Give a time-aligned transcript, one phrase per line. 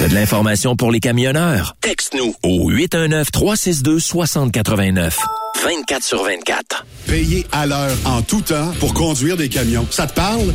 [0.00, 1.76] T'as de l'information pour les camionneurs?
[1.82, 5.14] Texte-nous au 819-362-6089.
[5.62, 6.86] 24 sur 24.
[7.06, 9.86] Payer à l'heure en tout temps pour conduire des camions.
[9.90, 10.54] Ça te parle?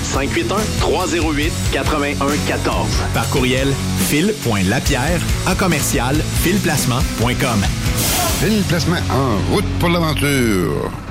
[0.03, 2.87] 581 308 8114.
[3.13, 3.67] Par courriel
[4.07, 7.65] fil.lapierre à commercial filplacement.com.
[8.39, 11.10] Fil Placement en route pour l'aventure.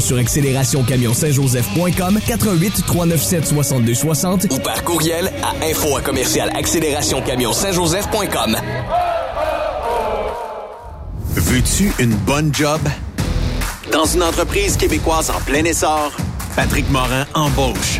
[0.01, 8.57] sur accélérationcamionsaintjoseph.com 88 397 62 60 ou par courriel à info à commercial accélérationcamionsaintjoseph.com.
[11.33, 12.81] Veux-tu une bonne job?
[13.91, 16.13] Dans une entreprise québécoise en plein essor,
[16.55, 17.99] Patrick Morin embauche.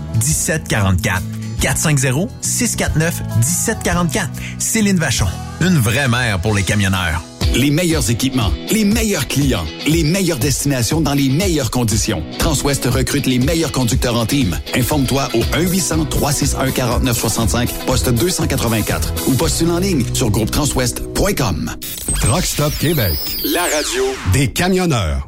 [0.15, 1.21] 1744.
[1.61, 4.29] 450-649-1744.
[4.57, 5.27] Céline Vachon.
[5.61, 7.21] Une vraie mère pour les camionneurs.
[7.53, 12.23] Les meilleurs équipements, les meilleurs clients, les meilleures destinations dans les meilleures conditions.
[12.39, 14.57] Transwest recrute les meilleurs conducteurs en team.
[14.73, 21.71] Informe-toi au 1-800-361-4965, poste 284 ou postule en ligne sur groupetranswest.com.
[22.29, 23.17] Rockstop Québec.
[23.53, 25.27] La radio des camionneurs.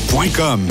[0.09, 0.67] Saint-Michel.com.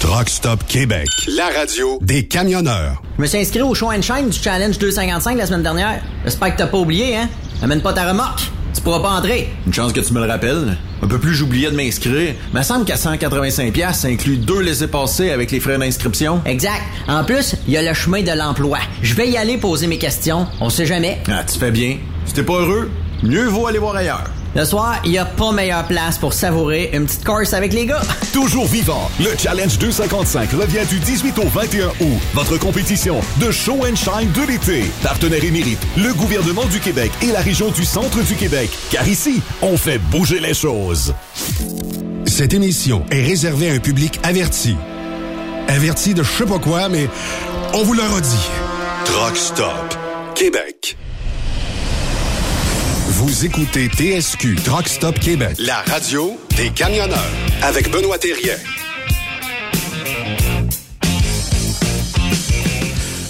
[0.00, 3.02] Truck Stop Québec, la radio des camionneurs.
[3.16, 6.00] Je me suis inscrit au show and shine du Challenge 255 la semaine dernière.
[6.24, 7.28] J'espère que t'as pas oublié, hein?
[7.62, 8.42] Amène pas ta remorque.
[8.74, 9.48] Tu pourras pas entrer.
[9.66, 10.76] Une chance que tu me le rappelles.
[11.02, 12.34] Un peu plus j'oubliais de m'inscrire.
[12.54, 16.40] Mais semble qu'à 185 pièces, ça inclut deux laissés-passer avec les frais d'inscription.
[16.44, 16.82] Exact.
[17.08, 18.78] En plus, il y a le chemin de l'emploi.
[19.02, 20.46] Je vais y aller poser mes questions.
[20.60, 21.18] On sait jamais.
[21.28, 21.98] Ah, tu fais bien.
[22.26, 22.90] Si t'es pas heureux,
[23.22, 24.30] mieux vaut aller voir ailleurs.
[24.58, 27.86] Le soir, il n'y a pas meilleure place pour savourer une petite course avec les
[27.86, 28.02] gars.
[28.32, 32.18] Toujours vivant, le Challenge 255 revient du 18 au 21 août.
[32.34, 34.90] Votre compétition de show and shine de l'été.
[35.04, 38.68] Partenaire émérite, le gouvernement du Québec et la région du centre du Québec.
[38.90, 41.14] Car ici, on fait bouger les choses.
[42.26, 44.74] Cette émission est réservée à un public averti.
[45.68, 47.08] Averti de je sais pas quoi, mais
[47.74, 48.48] on vous le redit.
[49.04, 49.94] Truck Stop
[50.34, 50.96] Québec.
[53.18, 57.18] Vous écoutez TSQ Truck Stop Québec, la radio des camionneurs
[57.62, 58.54] avec Benoît Thérien.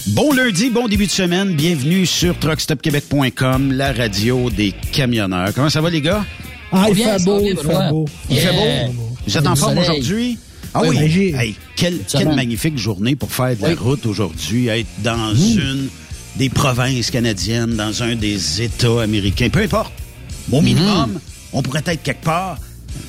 [0.08, 1.54] Bon lundi, bon début de semaine.
[1.54, 5.54] Bienvenue sur truckstopquebec.com, la radio des camionneurs.
[5.54, 6.24] Comment ça va, les gars?
[6.70, 8.04] Ah, il fait beau, il fait beau.
[8.28, 8.94] Il fait beau?
[9.26, 9.90] Vous êtes en forme soleil.
[9.90, 10.38] aujourd'hui?
[10.74, 11.32] Ah Oui, oui?
[11.32, 12.00] ben, Hey, quelle,
[12.34, 13.74] magnifique journée pour faire de la Oui.
[13.74, 15.58] route aujourd'hui, être dans Mmh.
[15.58, 15.88] une
[16.38, 19.92] des provinces canadiennes, dans un des États américains, peu importe.
[20.52, 21.18] Au minimum, Mmh.
[21.52, 22.58] on pourrait être quelque part,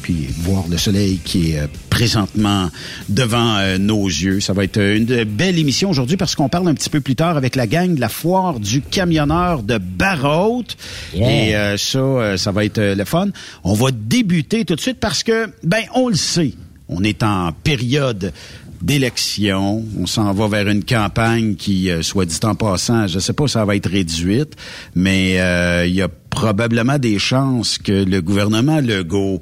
[0.01, 2.69] puis voir le soleil qui est euh, présentement
[3.07, 4.39] devant euh, nos yeux.
[4.39, 7.37] Ça va être une belle émission aujourd'hui parce qu'on parle un petit peu plus tard
[7.37, 10.75] avec la gang de la foire du camionneur de Barraute.
[11.13, 11.31] Yeah.
[11.31, 13.27] Et euh, ça, euh, ça va être le fun.
[13.63, 16.53] On va débuter tout de suite parce que, ben, on le sait,
[16.87, 18.33] on est en période
[18.81, 19.83] d'élection.
[19.99, 23.47] On s'en va vers une campagne qui, euh, soit dit en passant, je sais pas
[23.47, 24.55] si ça va être réduite,
[24.95, 29.41] mais euh, il y a probablement des chances que le gouvernement Legault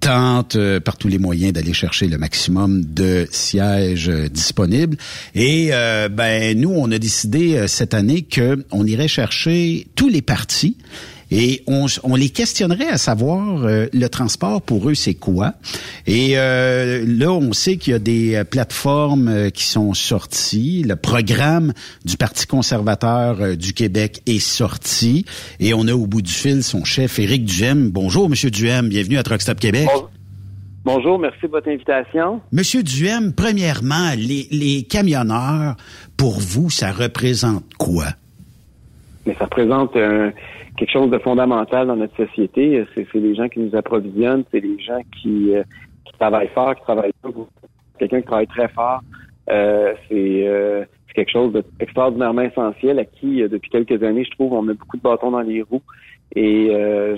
[0.00, 4.96] tente euh, par tous les moyens d'aller chercher le maximum de sièges disponibles.
[5.34, 10.22] Et euh, ben nous, on a décidé cette année que on irait chercher tous les
[10.22, 10.76] partis
[11.34, 15.54] et on, on, les questionnerait à savoir euh, le transport pour eux c'est quoi?
[16.06, 20.84] Et euh, là on sait qu'il y a des euh, plateformes qui sont sorties.
[20.86, 21.72] Le programme
[22.04, 25.24] du Parti conservateur du Québec est sorti
[25.58, 27.90] et on a au bout du fil son chef Éric Duhem.
[27.90, 29.88] Bonjour Monsieur Duhem, bienvenue à Truckstop Québec.
[30.84, 32.40] Bonjour, merci de votre invitation.
[32.50, 35.76] Monsieur Duhem, premièrement, les, les camionneurs,
[36.16, 38.06] pour vous, ça représente quoi?
[39.24, 40.32] Mais ça représente un,
[40.82, 42.84] quelque chose de fondamental dans notre société.
[42.92, 45.62] C'est les gens qui nous approvisionnent, c'est les gens qui, euh,
[46.04, 47.12] qui travaillent fort, qui travaillent
[48.00, 49.00] Quelqu'un qui travaille très fort,
[49.48, 54.62] euh, euh, c'est quelque chose d'extraordinairement essentiel à qui, depuis quelques années, je trouve, on
[54.62, 55.82] met beaucoup de bâtons dans les roues.
[56.34, 56.68] Et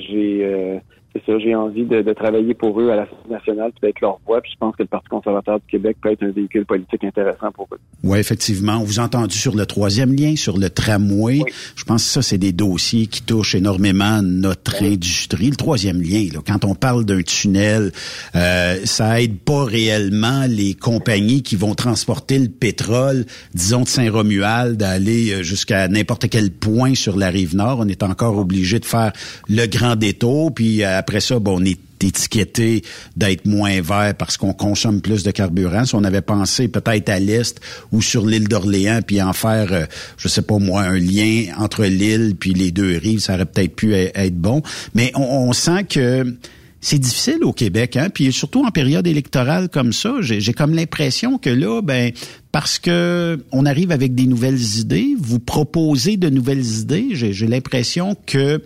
[0.08, 0.80] j'ai
[1.14, 4.40] c'est ça, j'ai envie de, travailler pour eux à l'Assemblée nationale, puis d'être leur voix.
[4.40, 7.52] Puis je pense que le Parti conservateur du Québec peut être un véhicule politique intéressant
[7.52, 7.78] pour eux.
[8.02, 8.78] Oui, effectivement.
[8.78, 11.40] On vous a entendu sur le troisième lien, sur le tramway.
[11.76, 15.50] Je pense que ça, c'est des dossiers qui touchent énormément notre industrie.
[15.50, 17.92] Le troisième lien, là, quand on parle d'un tunnel,
[18.34, 24.76] euh, ça aide pas réellement les compagnies qui vont transporter le pétrole, disons de Saint-Romuald,
[24.76, 27.78] d'aller euh, jusqu'à n'importe quel point sur la rive nord.
[27.80, 29.12] On est encore obligé de faire
[29.48, 32.80] le grand détour, puis après ça, on est étiqueté
[33.14, 35.84] d'être moins vert parce qu'on consomme plus de carburant.
[35.84, 37.60] Si on avait pensé peut-être à l'est
[37.92, 39.84] ou sur l'île d'Orléans, puis en faire, euh,
[40.16, 43.76] je sais pas moi, un lien entre l'île puis les deux rives, ça aurait peut-être
[43.76, 44.62] pu e-, être bon.
[44.94, 46.34] Mais on, sent que
[46.80, 48.08] c'est difficile au Québec, hein?
[48.08, 52.12] Puis surtout en période électorale comme ça, j'ai comme l'impression que là, ben
[52.50, 58.16] parce que on arrive avec des nouvelles idées, vous proposez de nouvelles idées, j'ai l'impression
[58.26, 58.62] que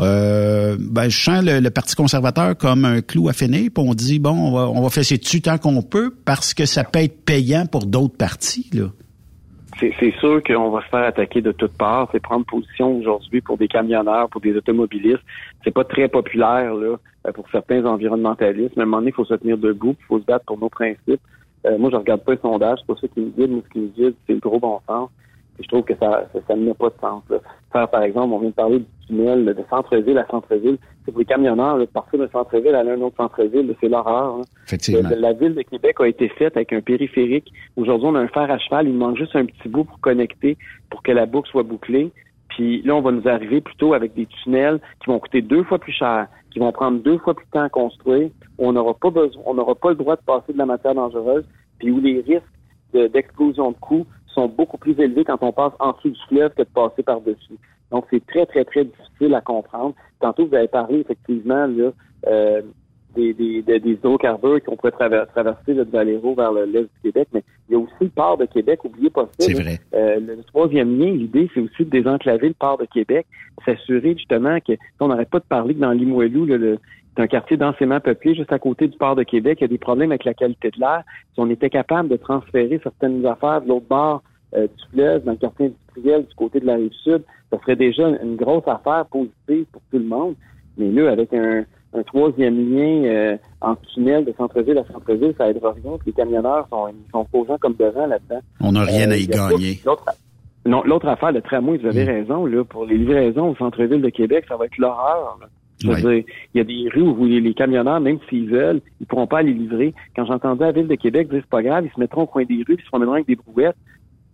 [0.00, 4.30] euh, ben, je sens le, Parti conservateur comme un clou à finir, on dit, bon,
[4.30, 7.66] on va, on va faire dessus tant qu'on peut, parce que ça peut être payant
[7.66, 8.70] pour d'autres partis.
[9.80, 12.08] C'est sûr qu'on va se faire attaquer de toutes parts.
[12.12, 15.22] C'est prendre position aujourd'hui pour des camionneurs, pour des automobilistes.
[15.64, 18.76] C'est pas très populaire là euh, pour certains environnementalistes.
[18.76, 20.58] Mais à un moment donné, il faut se tenir debout, il faut se battre pour
[20.58, 21.20] nos principes.
[21.66, 23.72] Euh, moi, je regarde pas les sondages, c'est pas ça qui me guide, mais ce
[23.72, 25.08] qui me guide, c'est le gros bon sens
[25.60, 27.22] je trouve que ça, ça, n'a pas de sens.
[27.72, 30.78] Faire, par exemple, on vient de parler du tunnel de centre-ville à centre-ville.
[31.04, 34.36] C'est pour les camionneurs, de partir de centre-ville à un autre centre-ville, c'est l'horreur.
[34.36, 34.42] Hein.
[34.66, 35.10] Effectivement.
[35.16, 37.52] La, ville de Québec a été faite avec un périphérique.
[37.76, 38.88] Aujourd'hui, on a un fer à cheval.
[38.88, 40.56] Il manque juste un petit bout pour connecter,
[40.88, 42.10] pour que la boucle soit bouclée.
[42.48, 45.78] Puis là, on va nous arriver plutôt avec des tunnels qui vont coûter deux fois
[45.78, 48.30] plus cher, qui vont prendre deux fois plus de temps à construire.
[48.58, 51.44] on n'aura pas besoin, on n'aura pas le droit de passer de la matière dangereuse,
[51.78, 55.72] puis où les risques d'explosion de, de coûts sont beaucoup plus élevés quand on passe
[55.78, 57.58] en dessous du fleuve que de passer par-dessus.
[57.90, 59.94] Donc, c'est très, très, très difficile à comprendre.
[60.20, 61.90] Tantôt, vous avez parlé effectivement là,
[62.26, 62.62] euh,
[63.14, 67.72] des, des, des, hydrocarbures qu'on pourrait traverser de Valero vers l'est du Québec, mais il
[67.72, 69.46] y a aussi le port de Québec, oubliez pas ça.
[69.46, 69.78] C'est vrai.
[69.94, 73.26] Euh, le troisième lien, l'idée, c'est aussi de désenclaver le port de Québec,
[73.64, 76.78] s'assurer justement que on n'arrête pas de parler que dans Limoilou, le,
[77.16, 79.58] c'est un quartier densément peuplé, juste à côté du port de Québec.
[79.60, 81.02] Il y a des problèmes avec la qualité de l'air.
[81.34, 84.22] Si on était capable de transférer certaines affaires de l'autre bord
[84.54, 87.76] euh, du fleuve, dans le quartier industriel du côté de la rive sud, ça serait
[87.76, 90.34] déjà une grosse affaire positive pour tout le monde.
[90.78, 91.64] Mais là, avec un,
[92.06, 95.96] troisième lien euh, en tunnel de centre-ville à centre-ville, ça aidera rien.
[96.06, 98.40] Les camionneurs sont, ils sont posants comme devant là-dedans.
[98.60, 99.80] On n'a rien à y euh, gagner.
[100.66, 102.08] Non, l'autre affaire, le tramway, vous avez mm.
[102.08, 105.38] raison, là, pour les livraisons au centre-ville de Québec, ça va être l'horreur.
[105.82, 109.54] Il y a des rues où les, camionneurs, même s'ils veulent, ils pourront pas aller
[109.54, 109.94] livrer.
[110.14, 112.44] Quand j'entendais la ville de Québec dire c'est pas grave, ils se mettront au coin
[112.44, 113.76] des rues, ils se promèneront avec des brouettes.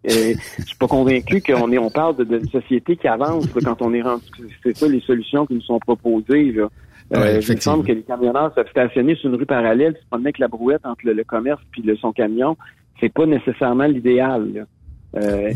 [0.06, 3.94] Euh, je suis pas convaincu qu'on est, on parle d'une société qui avance quand on
[3.94, 4.24] est rendu.
[4.62, 6.52] C'est ça les solutions qui nous sont proposées.
[6.52, 6.68] Là.
[7.14, 10.28] Euh, il me semble que les camionneurs se stationner sur une rue parallèle, se promener
[10.28, 12.56] avec la brouette entre le, commerce puis le, son camion,
[13.00, 14.66] c'est pas nécessairement l'idéal.
[15.16, 15.50] Euh,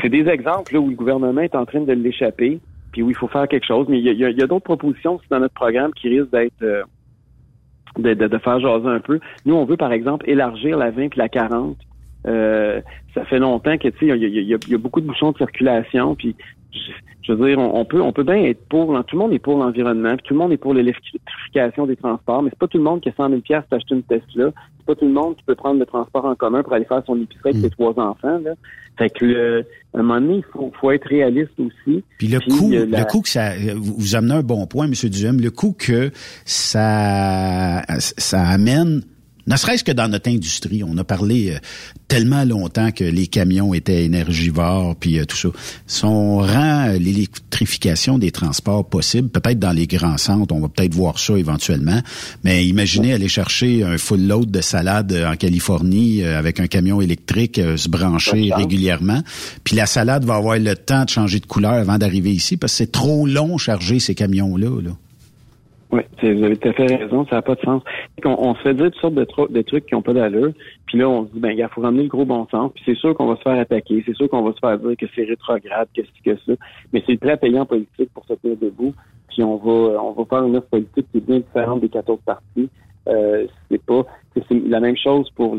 [0.00, 2.58] c'est des exemples là, où le gouvernement est en train de l'échapper,
[2.92, 3.86] puis où il faut faire quelque chose.
[3.88, 6.82] Mais il y a, d'autres propositions dans notre programme qui risquent d'être euh,
[7.98, 9.20] de, de, faire jaser un peu.
[9.44, 11.76] Nous, on veut par exemple élargir la 20 et la 40
[12.26, 12.80] euh,
[13.14, 16.34] ça fait longtemps que tu sais, il y a, beaucoup de bouchons de circulation, puis
[16.72, 19.58] je, veux dire, on, peut on peut bien être pour, tout le monde est pour
[19.58, 23.00] l'environnement, tout le monde est pour l'électrification des transports, mais c'est pas tout le monde
[23.00, 25.42] qui a 100 000 pièces pour acheter une Tesla, c'est pas tout le monde qui
[25.44, 27.62] peut prendre le transport en commun pour aller faire son épicerie avec mm.
[27.62, 28.38] ses trois enfants.
[28.42, 28.52] Là.
[28.98, 29.62] Fait que euh,
[29.94, 32.02] à un moment donné, il faut, faut être réaliste aussi.
[32.18, 34.92] Puis le coût, le coût que ça, vous amenez un bon point, M.
[34.92, 36.10] Duhem, le coût que
[36.44, 39.02] ça ça amène
[39.48, 41.58] Ne serait-ce que dans notre industrie, on a parlé euh,
[42.06, 45.48] tellement longtemps que les camions étaient énergivores, puis euh, tout ça.
[45.86, 50.94] Si on rend l'électrification des transports possible, peut-être dans les grands centres, on va peut-être
[50.94, 52.02] voir ça éventuellement,
[52.44, 57.60] mais imaginez aller chercher un full load de salade en Californie avec un camion électrique
[57.76, 59.22] se brancher régulièrement,
[59.64, 62.74] puis la salade va avoir le temps de changer de couleur avant d'arriver ici, parce
[62.74, 64.82] que c'est trop long charger ces camions-là.
[64.82, 64.90] Là.
[65.90, 67.82] Oui, vous avez tout à fait raison, ça n'a pas de sens.
[68.22, 70.52] On, se fait dire toutes sortes de, trucs qui n'ont pas d'allure,
[70.86, 72.96] puis là, on se dit, ben, il faut ramener le gros bon sens, puis c'est
[72.96, 75.24] sûr qu'on va se faire attaquer, c'est sûr qu'on va se faire dire que c'est
[75.24, 76.52] rétrograde, que c'est que ça,
[76.92, 78.92] mais c'est très payant politique pour se tenir debout,
[79.28, 82.18] puis on va on va faire une offre politique qui est bien différente des 14
[82.24, 82.68] parties.
[83.08, 84.04] Euh, c'est pas
[84.34, 85.56] c'est la même chose pour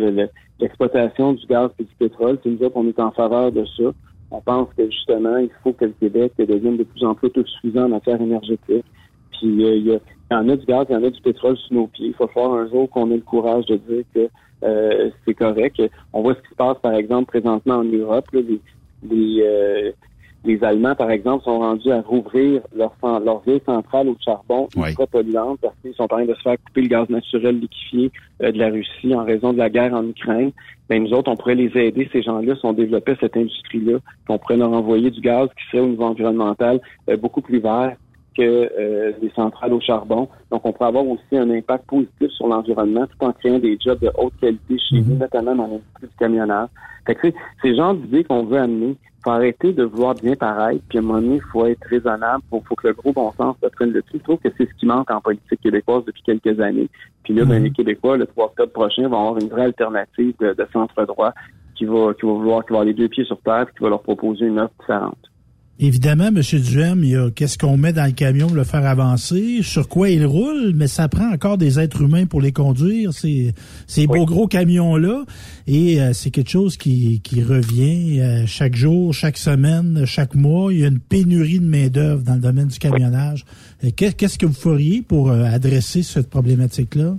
[0.59, 2.37] l'exploitation du gaz et du pétrole.
[2.43, 3.91] C'est nous qu'on est en faveur de ça.
[4.31, 7.85] On pense que justement, il faut que le Québec devienne de plus en plus autosuffisant
[7.85, 8.85] en matière énergétique.
[9.31, 9.99] Puis euh, il y,
[10.35, 12.07] en a du gaz, il y en a du pétrole sous nos pieds.
[12.07, 14.29] Il faut faire un jour qu'on ait le courage de dire que
[14.63, 15.81] euh, c'est correct.
[16.13, 18.25] On voit ce qui se passe, par exemple, présentement en Europe.
[18.33, 18.59] les,
[19.09, 19.91] les, euh,
[20.43, 25.07] les, Allemands, par exemple, sont rendus à rouvrir leur, leur vieille centrale au charbon ultra
[25.07, 28.57] polluante parce qu'ils sont en train de se faire couper le gaz naturel liquéfié de
[28.57, 30.51] la Russie en raison de la guerre en Ukraine.
[30.89, 34.37] Ben, nous autres, on pourrait les aider, ces gens-là, si on développait cette industrie-là, qu'on
[34.37, 36.81] pourrait leur envoyer du gaz qui serait au niveau environnemental
[37.19, 37.95] beaucoup plus vert,
[38.39, 40.29] que euh, les centrales au charbon.
[40.49, 43.99] Donc, on pourrait avoir aussi un impact positif sur l'environnement tout en créant des jobs
[43.99, 45.19] de haute qualité chez nous, mhm.
[45.19, 46.69] notamment dans l'industrie du camionnage.
[47.05, 47.27] Fait que,
[47.61, 48.95] c'est genre d'idées qu'on veut amener.
[48.95, 51.85] Il faut arrêter de vouloir bien pareil, puis à un moment donné, il faut être
[51.89, 52.41] raisonnable.
[52.53, 54.19] Il faut, que le gros bon sens se prenne le dessus.
[54.19, 56.87] Je trouve que c'est ce qui manque en politique québécoise depuis quelques années.
[57.23, 57.65] Puis là, ben, mhm.
[57.65, 61.33] les Québécois, le 3 octobre prochain, vont avoir une vraie alternative de, centre-droit
[61.75, 63.83] qui va, qui va vouloir, qui va avoir les deux pieds sur terre, puis qui
[63.83, 65.28] va leur proposer une offre différente.
[65.81, 66.41] Évidemment, M.
[66.41, 69.87] Duhem, il y a qu'est-ce qu'on met dans le camion pour le faire avancer, sur
[69.87, 73.53] quoi il roule, mais ça prend encore des êtres humains pour les conduire, ces,
[73.87, 75.23] ces beaux gros camions-là.
[75.67, 80.73] Et euh, c'est quelque chose qui, qui revient euh, chaque jour, chaque semaine, chaque mois.
[80.73, 83.45] Il y a une pénurie de main-d'œuvre dans le domaine du camionnage.
[83.95, 87.15] Qu'est-ce que vous feriez pour euh, adresser cette problématique-là?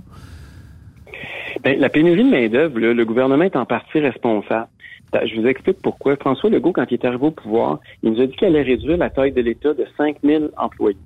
[1.63, 4.67] Ben, la pénurie de main-d'œuvre, le gouvernement est en partie responsable.
[5.13, 6.15] Je vous explique pourquoi.
[6.15, 8.97] François Legault, quand il est arrivé au pouvoir, il nous a dit qu'il allait réduire
[8.97, 10.97] la taille de l'État de 5 000 employés.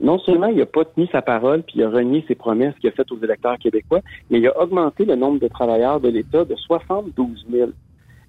[0.00, 2.90] Non seulement il n'a pas tenu sa parole, puis il a renié ses promesses qu'il
[2.90, 6.44] a faites aux électeurs québécois, mais il a augmenté le nombre de travailleurs de l'État
[6.44, 7.70] de 72 000.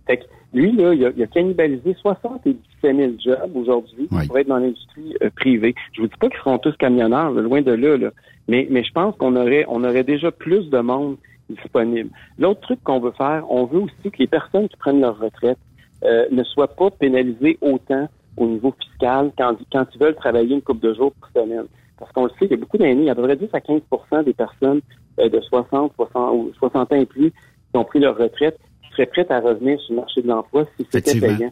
[0.07, 0.23] Fait que
[0.53, 5.75] lui, là, il a, cannibalisé 77 000 jobs aujourd'hui pour être dans l'industrie euh, privée.
[5.93, 8.11] Je vous dis pas qu'ils seront tous camionneurs, loin de là, là.
[8.47, 11.17] Mais, mais je pense qu'on aurait, on aurait déjà plus de monde
[11.49, 12.09] disponible.
[12.37, 15.57] L'autre truc qu'on veut faire, on veut aussi que les personnes qui prennent leur retraite
[16.03, 20.61] euh, ne soient pas pénalisées autant au niveau fiscal quand, quand ils veulent travailler une
[20.61, 21.65] couple de jours par semaine.
[21.97, 23.37] Parce qu'on le sait, il y a beaucoup d'années, il y a à peu près
[23.37, 24.81] 10 à 15% des personnes
[25.19, 28.91] euh, de 60, 60 ou 60 ans et plus qui ont pris leur retraite qui
[28.91, 31.51] seraient prêtes à revenir sur le marché de l'emploi si c'était payant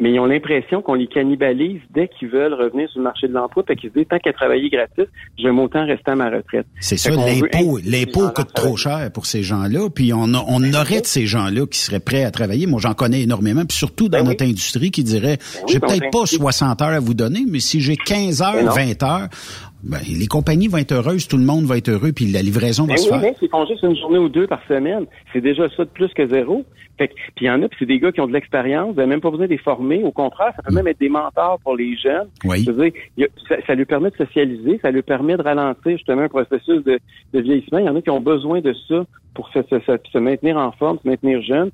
[0.00, 3.34] mais ils ont l'impression qu'on les cannibalise dès qu'ils veulent revenir sur le marché de
[3.34, 5.06] l'emploi, fait qu'ils se disent, tant qu'à travailler gratis,
[5.38, 6.66] j'aime autant rester à ma retraite.
[6.80, 11.02] C'est ça, l'impôt, l'impôt coûte trop cher pour ces gens-là, puis on, on ben aurait
[11.02, 12.66] de ces gens-là qui seraient prêts à travailler.
[12.66, 16.10] Moi, j'en connais énormément, puis surtout dans ben notre industrie qui dirait, ben j'ai peut-être
[16.10, 19.28] pas 60 heures à vous donner, mais si j'ai 15 heures, 20 heures,
[19.82, 22.86] ben, les compagnies vont être heureuses, tout le monde va être heureux, puis la livraison
[22.86, 23.20] va se faire.
[23.20, 25.06] Mais c'est juste une journée ou deux par semaine.
[25.32, 26.64] C'est déjà ça de plus que zéro.
[27.00, 28.90] Fait puis il y en a, puis c'est des gars qui ont de l'expérience.
[28.90, 30.04] Vous n'avez même pas besoin de les former.
[30.04, 32.28] Au contraire, ça peut même être des mentors pour les jeunes.
[32.44, 32.62] Oui.
[32.62, 36.84] Dire, ça, ça, lui permet de socialiser, ça lui permet de ralentir justement un processus
[36.84, 37.00] de,
[37.32, 37.78] de vieillissement.
[37.78, 39.80] Il y en a qui ont besoin de ça pour se, se,
[40.12, 41.70] se, maintenir en forme, se maintenir jeune.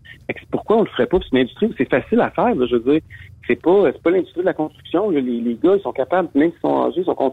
[0.53, 1.19] Pourquoi on le ferait pas?
[1.19, 2.55] C'est une industrie où c'est facile à faire.
[2.55, 3.01] je veux dire,
[3.49, 5.11] c'est pas c'est pas l'industrie de la construction.
[5.11, 7.33] Les, les, gars, ils sont capables, même s'ils sont âgés, ils, sont,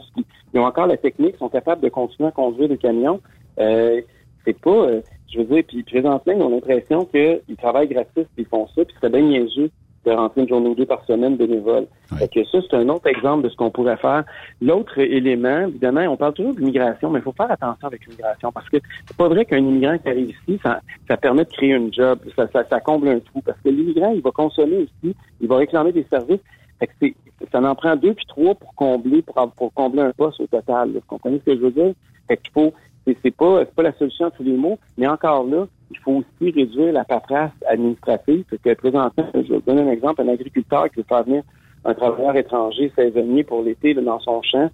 [0.51, 3.21] ils ont encore la technique, ils sont capables de continuer à conduire des camions.
[3.59, 4.01] Euh,
[4.45, 8.27] c'est pas, euh, je veux dire, puis présentement, ils ont l'impression qu'ils travaillent gratis, puis
[8.39, 9.69] ils font ça, puis c'est bien niaiseux
[10.05, 11.87] de rentrer une journée ou deux par semaine bénévole.
[12.11, 12.27] Ouais.
[12.27, 14.23] que ça, c'est un autre exemple de ce qu'on pourrait faire.
[14.61, 18.51] L'autre élément, évidemment, on parle toujours de l'immigration, mais il faut faire attention avec l'immigration
[18.51, 21.73] parce que c'est pas vrai qu'un immigrant qui arrive ici, ça, ça permet de créer
[21.73, 23.41] un job, ça, ça, ça comble un trou.
[23.41, 26.41] Parce que l'immigrant, il va consommer ici, il va réclamer des services.
[26.79, 27.15] Fait que c'est,
[27.51, 30.91] ça en prend deux puis trois pour combler, pour, pour combler un poste au total.
[30.91, 31.93] Vous comprenez ce que je veux dire?
[32.27, 32.73] Fait qu'il faut,
[33.05, 36.23] c'est, pas, c'est pas la solution à tous les mots, mais encore là, il faut
[36.23, 38.45] aussi réduire la paperasse administrative.
[38.49, 41.43] Parce que présentement, je vais donner un exemple, un agriculteur qui veut faire venir
[41.85, 44.69] un travailleur étranger saisonnier pour l'été dans son champ,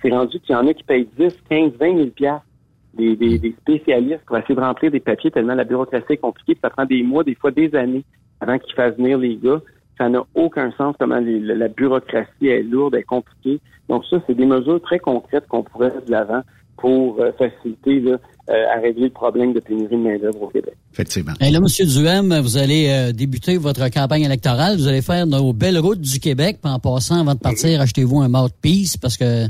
[0.00, 2.46] c'est rendu qu'il y en a qui payent 10, 15, 20 000 piastres.
[2.94, 6.16] Des, des, des, spécialistes qui vont essayer de remplir des papiers tellement la bureaucratie est
[6.16, 8.04] compliquée, ça prend des mois, des fois des années
[8.40, 9.60] avant qu'ils fassent venir les gars.
[9.98, 13.60] Ça n'a aucun sens comment la bureaucratie est lourde, est compliquée.
[13.88, 16.42] Donc ça, c'est des mesures très concrètes qu'on pourrait mettre de l'avant
[16.76, 18.18] pour euh, faciliter là,
[18.50, 20.74] euh, à régler le problème de pénurie de main-d'œuvre au Québec.
[20.92, 21.32] Effectivement.
[21.40, 21.86] Et là, M.
[21.86, 24.76] Duhem, vous allez euh, débuter votre campagne électorale.
[24.76, 26.58] Vous allez faire nos belles routes du Québec.
[26.62, 29.46] Puis en passant, avant de partir, achetez-vous un mouthpiece parce que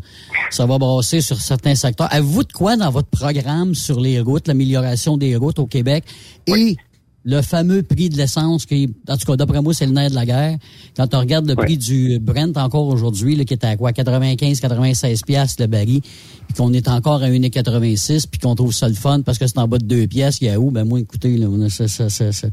[0.51, 2.09] ça va brasser sur certains secteurs.
[2.11, 6.05] Avez-vous de quoi dans votre programme sur les routes, l'amélioration des routes au Québec?
[6.47, 6.77] Et
[7.25, 10.15] le fameux prix de l'essence qui, en tout cas, d'après moi, c'est le nerf de
[10.15, 10.57] la guerre.
[10.97, 15.23] Quand on regarde le prix du Brent encore aujourd'hui, qui est à quoi, 95, 96
[15.23, 19.23] piastres le baril, puis qu'on est encore à 1,86 puis qu'on trouve ça le fun
[19.23, 20.71] parce que c'est en bas de 2 pièces, il y a où?
[20.71, 22.49] Ben moi, écoutez, là, ça, ça, ça, ça.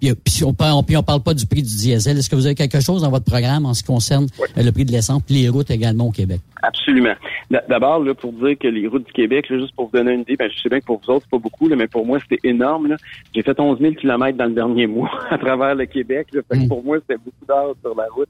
[0.00, 2.16] Puis, puis on parle, puis on parle pas du prix du diesel.
[2.16, 4.72] Est-ce que vous avez quelque chose dans votre programme en ce qui concerne euh, le
[4.72, 6.40] prix de l'essence puis les routes également au Québec?
[6.62, 7.14] Absolument.
[7.50, 10.22] D'abord, là, pour dire que les routes du Québec, là, juste pour vous donner une
[10.22, 12.04] idée, ben, je sais bien que pour vous autres, c'est pas beaucoup, là, mais pour
[12.04, 12.96] moi, c'était énorme.
[13.34, 16.28] J'ai fait 11 000 kilomètres dans le dernier mois à travers le Québec.
[16.32, 18.28] Là, fait que pour moi, c'était beaucoup d'heures sur la route.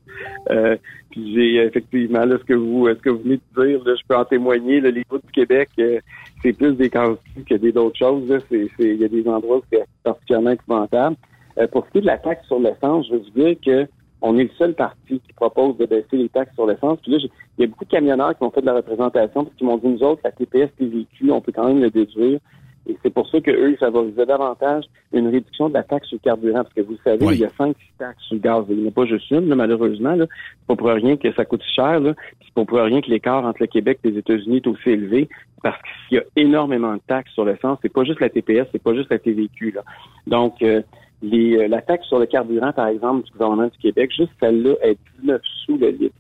[0.51, 0.77] Euh,
[1.11, 4.03] puis j'ai effectivement, là, ce que vous, ce que vous venez de dire, là, je
[4.09, 4.81] peux en témoigner.
[4.81, 6.01] Là, les routes du Québec, euh,
[6.43, 8.25] c'est plus des casse que des d'autres choses.
[8.51, 11.17] Il y a des endroits où c'est particulièrement épouvantable.
[11.59, 13.89] Euh, pour ce qui est de la taxe sur l'essence, je veux dire que
[14.21, 16.99] on est le seul parti qui propose de baisser les taxes sur l'essence.
[17.03, 19.55] Puis là, il y a beaucoup de camionneurs qui ont fait de la représentation puis
[19.57, 22.41] qui m'ont dit, nous autres, la TPS véhicules, on peut quand même le déduire.
[22.89, 26.25] Et c'est pour ça qu'eux, ils favorisaient davantage une réduction de la taxe sur le
[26.25, 26.63] carburant.
[26.65, 28.65] Parce que vous savez, il y a cinq, taxes sur le gaz.
[28.71, 30.15] Il n'y a pas juste une, là, malheureusement.
[30.15, 30.27] Là.
[30.29, 32.01] C'est pas pour rien que ça coûte cher.
[32.01, 32.15] Là.
[32.41, 35.29] C'est pas pour rien que l'écart entre le Québec et les États-Unis est aussi élevé.
[35.63, 37.79] Parce qu'il y a énormément de taxes sur l'essence.
[37.83, 39.73] C'est pas juste la TPS, c'est pas juste la TVQ.
[39.73, 39.83] Là.
[40.27, 40.83] Donc, euh,
[41.21, 44.99] les, la taxe sur le carburant, par exemple, du gouvernement du Québec, juste celle-là est
[45.21, 46.15] 19 sous le litre.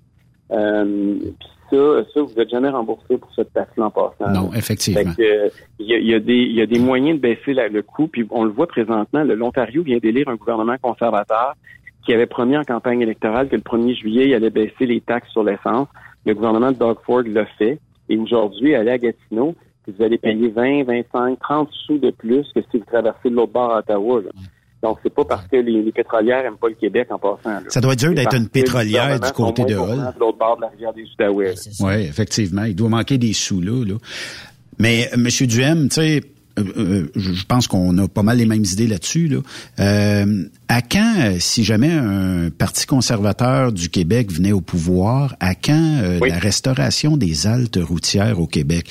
[0.50, 1.18] Euh,
[1.70, 4.30] ça, ça, vous n'êtes jamais remboursé pour cette taxe-là en passant.
[4.32, 5.12] Non, effectivement.
[5.18, 8.08] Il y, a, y, a des, y a des moyens de baisser la, le coût,
[8.08, 11.54] puis on le voit présentement, l'Ontario vient d'élire un gouvernement conservateur
[12.04, 15.30] qui avait promis en campagne électorale que le 1er juillet, il allait baisser les taxes
[15.30, 15.88] sur l'essence.
[16.24, 17.78] Le gouvernement de Doug Ford l'a fait.
[18.08, 19.54] Et aujourd'hui, aller à Gatineau,
[19.86, 23.72] vous allez payer 20, 25, 30 sous de plus que si vous traversez l'autre bord
[23.74, 24.22] à Ottawa.
[24.22, 24.30] Là.
[24.82, 27.50] Donc, c'est pas parce que les, les, pétrolières aiment pas le Québec en passant.
[27.50, 27.62] Là.
[27.68, 30.12] Ça doit être dur d'être une pétrolière du côté de Hull.
[30.14, 31.54] De l'autre bord de la rivière des Outaouais.
[31.80, 32.64] Oui, effectivement.
[32.64, 33.84] Il doit manquer des sous là.
[33.84, 33.94] là.
[34.78, 35.26] Mais, M.
[35.26, 36.20] Duhem, tu sais,
[36.76, 39.28] euh, je pense qu'on a pas mal les mêmes idées là-dessus.
[39.28, 39.38] Là.
[39.80, 45.98] Euh, à quand, si jamais un parti conservateur du Québec venait au pouvoir, à quand
[46.02, 46.28] euh, oui.
[46.28, 48.86] la restauration des haltes routières au Québec?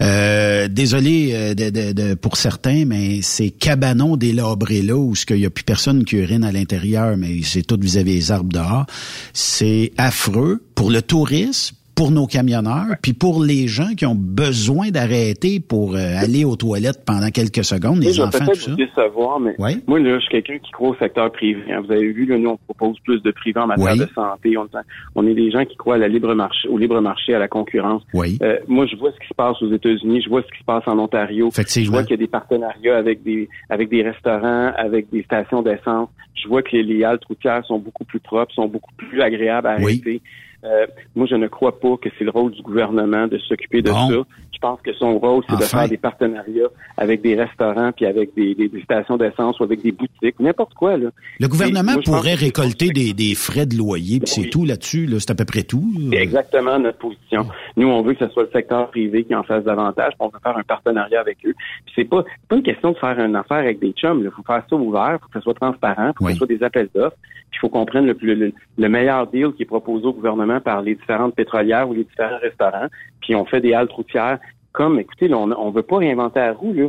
[0.00, 5.46] Euh, désolé de, de, de, pour certains, mais c'est cabanon délabré là où il n'y
[5.46, 8.86] a plus personne qui urine à l'intérieur, mais c'est tout vis-à-vis des arbres dehors.
[9.32, 14.90] C'est affreux pour le tourisme, pour nos camionneurs, puis pour les gens qui ont besoin
[14.90, 18.70] d'arrêter pour euh, aller aux toilettes pendant quelques secondes, les oui, enfants, tout ça.
[18.70, 19.82] vous décevoir, mais oui?
[19.86, 21.62] moi, là, je suis quelqu'un qui croit au secteur privé.
[21.70, 21.82] Hein.
[21.84, 23.98] Vous avez vu, là, nous, on propose plus de privé en matière oui.
[23.98, 24.56] de santé.
[24.56, 24.68] On,
[25.14, 27.48] on, est des gens qui croient à la libre marché, au libre marché, à la
[27.48, 28.02] concurrence.
[28.14, 28.38] Oui.
[28.42, 30.64] Euh, moi, je vois ce qui se passe aux États-Unis, je vois ce qui se
[30.64, 31.48] passe en Ontario.
[31.48, 31.86] Effectivement.
[31.86, 35.62] Je vois qu'il y a des partenariats avec des avec des restaurants, avec des stations
[35.62, 36.08] d'essence.
[36.34, 39.68] Je vois que les, les haltes routières sont beaucoup plus propres, sont beaucoup plus agréables
[39.68, 40.20] à arrêter.
[40.64, 43.90] Euh, moi, je ne crois pas que c'est le rôle du gouvernement de s'occuper de
[43.90, 44.08] bon.
[44.08, 44.16] ça.
[44.52, 45.64] Je pense que son rôle, c'est enfin.
[45.64, 49.64] de faire des partenariats avec des restaurants, puis avec des, des, des stations d'essence ou
[49.64, 50.96] avec des boutiques, n'importe quoi.
[50.96, 51.08] Là.
[51.40, 54.44] Le gouvernement moi, pourrait récolter des, des, frais de loyer, puis oui.
[54.44, 55.06] c'est tout là-dessus.
[55.06, 55.84] Là, c'est à peu près tout.
[56.12, 57.46] C'est exactement notre position.
[57.76, 60.12] Nous, on veut que ce soit le secteur privé qui en fasse davantage.
[60.20, 61.54] On veut faire un partenariat avec eux.
[61.86, 64.22] Puis c'est pas, pas une question de faire une affaire avec des chums.
[64.22, 66.32] Il faut faire ça ouvert, faut que ce soit transparent, faut oui.
[66.32, 67.16] que ce soit des appels d'offres.
[67.50, 70.51] Puis il faut qu'on prenne le, le, le meilleur deal qui est proposé au gouvernement
[70.60, 72.86] par les différentes pétrolières ou les différents restaurants.
[73.20, 74.38] Puis on fait des haltes routières
[74.72, 76.88] comme, écoutez, là, on ne veut pas réinventer la roue, là.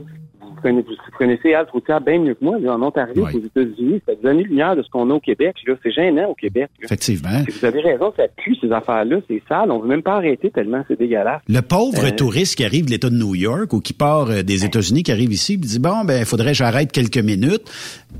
[0.56, 3.36] Vous connaissez, vous connaissez les haltes routières bien mieux que moi, là, en Ontario, Oui.
[3.41, 4.02] aux États-Unis.
[4.08, 5.73] Ça des années-lumière de ce qu'on a au Québec, là.
[5.84, 6.86] C'est gênant au Québec, là.
[6.86, 7.41] Effectivement.
[7.49, 9.17] Vous avez raison, ça pue, ces affaires-là.
[9.28, 9.71] C'est sale.
[9.71, 11.41] On veut même pas arrêter tellement c'est dégueulasse.
[11.49, 14.43] Le pauvre Euh, touriste qui arrive de l'État de New York ou qui part euh,
[14.43, 17.69] des États-Unis, qui arrive ici, puis dit bon ben faudrait que j'arrête quelques minutes.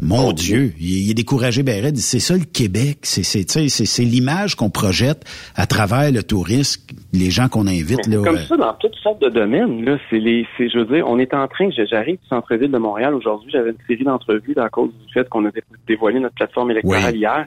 [0.02, 1.96] Mon Oh, Dieu, il, il est découragé, ben.
[1.96, 3.00] C'est ça le Québec.
[3.04, 5.24] C'est l'image qu'on projette
[5.56, 6.82] à travers le tourisme,
[7.14, 8.18] les gens qu'on invite là.
[8.24, 11.20] Comme euh, ça, dans toutes sortes de domaines, là, c'est les, je veux dire, on
[11.20, 14.90] est en train, j'arrive du centre-ville de Montréal aujourd'hui, j'avais une série d'entrevues à cause
[14.90, 17.20] du fait qu'on a dé- dévoilé notre plateforme électorale Oui.
[17.20, 17.46] hier.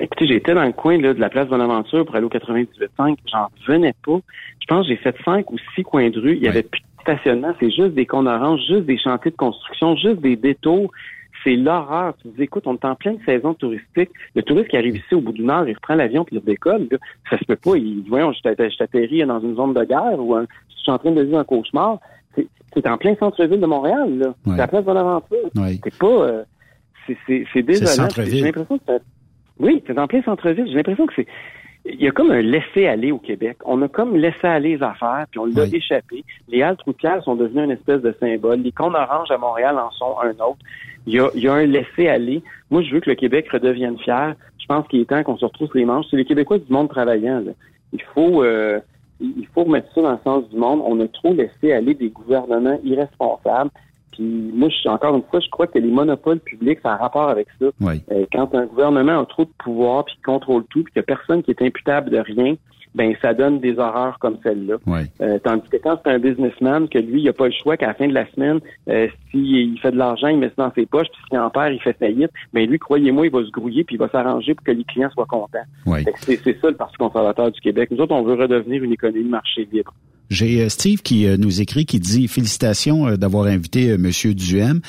[0.00, 3.48] Écoutez, j'étais dans le coin là, de la place Bonaventure pour aller au 98.5, j'en
[3.66, 4.20] venais pas.
[4.60, 6.80] Je pense que j'ai fait cinq ou six coins de rue, il y avait plus
[6.80, 10.92] de stationnement, c'est juste des cons oranges, juste des chantiers de construction, juste des détours.
[11.44, 12.14] C'est l'horreur.
[12.20, 14.10] Tu dis, écoute, on est en pleine saison touristique.
[14.34, 16.88] Le touriste qui arrive ici au bout d'une heure, il reprend l'avion puis il redécolle.
[16.90, 16.98] Là.
[17.30, 17.76] Ça se peut pas.
[17.76, 20.76] Il dit, voyons, je t'atter- je t'atterris dans une zone de guerre ou un- je
[20.82, 21.98] suis en train de vivre un cauchemar.
[22.74, 24.26] C'est en plein centre-ville de Montréal, là.
[24.28, 24.34] Ouais.
[24.46, 25.38] C'est la place Bonaventure.
[25.56, 25.80] Oui.
[25.82, 26.06] C'est pas...
[26.06, 26.42] euh,
[27.06, 27.90] c'est c'est- c'est désolant.
[28.08, 28.34] centre-ville.
[28.38, 28.92] J'ai l'impression que
[29.58, 30.66] Oui, c'est en plein centre-ville.
[30.68, 31.26] J'ai l'impression que c'est...
[31.92, 33.58] il y a comme un laisser-aller au Québec.
[33.64, 36.24] On a comme laissé aller les affaires, puis on l'a échappé.
[36.48, 38.60] Les haltes routières sont devenues une espèce de symbole.
[38.60, 40.58] Les cons orange à Montréal en sont un autre.
[41.06, 42.42] Il y a, il y a un laisser-aller.
[42.70, 44.34] Moi, je veux que le Québec redevienne fier.
[44.58, 46.06] Je pense qu'il est temps qu'on se retrouve les manches.
[46.10, 47.40] C'est les Québécois du monde travaillant.
[47.40, 47.52] Là.
[47.92, 48.80] Il faut euh,
[49.20, 50.82] il faut remettre ça dans le sens du monde.
[50.84, 53.70] On a trop laissé aller des gouvernements irresponsables.
[54.18, 56.96] Puis moi, je suis encore une fois, je crois que les monopoles publics, ça a
[56.96, 57.66] rapport avec ça.
[58.10, 61.16] Euh, quand un gouvernement a trop de pouvoir puis contrôle tout, puis qu'il n'y a
[61.16, 62.56] personne qui est imputable de rien,
[62.96, 64.76] ben ça donne des horreurs comme celle-là.
[65.20, 67.86] Euh, tandis que quand c'est un businessman, que lui, il n'a pas le choix qu'à
[67.86, 70.86] la fin de la semaine, euh, s'il fait de l'argent, il met ça dans ses
[70.86, 73.84] poches, puis s'il en perd, il fait faillite, ben lui, croyez-moi, il va se grouiller,
[73.84, 75.58] puis il va s'arranger pour que les clients soient contents.
[76.16, 77.90] C'est ça le Parti conservateur du Québec.
[77.92, 79.94] Nous autres, on veut redevenir une économie de marché libre.
[80.30, 84.80] J'ai euh, Steve qui euh, nous écrit, qui dit félicitations euh, d'avoir invité Monsieur Duhem.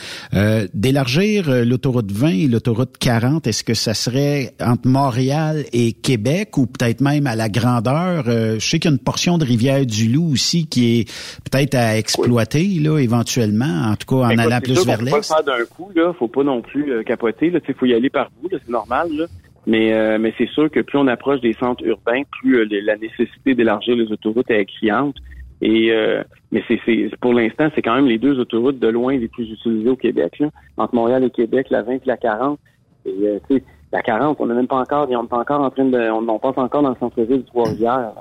[0.74, 6.66] D'élargir l'autoroute 20 et l'autoroute 40, est-ce que ça serait entre Montréal et Québec ou
[6.66, 8.26] peut-être même à la grandeur?
[8.26, 11.12] je sais qu'il y a une portion de rivière du Loup aussi qui est
[11.50, 15.12] peut-être à exploiter là éventuellement, en tout cas en allant plus vers l'est.
[15.12, 17.94] Faut pas le faire d'un coup là, faut pas non plus capoter là, faut y
[17.94, 19.26] aller par bout, c'est normal là.
[19.70, 23.96] Mais, mais c'est sûr que plus on approche des centres urbains, plus la nécessité d'élargir
[23.96, 25.16] les autoroutes est criante.
[25.62, 29.28] Et euh, mais c'est, pour l'instant, c'est quand même les deux autoroutes de loin les
[29.28, 30.42] plus utilisées au Québec.
[30.78, 32.60] Entre Montréal et Québec, la 20 et la 40.
[33.06, 33.60] Et euh,
[33.92, 36.40] la 40, on n'est même pas encore, on n'est pas encore en train de, on
[36.40, 38.14] passe encore dans le centre-ville de Trois-Rivières.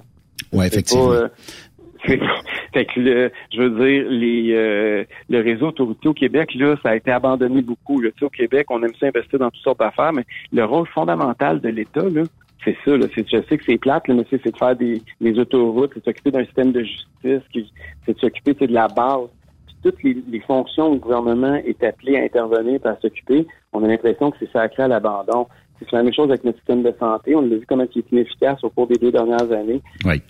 [0.52, 1.12] Oui, effectivement.
[1.12, 1.28] Euh,
[2.02, 6.96] fait que le, je veux dire, les le réseau autoroutier au Québec, là, ça a
[6.96, 8.00] été abandonné beaucoup.
[8.00, 8.10] Là.
[8.12, 11.60] Tu sais, au Québec, on aime s'investir dans toutes sortes d'affaires, mais le rôle fondamental
[11.60, 12.22] de l'État, là,
[12.64, 12.96] c'est ça.
[12.96, 15.00] Là, je sais que c'est plate, là, mais c'est de faire des,
[15.38, 17.42] autoroutes, c'est de s'occuper d'un système de justice,
[18.06, 19.28] c'est de s'occuper de la base.
[19.82, 23.88] toutes les, fonctions où le gouvernement est appelé à intervenir et à s'occuper, on a
[23.88, 25.46] l'impression que c'est sacré à l'abandon.
[25.78, 27.36] C'est la même chose avec notre système de santé.
[27.36, 29.80] On l'a vu comment il est inefficace au cours des deux dernières années.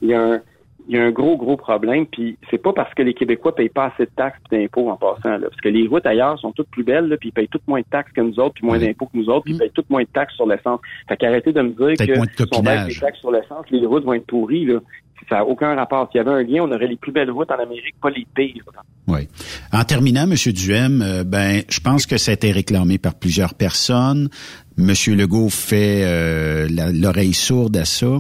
[0.02, 0.40] Il y a un,
[0.88, 2.06] il y a un gros, gros problème.
[2.06, 4.96] Puis c'est pas parce que les Québécois payent pas assez de taxes et d'impôts en
[4.96, 5.36] passant.
[5.36, 7.66] Là, parce que les routes ailleurs sont toutes plus belles, là, puis ils payent toutes
[7.68, 9.60] moins de taxes que nous autres, puis moins d'impôts que nous autres, puis ils mm.
[9.60, 10.80] payent toutes moins de taxes sur l'essence.
[11.08, 14.04] Fait qu'arrêtez de me dire que si on baisse les taxes sur l'essence, les routes
[14.04, 14.64] vont être pourries.
[14.64, 14.80] Là.
[15.28, 16.08] Ça n'a aucun rapport.
[16.10, 18.26] S'il y avait un lien, on aurait les plus belles routes en Amérique, pas les
[18.34, 18.64] pires.
[19.06, 19.28] Oui.
[19.72, 20.34] En terminant, M.
[20.52, 24.30] Duhem, euh, ben, je pense que ça a été réclamé par plusieurs personnes.
[24.78, 24.92] M.
[25.08, 28.18] Legault fait euh, l'oreille sourde à ça.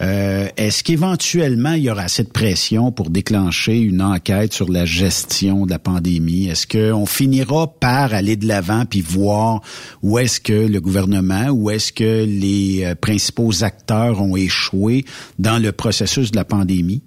[0.00, 4.84] Euh, est-ce qu'éventuellement, il y aura assez de pression pour déclencher une enquête sur la
[4.84, 6.48] gestion de la pandémie?
[6.48, 9.60] Est-ce qu'on finira par aller de l'avant puis voir
[10.02, 15.04] où est-ce que le gouvernement, où est-ce que les euh, principaux acteurs ont échoué
[15.38, 17.02] dans le processus de la pandémie?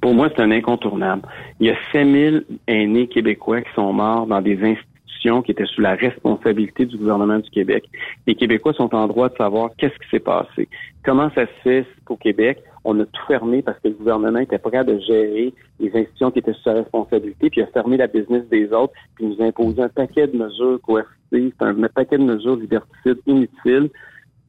[0.00, 1.22] Pour moi, c'est un incontournable.
[1.58, 4.89] Il y a 5000 aînés québécois qui sont morts dans des institutions
[5.20, 7.84] qui étaient sous la responsabilité du gouvernement du Québec.
[8.26, 10.68] Les Québécois sont en droit de savoir qu'est-ce qui s'est passé.
[11.04, 14.58] Comment ça se fait qu'au Québec, on a tout fermé parce que le gouvernement était
[14.58, 18.48] prêt de gérer les institutions qui étaient sous sa responsabilité, puis a fermé la business
[18.50, 22.56] des autres, puis nous a imposé un paquet de mesures coercitives, un paquet de mesures
[22.56, 23.90] liberticides inutiles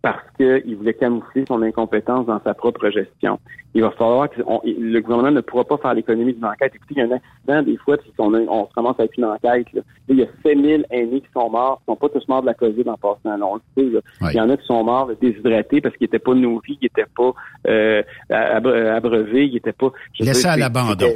[0.01, 3.39] parce qu'il voulait camoufler son incompétence dans sa propre gestion.
[3.75, 6.73] Il va falloir que le gouvernement ne pourra pas faire l'économie d'une enquête.
[6.75, 9.25] Écoutez, il y a un accident des fois, puis on, on se commence avec une
[9.25, 9.67] enquête.
[9.73, 9.81] Là.
[10.09, 12.55] il y a 5000 aînés qui sont morts, qui sont pas tous morts de la
[12.55, 13.37] COVID en passant.
[13.37, 14.01] Là, on le sait.
[14.31, 17.09] Il y en a qui sont morts déshydratés parce qu'ils n'étaient pas nourris, qu'ils n'étaient
[17.15, 17.33] pas
[17.67, 19.91] euh, abreuvés, ils n'étaient pas...
[20.19, 21.07] Laissés à l'abandon.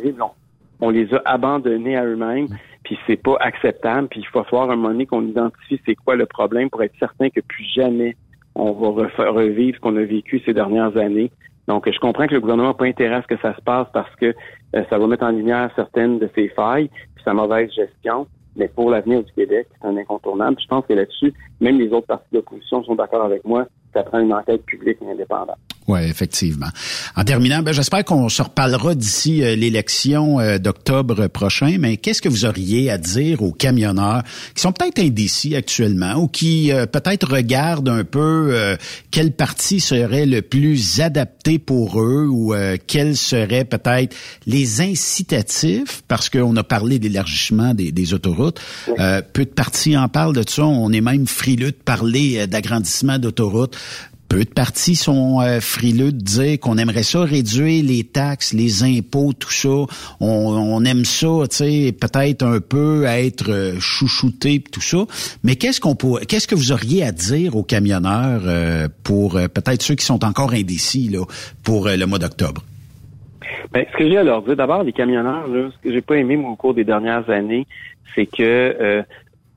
[0.82, 2.50] On les a abandonnés à eux-mêmes,
[2.84, 4.10] puis c'est pas acceptable.
[4.10, 6.94] Puis il faut falloir un moment donné qu'on identifie c'est quoi le problème pour être
[7.00, 8.16] certain que plus jamais
[8.56, 11.32] on va revivre ce qu'on a vécu ces dernières années.
[11.68, 13.88] Donc, je comprends que le gouvernement n'a pas intérêt à ce que ça se passe
[13.94, 14.34] parce que
[14.76, 18.28] euh, ça va mettre en lumière certaines de ses failles, puis sa mauvaise gestion.
[18.56, 20.58] Mais pour l'avenir du Québec, c'est un incontournable.
[20.62, 23.68] je pense que là-dessus, même les autres partis d'opposition sont d'accord avec moi.
[23.96, 25.58] Ça prend une enquête publique et indépendante.
[25.88, 26.70] Oui, effectivement.
[27.16, 32.24] En terminant, ben, j'espère qu'on se reparlera d'ici euh, l'élection euh, d'octobre prochain, mais qu'est-ce
[32.24, 34.24] que vous auriez à dire aux camionneurs
[34.56, 38.76] qui sont peut-être indécis actuellement ou qui euh, peut-être regardent un peu
[39.12, 42.54] quel parti serait le plus adapté pour eux ou
[42.88, 48.60] quels seraient peut-être les incitatifs, parce qu'on a parlé d'élargissement des, des, autoroutes.
[49.34, 50.66] peu de partis en parlent de ça.
[50.66, 53.78] On est même frileux de parler d'agrandissement d'autoroutes
[54.30, 58.84] peu de partis sont euh, frileux de dire qu'on aimerait ça réduire les taxes, les
[58.84, 59.86] impôts, tout ça.
[60.20, 65.06] On, aime ça, tu sais, peut-être un peu être euh, chouchouté, tout ça.
[65.44, 69.96] Mais qu'est-ce qu'on qu'est-ce que vous auriez à dire aux camionneurs euh, pour peut-être ceux
[69.96, 71.24] qui sont encore indécis là
[71.64, 72.62] pour le mois d'octobre?
[73.72, 76.38] Ben, ce que j'ai à leur dire, d'abord, les camionneurs, ce que j'ai pas aimé
[76.38, 77.68] au cours des dernières années,
[78.16, 79.04] c'est que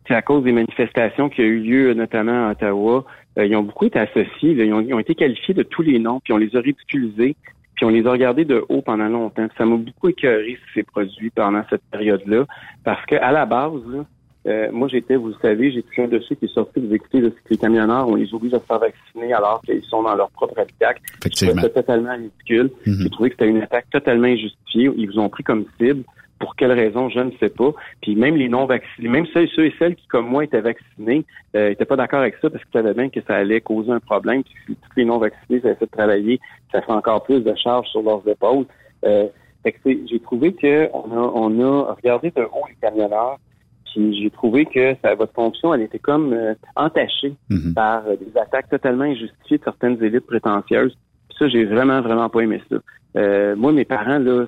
[0.07, 3.05] c'est à cause des manifestations qui ont eu lieu notamment à Ottawa,
[3.37, 4.65] euh, ils ont beaucoup été associés, là.
[4.65, 7.37] Ils, ont, ils ont été qualifiés de tous les noms, puis on les a ridiculisés,
[7.75, 9.47] puis on les a regardés de haut pendant longtemps.
[9.57, 12.47] Ça m'a beaucoup écœuré ces produits pendant cette période-là,
[12.85, 14.05] parce que à la base, là,
[14.47, 16.99] euh, moi, j'étais, vous le savez, j'étais un de ceux qui est sorti, là, c'est
[17.19, 20.31] que les camionneurs, on les oblige à se faire vacciner alors qu'ils sont dans leur
[20.31, 20.95] propre habitat.
[21.19, 21.61] Effectivement.
[21.61, 22.71] C'était totalement ridicule.
[22.87, 22.99] Mhm.
[23.03, 24.91] J'ai trouvé que c'était une attaque totalement injustifiée.
[24.97, 26.03] Ils vous ont pris comme cible.
[26.39, 27.73] Pour quelle raison, je ne sais pas.
[28.01, 31.25] Puis même les non-vaccinés, même ceux, ceux et celles qui, comme moi, étaient vaccinés,
[31.57, 34.01] euh, étaient pas d'accord avec ça parce qu'ils savaient bien que ça allait causer un
[34.01, 34.43] problème.
[34.45, 36.41] Puis si tous les non-vaccinés ça essaient de travailler,
[36.73, 38.67] ça fait encore plus de charges sur leurs épaules.
[39.05, 39.27] Euh,
[39.65, 43.39] fait que c'est- j'ai trouvé que on a, on a regardé de haut les camionneurs,
[43.87, 47.35] puis j'ai trouvé que ça, votre fonction, elle était comme euh, entachée
[47.75, 50.97] par euh, des attaques totalement injustifiées de certaines élites prétentieuses.
[51.29, 52.77] Puis ça, j'ai vraiment, vraiment pas aimé ça.
[53.17, 54.47] Euh, moi, mes parents, là,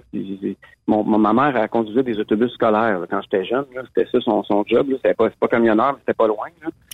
[0.87, 3.65] mon, ma mère, elle conduisait des autobus scolaires là, quand j'étais jeune.
[3.95, 4.87] C'était ça son, son job.
[4.97, 6.47] C'était pas, pas camionneur, mais c'était pas loin.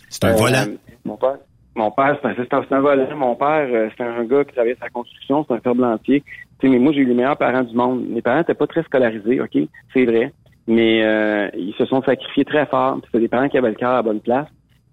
[0.08, 0.64] C'est un Euh, volant.
[1.04, 1.36] Mon père,
[1.74, 3.16] mon père, c'est un, un- volant.
[3.16, 6.22] Mon père, euh, c'est un gars qui travaillait sa construction, c'est un ferblantier.
[6.58, 8.06] Tu sais, mais moi, j'ai eu les meilleurs parents du monde.
[8.08, 9.58] Mes parents n'étaient pas très scolarisés, OK?
[9.92, 10.32] C'est vrai.
[10.68, 12.98] Mais euh, ils se sont sacrifiés très fort.
[13.12, 14.48] C'est des parents qui avaient le cœur à la bonne place.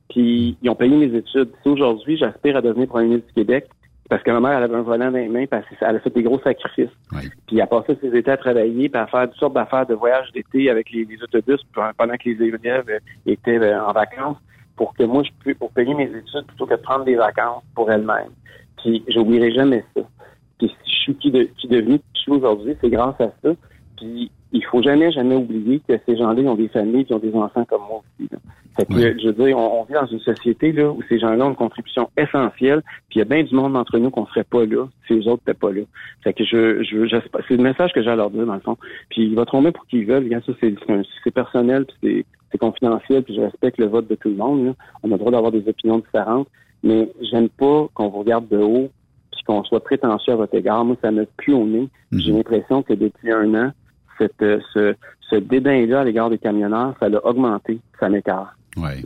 [0.10, 1.50] Puis ils ont payé mes études.
[1.64, 3.68] Si aujourd'hui, j'aspire à devenir premier ministre du Québec,
[4.10, 6.14] parce que ma mère, elle avait un volant dans les mains, parce qu'elle a fait
[6.14, 6.90] des gros sacrifices.
[7.48, 9.94] Puis elle a passé ses étés à travailler, puis à faire toutes sortes d'affaires de
[9.94, 14.38] voyages d'été avec les, les autobus pendant que les élèves euh, étaient euh, en vacances,
[14.76, 17.64] pour que moi, je puisse pour payer mes études plutôt que de prendre des vacances
[17.76, 18.32] pour elle-même.
[18.78, 20.02] Puis j'oublierai jamais ça.
[20.58, 23.32] Puis si je suis qui, de, qui devenu qui je suis aujourd'hui, c'est grâce à
[23.42, 23.50] ça.
[23.98, 27.20] Puis il faut jamais, jamais oublier que ces gens-là ils ont des familles, qui ont
[27.20, 28.30] des enfants comme moi aussi.
[28.32, 28.38] là.
[28.76, 31.46] Fait que, je veux dire, on, on vit dans une société là où ces gens-là
[31.46, 34.44] ont une contribution essentielle, puis il y a bien du monde d'entre nous qu'on serait
[34.44, 35.82] pas là si les autres n'étaient pas là.
[36.24, 38.60] Fait que je, je, je c'est le message que j'ai à leur dire dans le
[38.62, 38.78] fond.
[39.10, 40.24] Puis ils voteront bien pour qu'ils veulent.
[40.24, 44.30] Regarde, ça c'est personnel, puis c'est c'est confidentiel, puis je respecte le vote de tout
[44.30, 44.66] le monde.
[44.66, 44.74] là.
[45.02, 46.48] On a le droit d'avoir des opinions différentes,
[46.84, 48.92] mais j'aime pas qu'on vous regarde de haut
[49.32, 50.86] puis qu'on soit prétentieux à votre égard.
[50.86, 51.90] Moi, ça me pue au nez.
[52.12, 53.72] J'ai l'impression que depuis un an,
[54.20, 54.94] cette, euh, ce,
[55.32, 57.80] ce dédain-là à l'égard des camionneurs, ça l'a augmenté.
[58.00, 58.50] Ça m'écarte.
[58.78, 59.06] Oui.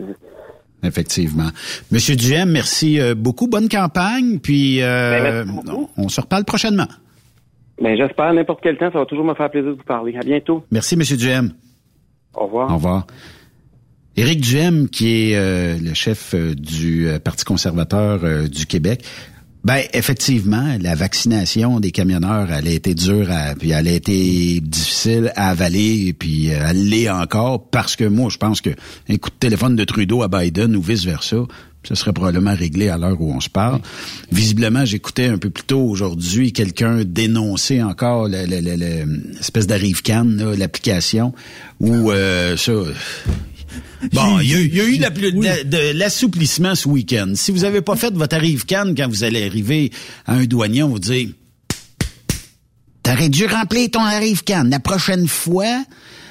[0.84, 1.49] Effectivement.
[1.91, 3.47] Monsieur Duhem, merci euh, beaucoup.
[3.47, 4.39] Bonne campagne.
[4.39, 6.88] Puis euh, on, on se reparle prochainement.
[7.82, 10.15] Ben, j'espère, n'importe quel temps, ça va toujours me faire plaisir de vous parler.
[10.15, 10.63] À bientôt.
[10.71, 11.51] Merci, Monsieur Duhem.
[12.34, 12.71] Au revoir.
[12.71, 13.08] Au revoir.
[14.15, 19.03] Éric Duhem, qui est euh, le chef euh, du Parti conservateur euh, du Québec.
[19.67, 24.62] Ben effectivement, la vaccination des camionneurs, elle a été dure, à, puis elle a été
[24.62, 28.69] difficile à avaler, puis euh, elle l'est encore parce que moi, je pense que
[29.10, 31.36] un coup de téléphone de Trudeau à Biden ou vice versa,
[31.84, 33.82] ce serait probablement réglé à l'heure où on se parle.
[34.32, 39.67] Visiblement, j'écoutais un peu plus tôt aujourd'hui quelqu'un dénoncer encore le- le- le- le- l'espèce
[39.67, 40.27] d'arrive-can,
[40.58, 41.34] l'application,
[41.82, 42.71] où euh, ça...
[44.13, 47.32] Bon, il y a, il y a eu la plus- de- de l'assouplissement ce week-end.
[47.36, 49.92] Si vous avez pas fait votre arrive-can quand vous allez arriver
[50.26, 51.34] à un douanier, on vous dit
[53.04, 54.66] T'aurais dû remplir ton arrive-can.
[54.70, 55.84] La prochaine fois,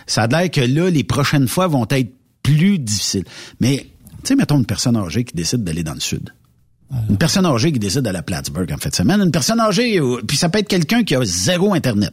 [0.06, 3.24] ça a l'air que là, les prochaines fois vont être plus difficiles.
[3.60, 3.86] Mais,
[4.22, 6.30] tu sais, mettons une personne âgée qui décide d'aller dans le sud.
[7.08, 9.20] Une personne âgée qui décide d'aller à Plattsburgh en fin de semaine.
[9.20, 12.12] Une personne âgée, puis ça peut être quelqu'un qui a zéro Internet.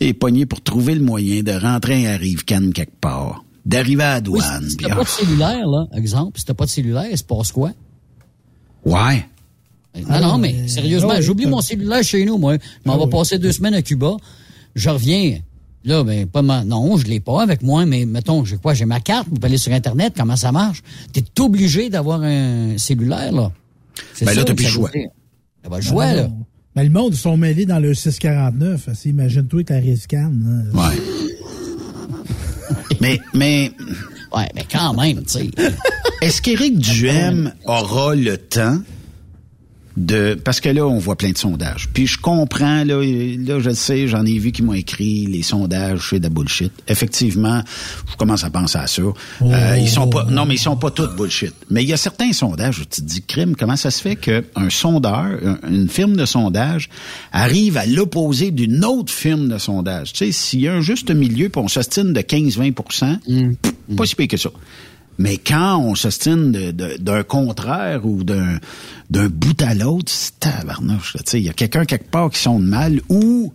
[0.00, 3.44] Et pogné pour trouver le moyen de rentrer un arrive-can quelque part.
[3.64, 4.68] D'arriver à la Oui, douane.
[4.68, 7.24] si t'as ah, pas de cellulaire, là, exemple, si t'as pas de cellulaire, il se
[7.24, 7.72] passe quoi?
[8.84, 9.26] ouais.
[10.08, 12.56] Non, non, mais sérieusement, ouais, j'oublie mon cellulaire chez nous, moi.
[12.56, 14.16] Je m'en vais passer deux semaines à Cuba.
[14.74, 15.38] Je reviens.
[15.84, 16.64] Là, ben, pas ma...
[16.64, 18.74] non, je l'ai pas avec moi, mais mettons, j'ai quoi?
[18.74, 20.82] J'ai ma carte, vous pouvez aller sur Internet, comment ça marche?
[21.12, 23.52] T'es obligé d'avoir un cellulaire, là.
[24.22, 24.90] Ben là, t'as plus le choix.
[25.62, 26.28] T'as pas le choix, là.
[26.74, 28.88] Mais le monde, ils sont mêlés dans le 649.
[28.88, 30.32] Assez, Imagine-toi que la riscan.
[30.72, 30.96] Ouais.
[33.00, 33.72] Mais, mais.
[34.34, 35.50] Ouais, mais quand même, tu sais.
[36.20, 38.78] Est-ce qu'Éric Duhem aura le temps
[39.96, 41.88] de parce que là on voit plein de sondages.
[41.92, 45.42] Puis je comprends là, là je le sais, j'en ai vu qui m'ont écrit les
[45.42, 46.72] sondages c'est de la bullshit.
[46.88, 47.62] Effectivement,
[48.10, 49.02] je commence à penser à ça.
[49.02, 51.54] Euh, ils sont pas non mais ils sont pas tous bullshit.
[51.70, 54.16] Mais il y a certains sondages où tu te dis crime, comment ça se fait
[54.16, 56.88] que un sondeur, un- une firme de sondage
[57.32, 60.12] arrive à l'opposé d'une autre firme de sondage?
[60.12, 62.72] Tu sais, s'il y a un juste milieu puis on s'ostine de 15-20
[63.62, 64.50] pff, pas si pire que ça.
[65.18, 68.58] Mais quand on s'ostine d'un contraire ou d'un
[69.10, 71.14] d'un bout à l'autre, c'est tabarnouche.
[71.14, 71.20] là.
[71.24, 73.52] Tu sais, Il y a quelqu'un quelque part qui sonne mal ou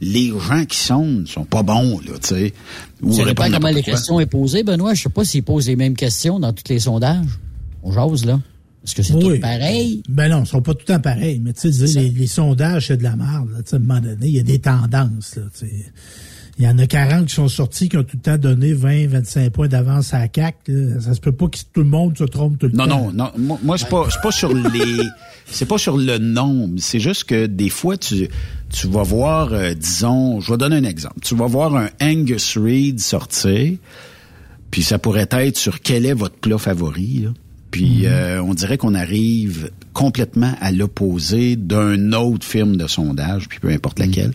[0.00, 2.54] les gens qui sonnent sont pas bons, là, tu sais.
[3.02, 4.94] Ou Ça dépend comment les questions est posées, Benoît.
[4.94, 7.26] Je sais pas s'ils posent les mêmes questions dans tous les sondages.
[7.82, 8.38] On jase, là.
[8.84, 9.34] Est-ce que c'est Oui.
[9.36, 10.02] tout pareil?
[10.08, 11.40] Ben non, ils sont pas tout le temps pareils.
[11.42, 13.50] Mais tu sais, les, les sondages, c'est de la merde.
[13.52, 13.58] là.
[13.62, 15.36] Tu sais, À un moment donné, il y a des tendances.
[15.36, 15.92] Là, tu sais.
[16.58, 19.06] Il y en a 40 qui sont sortis qui ont tout le temps donné 20,
[19.06, 20.56] 25 points d'avance à la CAC.
[20.98, 23.12] Ça se peut pas que tout le monde se trompe tout le non, temps.
[23.12, 23.58] Non, non, non.
[23.62, 25.04] Moi, c'est pas, pas sur les,
[25.46, 26.74] c'est pas sur le nombre.
[26.78, 28.28] C'est juste que des fois, tu,
[28.70, 31.20] tu vas voir, euh, disons, je vais donner un exemple.
[31.22, 33.78] Tu vas voir un Angus Reid sortir,
[34.72, 37.20] puis ça pourrait être sur quel est votre plat favori.
[37.20, 37.30] Là.
[37.70, 43.58] Puis euh, on dirait qu'on arrive complètement à l'opposé d'un autre film de sondage, puis
[43.58, 44.32] peu importe laquelle.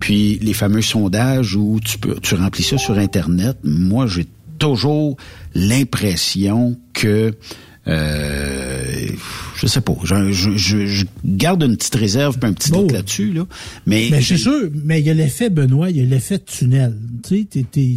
[0.00, 4.26] Puis les fameux sondages où tu peux tu remplis ça sur internet, moi j'ai
[4.58, 5.16] toujours
[5.54, 7.34] l'impression que
[7.88, 9.06] euh,
[9.62, 9.94] je sais pas.
[10.02, 13.46] Je, je, je, garde une petite réserve, un petit doute là-dessus, là.
[13.86, 14.68] Mais, mais c'est sûr.
[14.84, 16.96] Mais il y a l'effet Benoît, il y a l'effet tunnel.
[17.22, 17.46] Tu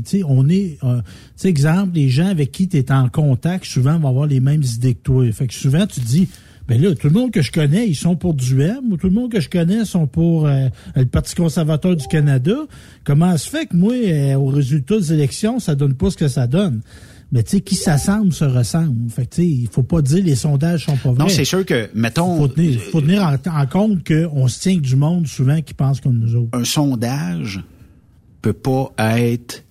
[0.05, 1.03] sais, on est, euh, tu
[1.37, 4.61] sais, exemple, les gens avec qui tu es en contact, souvent vont avoir les mêmes
[4.61, 5.31] idées que toi.
[5.31, 6.27] Fait que souvent tu te dis,
[6.67, 9.07] ben là, tout le monde que je connais, ils sont pour du M, ou tout
[9.07, 12.55] le monde que je connais sont pour euh, le Parti conservateur du Canada.
[13.03, 16.27] Comment se fait que moi, euh, au résultat des élections, ça donne pas ce que
[16.27, 16.81] ça donne?
[17.35, 19.11] Mais tu sais, qui s'assemble se ressemble.
[19.11, 21.25] Fait tu sais, il faut pas dire les sondages sont pas vrais.
[21.25, 22.37] Non, c'est sûr que, mettons...
[22.37, 26.17] Faut tenir, faut tenir en, compte qu'on se tient du monde souvent qui pense comme
[26.17, 26.57] nous autres.
[26.57, 27.61] Un sondage
[28.41, 29.65] peut pas être,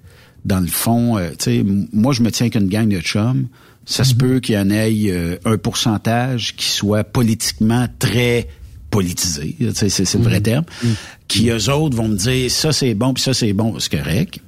[0.45, 3.49] dans le fond, euh, tu sais, moi je me tiens qu'une gang de chums,
[3.87, 8.47] ça se peut qu'il y en ait euh, un pourcentage qui soit politiquement très
[8.91, 10.65] politisé, c'est le vrai terme,
[11.29, 14.39] qui eux autres vont me dire ça c'est bon puis ça c'est bon, c'est correct.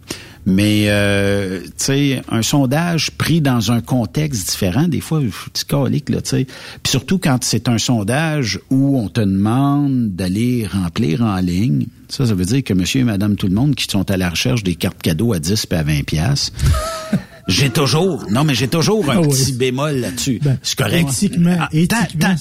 [0.46, 5.20] Mais euh, tu sais, un sondage pris dans un contexte différent, des fois,
[5.52, 6.46] tu calique, là, tu sais.
[6.82, 12.26] Puis surtout quand c'est un sondage où on te demande d'aller remplir en ligne, ça,
[12.26, 14.62] ça veut dire que monsieur et madame tout le monde qui sont à la recherche
[14.62, 16.52] des cartes cadeaux à 10 et à 20 pièces
[17.48, 20.40] J'ai toujours, non, mais j'ai toujours un ah petit bémol là-dessus.
[20.42, 21.08] Ben, c'est correct.
[21.08, 21.68] Éthiquement, ah,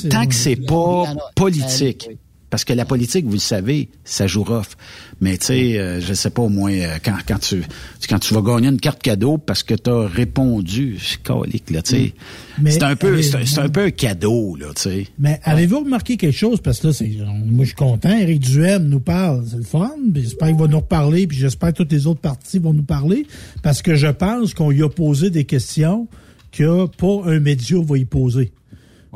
[0.09, 1.03] tant, que c'est pas
[1.35, 2.09] politique.
[2.55, 4.77] Parce que la politique, vous le savez, ça joue rough.
[5.19, 7.63] Mais tu sais, euh, je sais pas au moins euh, quand, quand tu
[8.07, 11.91] quand tu vas gagner une carte cadeau parce que tu as répondu, calique là, tu
[11.91, 12.13] sais.
[12.57, 12.67] Mm.
[12.69, 15.07] C'est un peu c'est un, peu un cadeau là, tu sais.
[15.19, 16.61] Mais avez-vous remarqué quelque chose?
[16.61, 17.11] Parce que là c'est
[17.45, 20.79] moi je suis content, Eric Duhem nous parle, c'est le fun, j'espère qu'il va nous
[20.79, 23.27] reparler puis j'espère que toutes les autres parties vont nous parler
[23.63, 26.07] parce que je pense qu'on lui a posé des questions
[26.53, 28.53] que pas un média va y poser.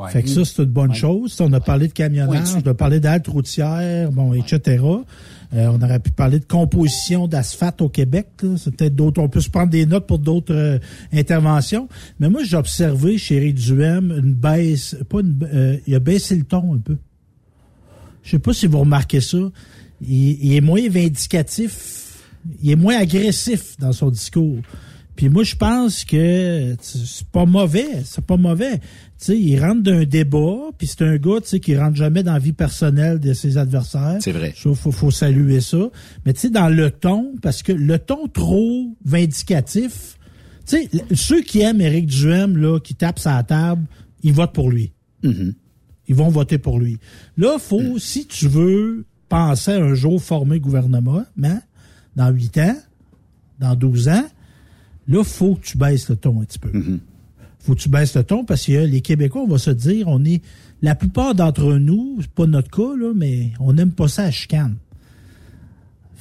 [0.08, 1.36] Fait que ça, c'est une bonne chose.
[1.40, 4.82] On a parlé de camionnage, on a parlé d'altes routières, bon, etc.
[5.52, 8.28] Euh, on aurait pu parler de composition d'asphalte au Québec.
[8.56, 9.20] C'est peut-être d'autres.
[9.20, 10.78] On peut se prendre des notes pour d'autres euh,
[11.12, 11.88] interventions.
[12.20, 14.96] Mais moi, j'ai observé chez Eric Duhem une baisse.
[15.08, 16.96] Pas une, euh, il a baissé le ton un peu.
[18.22, 19.38] Je sais pas si vous remarquez ça.
[20.06, 22.00] il est moins vindicatif.
[22.62, 24.58] Il est moins agressif dans son discours.
[25.20, 28.04] Puis moi, je pense que c'est pas mauvais.
[28.06, 28.78] C'est pas mauvais.
[28.78, 28.86] Tu
[29.18, 32.32] sais, il rentre d'un débat, puis c'est un gars, tu sais, qui rentre jamais dans
[32.32, 34.16] la vie personnelle de ses adversaires.
[34.20, 34.54] C'est vrai.
[34.56, 35.90] Il faut, faut saluer ça.
[36.24, 40.16] Mais tu sais, dans le ton, parce que le ton trop vindicatif,
[40.66, 43.84] tu sais, ceux qui aiment Éric Duhem, là, qui tapent sa table,
[44.22, 44.94] ils votent pour lui.
[45.22, 45.52] Mm-hmm.
[46.08, 46.98] Ils vont voter pour lui.
[47.36, 47.98] Là, faut, mm.
[47.98, 51.60] si tu veux penser un jour former gouvernement, hein,
[52.16, 52.76] dans huit ans,
[53.58, 54.24] dans 12 ans,
[55.10, 56.70] Là, faut que tu baisses le ton un petit peu.
[56.70, 56.98] Mm-hmm.
[57.58, 60.24] Faut que tu baisses le ton parce que les Québécois, on va se dire, on
[60.24, 60.40] est,
[60.80, 64.30] la plupart d'entre nous, c'est pas notre cas, là, mais on n'aime pas ça à
[64.30, 64.76] chicane.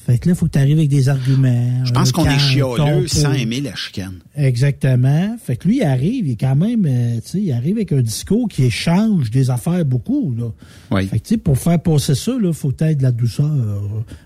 [0.09, 1.85] Fait que là, il faut que tu arrives avec des arguments.
[1.85, 4.15] Je pense qu'on est chialeux sans aimer la chicane.
[4.35, 5.37] Exactement.
[5.41, 7.91] Fait que lui, il arrive, il est quand même, euh, tu sais, il arrive avec
[7.91, 10.51] un discours qui échange des affaires beaucoup, là.
[10.89, 11.05] Oui.
[11.05, 13.45] Fait que, tu sais, pour faire passer ça, là, faut être de la douceur.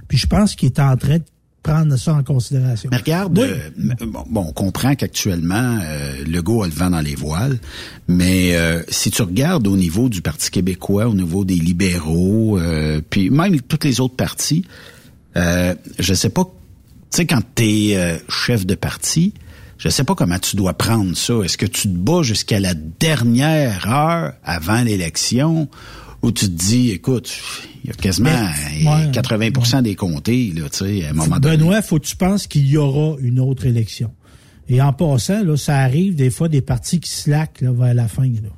[0.07, 1.23] Puis je pense qu'il est en train de
[1.63, 2.89] prendre ça en considération.
[2.91, 3.69] Mais regarde, euh,
[4.05, 7.57] bon, on comprend qu'actuellement, euh, le Legault a le vent dans les voiles,
[8.07, 12.59] mais euh, si tu regardes au niveau du Parti québécois, au niveau des libéraux,
[13.09, 14.65] puis même toutes les autres partis,
[15.35, 16.51] je sais pas, tu
[17.17, 19.33] sais, quand tu es chef de parti,
[19.77, 21.33] je sais pas comment tu dois prendre ça.
[21.43, 25.69] Est-ce que tu te bats jusqu'à la dernière heure avant l'élection
[26.23, 27.31] où tu te dis, écoute,
[27.83, 28.49] il y a quasiment
[29.11, 31.57] 80 des comtés, là, tu sais, à un moment donné.
[31.57, 34.11] Benoît, faut que tu penses qu'il y aura une autre élection.
[34.69, 38.07] Et en passant, là, ça arrive des fois des partis qui slackent là, vers la
[38.07, 38.23] fin.
[38.23, 38.49] Là.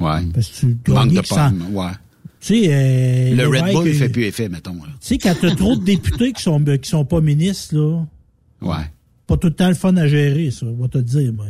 [0.00, 0.26] Ouais.
[0.34, 1.92] Parce que tu Manque de pommes, ouais.
[2.40, 4.74] Tu sais, euh, le Red Bull ne fait plus effet, mettons.
[4.74, 8.04] Tu sais, quand t'as trop de députés qui sont qui sont pas ministres, là.
[8.60, 8.84] Ouais.
[9.26, 11.32] Pas tout le temps le fun à gérer, ça, on va te dire.
[11.32, 11.46] Moi.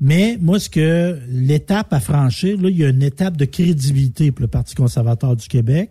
[0.00, 4.32] Mais moi, ce que l'étape à franchir, là, il y a une étape de crédibilité
[4.32, 5.90] pour le Parti conservateur du Québec.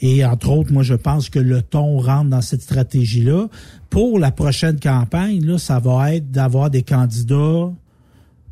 [0.00, 3.48] Et entre autres, moi, je pense que le ton rentre dans cette stratégie-là.
[3.90, 7.72] Pour la prochaine campagne, là, ça va être d'avoir des candidats,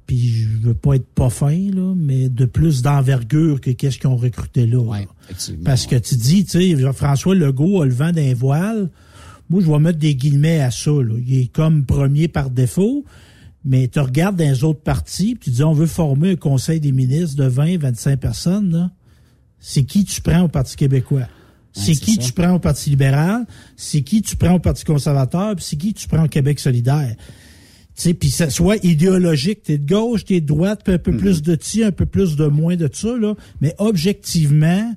[0.06, 4.08] puis je veux pas être pas fin, là, mais de plus d'envergure que qu'est-ce qu'ils
[4.08, 4.78] ont recruté là.
[4.78, 5.06] Ouais,
[5.64, 8.88] Parce que tu dis, tu sais, François Legault a le vent d'un voile.
[9.50, 10.90] moi, je vais mettre des guillemets à ça.
[10.90, 11.14] Là.
[11.26, 13.04] Il est comme premier par défaut,
[13.64, 16.80] mais tu regardes dans les autres partis, puis tu dis, on veut former un conseil
[16.80, 18.90] des ministres de 20, 25 personnes.
[19.60, 21.28] C'est qui tu prends au Parti québécois?
[21.72, 23.46] C'est qui tu prends au Parti libéral?
[23.76, 25.54] C'est qui tu prends au Parti conservateur?
[25.56, 27.14] Puis c'est qui tu prends au Québec solidaire?
[27.94, 31.16] Tu sais, puis ça soit idéologique, t'es de gauche, t'es de droite, puis un peu
[31.16, 33.34] plus de ci, un peu plus de moins de ça, là.
[33.60, 34.94] Mais objectivement,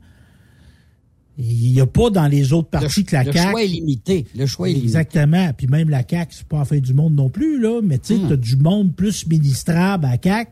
[1.38, 3.50] il n'y a pas dans les autres partis que la le CAQ.
[3.52, 4.26] choix est limité.
[4.38, 4.88] Le choix est limité.
[4.88, 5.52] Exactement.
[5.58, 7.82] Puis même la CAQ, c'est pas la fin du monde non plus, là.
[7.84, 8.30] Mais tu sais, Hmm.
[8.30, 10.52] t'as du monde plus ministrable à la CAQ,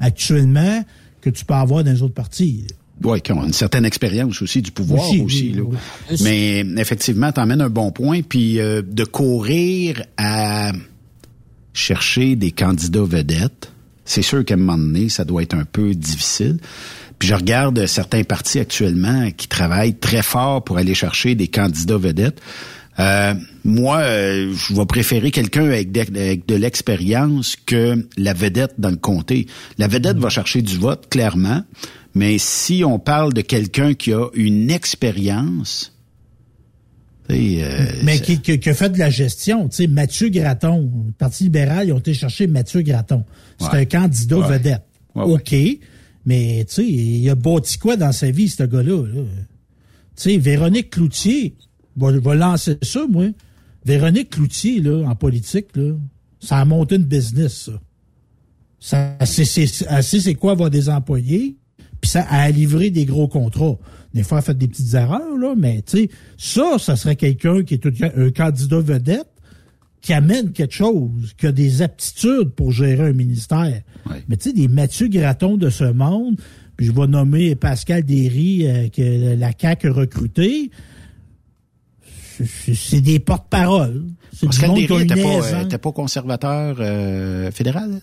[0.00, 0.84] actuellement,
[1.20, 2.64] que tu peux avoir dans les autres partis.
[3.02, 5.42] Oui, qui ont une certaine expérience aussi du pouvoir Aussi, aussi.
[5.50, 5.62] oui, là.
[6.10, 6.16] oui.
[6.22, 8.22] Mais effectivement, t'emmènes un bon point.
[8.22, 10.72] Puis euh, de courir à
[11.72, 13.72] chercher des candidats vedettes,
[14.04, 16.58] c'est sûr qu'à un moment donné, ça doit être un peu difficile.
[17.18, 21.96] Puis je regarde certains partis actuellement qui travaillent très fort pour aller chercher des candidats
[21.98, 22.40] vedettes.
[23.00, 23.34] Euh,
[23.64, 28.90] moi, euh, je vais préférer quelqu'un avec de, avec de l'expérience que la vedette dans
[28.90, 29.46] le comté.
[29.78, 31.62] La vedette va chercher du vote, clairement,
[32.14, 35.90] mais si on parle de quelqu'un qui a une expérience,
[37.30, 39.68] euh, Mais qui, qui, qui a fait de la gestion.
[39.68, 43.24] Tu sais, Mathieu Graton, le Parti libéral, ils ont été chercher Mathieu Graton.
[43.58, 43.78] C'est Ouais.
[43.80, 44.48] un candidat Ouais.
[44.58, 44.82] vedette.
[45.14, 45.24] Ouais.
[45.24, 45.54] OK.
[46.26, 49.06] Mais, tu sais, il a bâti quoi dans sa vie, ce gars-là?
[49.06, 49.22] là?
[50.16, 51.54] Tu sais, Véronique Cloutier,
[51.96, 53.26] va, va lancer ça, moi.
[53.84, 55.94] Véronique Cloutier, là, en politique, là,
[56.40, 57.80] ça a monté une business, ça.
[58.80, 61.56] Ça, c'est, c'est, quoi avoir des employés,
[62.02, 63.78] puis ça a livré des gros contrats.
[64.12, 67.16] Des fois, elle a fait des petites erreurs, là, mais tu sais, ça, ça serait
[67.16, 69.33] quelqu'un qui est un candidat vedette
[70.04, 73.80] qui amène quelque chose, qui a des aptitudes pour gérer un ministère.
[74.28, 76.38] Mais tu sais, des Mathieu Graton de ce monde,
[76.76, 80.70] puis je vais nommer Pascal Derry, euh, que la CAQ a recruté,
[82.74, 84.04] c'est- des porte-paroles.
[84.42, 85.72] Pascal Derry une était pas, aisance.
[85.72, 88.00] euh, pas conservateur euh, fédéral?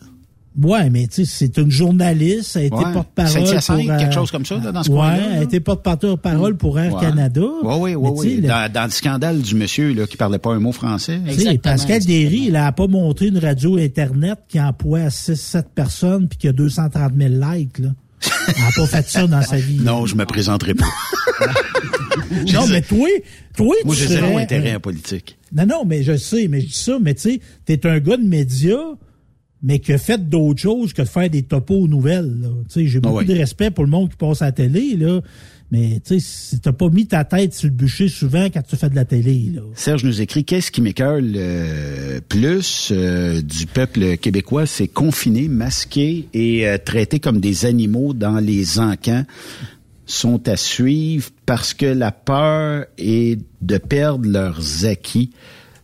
[0.62, 2.92] Ouais, mais tu sais, c'est une journaliste, elle a été Ouais.
[2.94, 3.80] porte-parole pour...
[3.92, 6.78] euh, quelque chose comme ça, là, dans ce ouais, coin-là, elle a été porte-parole pour
[6.80, 7.00] Air Ouais.
[7.02, 7.42] Canada.
[7.64, 8.02] Oui, oui, oui.
[8.02, 8.48] Mais tu sais, oui.
[8.48, 11.20] Dans, dans le scandale du monsieur là, qui parlait pas un mot français.
[11.30, 16.28] tu sais, Pascal Derry, il a pas montré une radio Internet qui emploie 6-7 personnes
[16.28, 17.90] puis qui a 230 000 likes, là.
[18.50, 19.80] Elle a pas fait ça dans sa vie.
[19.84, 20.86] Non, je me présenterai pas.
[22.54, 23.08] Non, mais toi,
[23.56, 25.38] toi, Moi, tu j'ai zéro intérêt en politique.
[25.54, 28.18] Non, non, mais je sais, mais je dis ça, mais tu sais, t'es un gars
[28.18, 28.96] de médias,
[29.64, 32.40] mais qui a fait d'autres choses que de faire des topos aux nouvelles.
[32.42, 32.50] là.
[32.68, 33.26] Tu sais, j'ai beaucoup oui.
[33.26, 35.22] de respect pour le monde qui passe à la télé, là.
[35.72, 38.76] Mais tu sais, si t'as pas mis ta tête sur le bûcher souvent quand tu
[38.76, 39.62] fais de la télé, là.
[39.76, 46.28] Serge nous écrit qu'est-ce qui m'écoeure le plus euh, du peuple québécois, c'est confiné, masqué
[46.34, 49.24] et euh, traité comme des animaux dans les encans
[50.06, 55.32] sont à suivre parce que la peur est de perdre leurs acquis.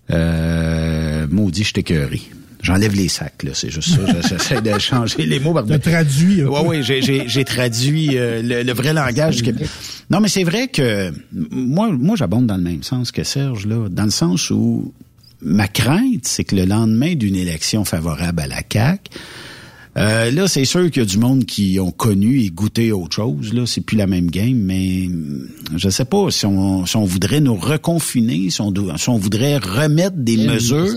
[0.09, 2.21] Euh, maudit, je t'écœuré.
[2.67, 4.01] J'enlève les sacs, là, c'est juste ça.
[4.29, 5.57] J'essaie de changer les mots.
[5.65, 6.43] T'as traduit.
[6.43, 9.67] Oui, oui, j'ai, j'ai, j'ai traduit euh, le, le vrai langage du Québec.
[10.09, 13.89] Non, mais c'est vrai que moi, moi, j'abonde dans le même sens que Serge, là,
[13.89, 14.93] dans le sens où
[15.41, 19.11] ma crainte, c'est que le lendemain d'une élection favorable à la CAQ,
[19.97, 23.15] euh, là, c'est sûr qu'il y a du monde qui ont connu et goûté autre
[23.15, 23.53] chose.
[23.53, 25.09] Là, c'est plus la même game, mais
[25.75, 29.57] je sais pas si on, si on voudrait nous reconfiner, si on, si on voudrait
[29.57, 30.95] remettre des oui, mesures.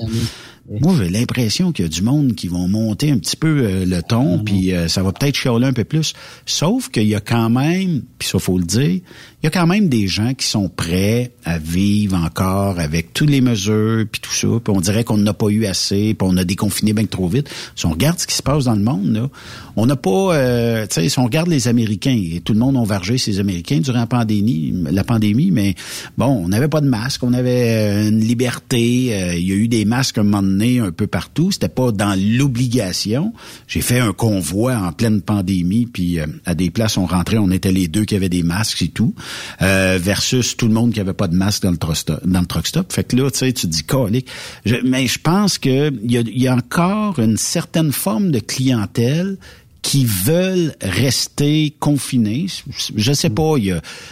[0.68, 3.84] Moi, j'ai l'impression qu'il y a du monde qui vont monter un petit peu euh,
[3.84, 6.12] le ton, puis euh, ça va peut-être chialer un peu plus.
[6.46, 9.00] Sauf qu'il y a quand même, puis ça faut le dire,
[9.42, 13.30] il y a quand même des gens qui sont prêts à vivre encore avec toutes
[13.30, 16.36] les mesures, puis tout ça, puis on dirait qu'on n'a pas eu assez, puis on
[16.36, 17.48] a déconfiné bien trop vite.
[17.74, 19.28] Si on regarde ce qui se passe dans le monde, là,
[19.76, 22.76] on n'a pas, euh, tu sais, si on regarde les Américains, et tout le monde
[22.76, 25.74] a vargé ces Américains durant la pandémie, la pandémie, mais
[26.18, 29.54] bon, on n'avait pas de masque, on avait euh, une liberté, euh, il y a
[29.54, 33.32] eu des masques à un moment donné un peu partout, c'était pas dans l'obligation.
[33.68, 37.50] J'ai fait un convoi en pleine pandémie, puis euh, à des places on rentrait, on
[37.50, 39.14] était les deux qui avaient des masques et tout,
[39.62, 42.92] euh, versus tout le monde qui avait pas de masque dans le truck le stop.
[42.92, 44.28] Fait que là, tu sais, tu dis colique.
[44.64, 48.38] Je- mais je pense que il y a, y a encore une certaine forme de
[48.40, 49.36] clientèle
[49.82, 52.48] qui veulent rester confinés.
[52.96, 53.54] Je sais pas,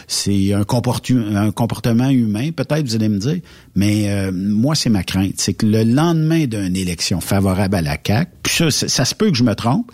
[0.07, 3.37] c'est un, un comportement humain, peut-être, vous allez me dire,
[3.75, 5.33] mais euh, moi, c'est ma crainte.
[5.37, 9.29] C'est que le lendemain d'une élection favorable à la CAQ, puis ça, ça se peut
[9.29, 9.91] que je me trompe,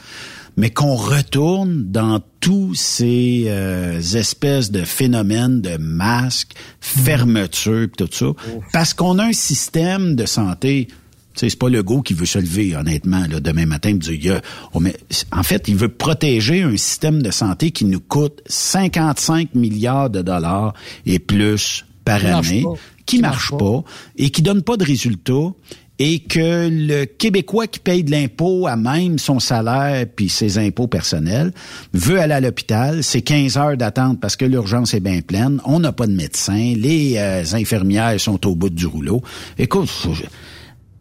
[0.58, 8.10] mais qu'on retourne dans tous ces euh, espèces de phénomènes de masques, fermeture, pis tout
[8.12, 8.28] ça,
[8.74, 10.88] parce qu'on a un système de santé
[11.34, 14.18] tu sais, c'est pas le go qui veut se lever, honnêtement, là, demain matin, et
[14.18, 14.40] dire,
[14.80, 14.96] met-
[15.34, 20.22] en fait, il veut protéger un système de santé qui nous coûte 55 milliards de
[20.22, 20.74] dollars
[21.06, 22.74] et plus par Qui année, pas.
[23.06, 23.84] qui, marche pas.
[24.16, 25.52] et qui donne pas de résultats
[26.00, 30.88] et que le Québécois qui paye de l'impôt à même son salaire puis ses impôts
[30.88, 31.54] personnels
[31.94, 35.80] veut aller à l'hôpital, c'est 15 heures d'attente parce que l'urgence est bien pleine, on
[35.80, 39.22] n'a pas de médecin, les euh, infirmières sont au bout du rouleau.
[39.58, 40.24] Écoute, je,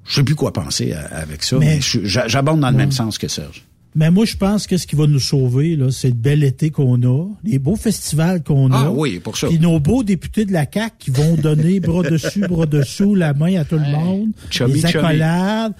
[0.05, 3.29] je sais plus quoi penser euh, avec ça, mais, j'abonde dans le même sens que
[3.29, 3.65] Serge.
[3.97, 6.71] Mais moi, je pense que ce qui va nous sauver, là, c'est le bel été
[6.71, 8.87] qu'on a, les beaux festivals qu'on a.
[8.87, 9.47] Ah oui, pour ça.
[9.47, 13.35] Puis nos beaux députés de la CAQ qui vont donner bras dessus, bras dessous, la
[13.35, 14.31] main à tout le monde.
[14.67, 15.75] les accolades.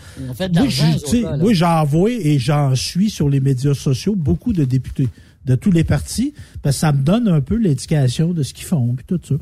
[1.41, 5.09] moi, j'en vois et j'en suis sur les médias sociaux beaucoup de députés
[5.47, 8.67] de tous les partis, parce que ça me donne un peu l'éducation de ce qu'ils
[8.67, 9.35] font, puis tout ça.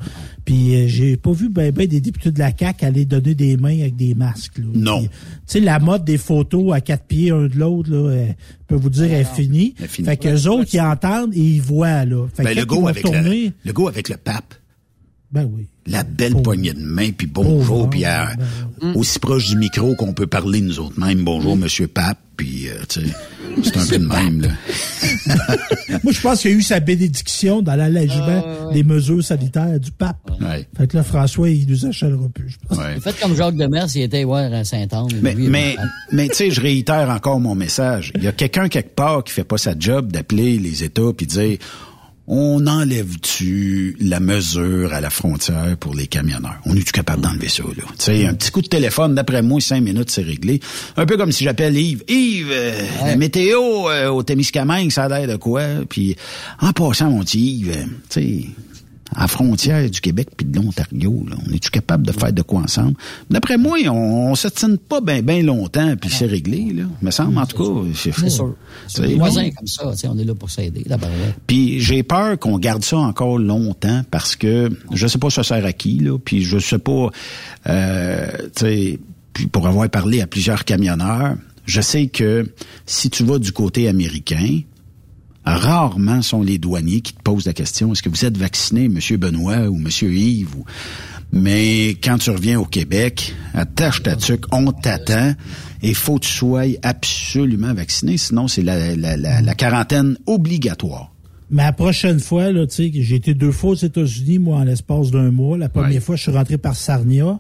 [0.45, 3.57] Puis euh, j'ai pas vu ben, ben des députés de la CAQ aller donner des
[3.57, 4.59] mains avec des masques.
[4.59, 5.03] Non.
[5.03, 5.09] Tu
[5.47, 8.27] sais, la mode des photos à quatre pieds un de l'autre, là, euh,
[8.67, 9.75] peut vous dire, est finie.
[9.79, 12.27] Fait que autres, qui entendent et ils voient, là.
[12.35, 14.55] Fait ben, le, go avec le, le go avec le pape.
[15.33, 15.67] Ben oui.
[15.87, 18.29] La belle poignée de main, puis bonjour, puis ben
[18.95, 21.25] aussi proche du micro qu'on peut parler nous autres même.
[21.25, 23.15] Bonjour, Monsieur Pape, puis euh, tu sais,
[23.63, 24.49] c'est un peu de même là.
[26.05, 29.91] Moi, je pense qu'il y a eu sa bénédiction dans l'allègement des mesures sanitaires du
[29.91, 30.31] pape.
[30.77, 32.51] Fait que là, François, il nous achètera plus.
[32.51, 32.79] Je pense.
[33.03, 35.09] Faites comme Jacques Demers, il était voir à Saint-Anne.
[35.23, 35.77] Mais, mais,
[36.11, 38.13] mais tu sais, je réitère encore mon message.
[38.17, 41.27] Il y a quelqu'un quelque part qui fait pas sa job d'appeler les États puis
[41.27, 41.59] dire
[42.27, 46.61] on enlève-tu la mesure à la frontière pour les camionneurs?
[46.67, 47.85] On est-tu capable d'enlever ça, là?
[47.99, 50.61] Tu sais, un petit coup de téléphone, d'après moi, cinq minutes, c'est réglé.
[50.97, 52.05] Un peu comme si j'appelle Yves.
[52.09, 55.63] Yves, euh, la météo euh, au Témiscamingue, ça a l'air de quoi?
[55.89, 56.17] Puis,
[56.61, 58.47] en passant, mon petit Yves, euh, tu sais,
[59.15, 61.25] à frontière du Québec puis de l'Ontario.
[61.47, 62.95] On est-tu capable de faire de quoi ensemble?
[63.31, 66.73] D'après moi, on, se tient pas bien ben longtemps, puis c'est réglé.
[66.73, 66.85] Là.
[67.01, 67.91] Me semble, en tout cas.
[67.95, 68.55] C'est sûr.
[68.87, 70.85] C'est voisins comme ça, on est là pour s'aider.
[71.47, 75.65] Puis j'ai peur qu'on garde ça encore longtemps parce que je sais pas ça sert
[75.65, 77.11] à qui, là, puis je sais pas,
[77.69, 79.01] euh, tu sais,
[79.33, 82.47] puis pour avoir parlé à plusieurs camionneurs, je sais que
[82.87, 84.61] si tu vas du côté américain,
[85.45, 89.17] Rarement sont les douaniers qui te posent la question est-ce que vous êtes vacciné, Monsieur
[89.17, 90.55] Benoît ou Monsieur Yves
[91.33, 95.35] Mais quand tu reviens au Québec, attache ta tuque, on t'attend
[95.83, 101.12] et faut que tu sois absolument vacciné, sinon c'est la, quarantaine obligatoire.
[101.53, 104.65] Mais la prochaine fois, là, tu sais, j'ai été deux fois aux États-Unis, moi, en
[104.65, 105.59] l'espace d'un mois.
[105.59, 107.39] La première fois, je suis rentré par Sarnia.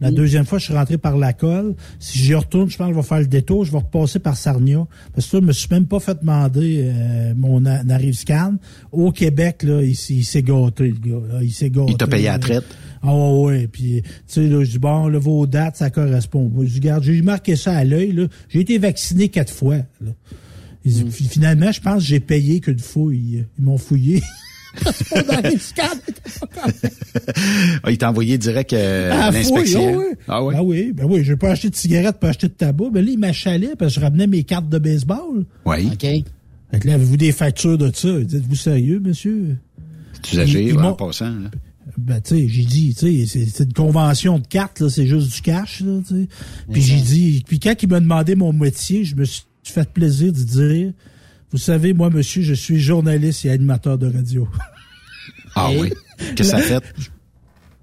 [0.00, 1.76] La deuxième fois, je suis rentré par la colle.
[2.00, 4.36] Si j'y retourne, je pense que je vais faire le détour, je vais repasser par
[4.36, 4.84] Sarnia.
[5.14, 8.56] Parce que là, je me suis même pas fait demander euh, mon arrive scan.
[8.90, 11.38] Au Québec, là, il, s'est gâté, le gars.
[11.40, 11.92] il s'est gâté.
[11.92, 12.64] Il t'a payé la traite.
[13.04, 16.52] Ah ouais, puis tu sais là, je dis bon, là, vos dates, ça correspond.
[16.60, 18.26] Je dis, regarde, j'ai marqué ça à l'œil là.
[18.48, 19.78] J'ai été vacciné quatre fois.
[20.00, 20.12] Là.
[20.84, 21.10] Mm.
[21.10, 23.44] Finalement, je pense que j'ai payé qu'une fouille.
[23.58, 24.22] Ils m'ont fouillé.
[27.82, 30.00] ah, il t'a envoyé direct euh, l'inspection.
[30.26, 30.54] Ah, oui.
[30.56, 30.92] Ah oui.
[30.92, 32.90] Ben oui, j'ai pas acheté de cigarettes, pas acheté de tabac.
[32.90, 35.44] Ben là, il m'achalait parce que je ramenais mes cartes de baseball.
[35.66, 35.90] Oui.
[35.92, 36.00] OK.
[36.00, 38.20] Fait là, avez-vous des factures de ça?
[38.20, 39.58] Dites-vous sérieux, monsieur?
[40.22, 41.50] Tu âgé, en passant, là.
[41.98, 45.34] Ben, tu sais, j'ai dit, tu sais, c'est une convention de cartes, là, c'est juste
[45.34, 46.28] du cash, là, tu sais.
[46.70, 49.84] Puis j'ai dit, puis quand il m'a demandé mon métier, je me suis tu fais
[49.84, 50.92] plaisir de dire,
[51.50, 54.48] vous savez, moi, monsieur, je suis journaliste et animateur de radio.
[55.54, 55.92] Ah oui?
[56.18, 56.82] Qu'est-ce que ça fait?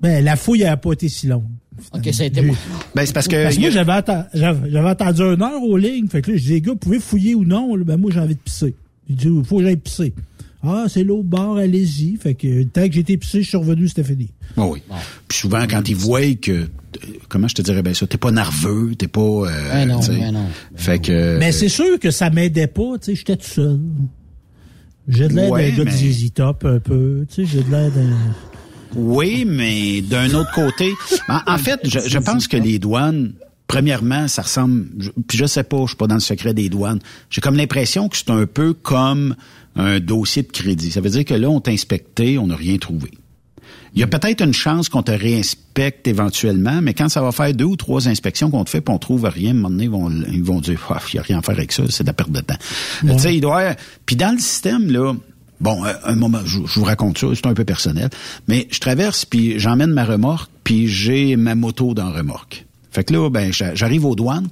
[0.01, 1.45] Ben, la fouille n'a pas été si longue.
[1.93, 2.41] OK, ça a été...
[2.41, 3.43] Ben, c'est parce que...
[3.43, 6.07] Parce que moi, j'avais attendu une heure aux lignes.
[6.07, 7.77] Fait que là, je dis, les gars, vous pouvez fouiller ou non?
[7.77, 8.75] Ben, moi, j'ai envie de pisser.
[9.07, 10.13] Il dit, il faut que j'aille pisser.
[10.62, 12.18] Ah, c'est l'autre bord, allez-y.
[12.18, 14.30] Fait que, tant que été pissé, je suis revenu, c'était fini.
[14.57, 14.82] Ah oui.
[15.28, 16.68] Puis souvent, quand ils voient que
[17.28, 19.22] comment je te dirais bien ça, t'es pas nerveux, t'es pas.
[19.22, 20.01] Euh, non,
[20.32, 20.45] non.
[20.76, 21.38] Fait que.
[21.38, 23.80] Mais c'est sûr que ça m'aidait pas, tu sais, j'étais tout seul.
[25.07, 27.91] J'ai de l'air d'un gars de ZZ Top un peu, tu sais, j'ai de l'air
[27.91, 28.16] d'un.
[28.95, 30.93] Oui, mais d'un autre côté,
[31.28, 33.34] en, fait, je, je, pense que les douanes,
[33.68, 34.88] premièrement, ça ressemble.
[35.28, 36.99] puis je sais pas, je suis pas dans le secret des douanes.
[37.30, 39.36] J'ai comme l'impression que c'est un peu comme
[39.76, 40.91] un dossier de crédit.
[40.91, 43.11] Ça veut dire que là, on t'a inspecté, on n'a rien trouvé.
[43.95, 47.53] Il y a peut-être une chance qu'on te réinspecte éventuellement, mais quand ça va faire
[47.53, 49.86] deux ou trois inspections qu'on te fait, puis on trouve rien, à un moment donné,
[49.86, 52.03] ils vont, ils vont dire, ah, il n'y a rien à faire avec ça, c'est
[52.03, 52.57] de la perte de temps.
[53.01, 53.76] Tu sais, il doit.
[54.05, 55.13] Puis dans le système là.
[55.59, 58.09] Bon, euh, un moment, je, vous raconte ça, c'est un peu personnel,
[58.47, 62.65] mais je traverse, puis j'emmène ma remorque, puis j'ai ma moto dans la remorque.
[62.91, 64.47] Fait que là, ben, j'arrive aux douanes,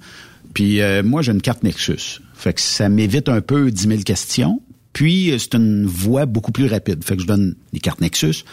[0.54, 2.20] puis euh, moi, j'ai une carte Nexus.
[2.34, 4.62] Fait que ça m'évite un peu 10 000 questions.
[4.98, 7.04] Puis, euh, c'est une voie beaucoup plus rapide.
[7.04, 8.44] Fait que je donne les cartes Nexus.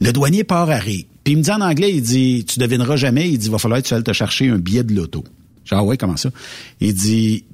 [0.00, 1.06] Le douanier part à rire.
[1.24, 3.58] Puis il me dit en anglais, il dit, tu devineras jamais, il dit, il va
[3.58, 5.24] falloir que tu ailles te chercher un billet de l'auto.
[5.64, 6.30] Genre, ah ouais, comment ça?
[6.80, 7.46] Il dit,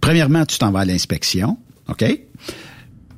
[0.00, 1.58] premièrement, tu t'en vas à l'inspection,
[1.88, 2.04] OK?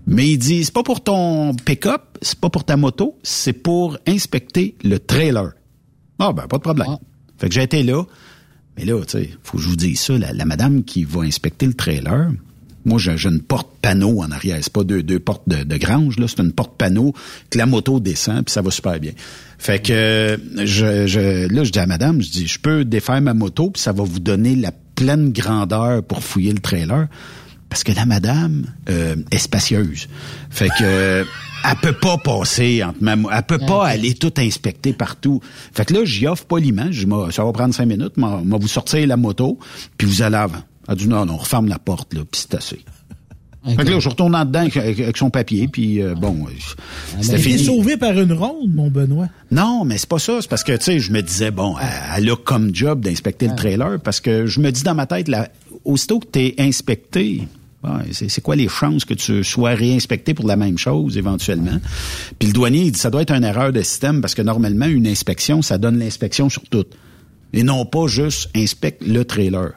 [0.07, 3.97] Mais il dit, c'est pas pour ton pick-up, c'est pas pour ta moto, c'est pour
[4.07, 5.53] inspecter le trailer.
[6.19, 6.99] Ah, ben, pas de problème.
[7.39, 8.05] Fait que j'ai été là.
[8.77, 11.23] Mais là, tu sais, faut que je vous dise ça, la, la madame qui va
[11.23, 12.33] inspecter le trailer,
[12.89, 14.59] moi, j'ai une porte-panneau en arrière.
[14.61, 16.27] C'est pas deux, deux portes de, de grange, là.
[16.27, 17.15] C'est une porte-panneau
[17.51, 19.13] que la moto descend, puis ça va super bien.
[19.59, 23.35] Fait que je, je, là, je dis à madame, je dis, je peux défaire ma
[23.35, 27.09] moto, puis ça va vous donner la pleine grandeur pour fouiller le trailer.
[27.69, 30.09] Parce que la madame euh, est spacieuse.
[30.49, 31.27] Fait que
[31.65, 35.43] elle peut pas passer entre ma elle peut pas aller tout inspecter partout.
[35.75, 39.07] Fait que là, j'y offre poliment, je ça va prendre cinq minutes, moi, vous sortir
[39.07, 39.59] la moto,
[39.99, 40.63] puis vous allez avant.
[40.89, 42.81] Elle dit non, non, on referme la porte, là, puis c'est assez.
[43.65, 46.51] Fait que là, je retourne en dedans avec, son papier, puis euh, bon, euh,
[47.21, 47.65] c'était T'es fini.
[47.65, 49.29] sauvé par une ronde, mon Benoît.
[49.51, 50.39] Non, mais c'est pas ça.
[50.41, 51.75] C'est parce que, tu sais, je me disais, bon,
[52.17, 55.29] elle, a comme job d'inspecter le trailer parce que je me dis dans ma tête,
[55.29, 55.49] là,
[55.85, 57.43] aussitôt que t'es inspecté,
[58.13, 61.79] c'est quoi les chances que tu sois réinspecté pour la même chose éventuellement?
[62.39, 64.87] Puis le douanier, il dit, ça doit être une erreur de système parce que normalement,
[64.87, 66.87] une inspection, ça donne l'inspection sur tout.
[67.53, 69.73] Et non pas juste inspecte le trailer.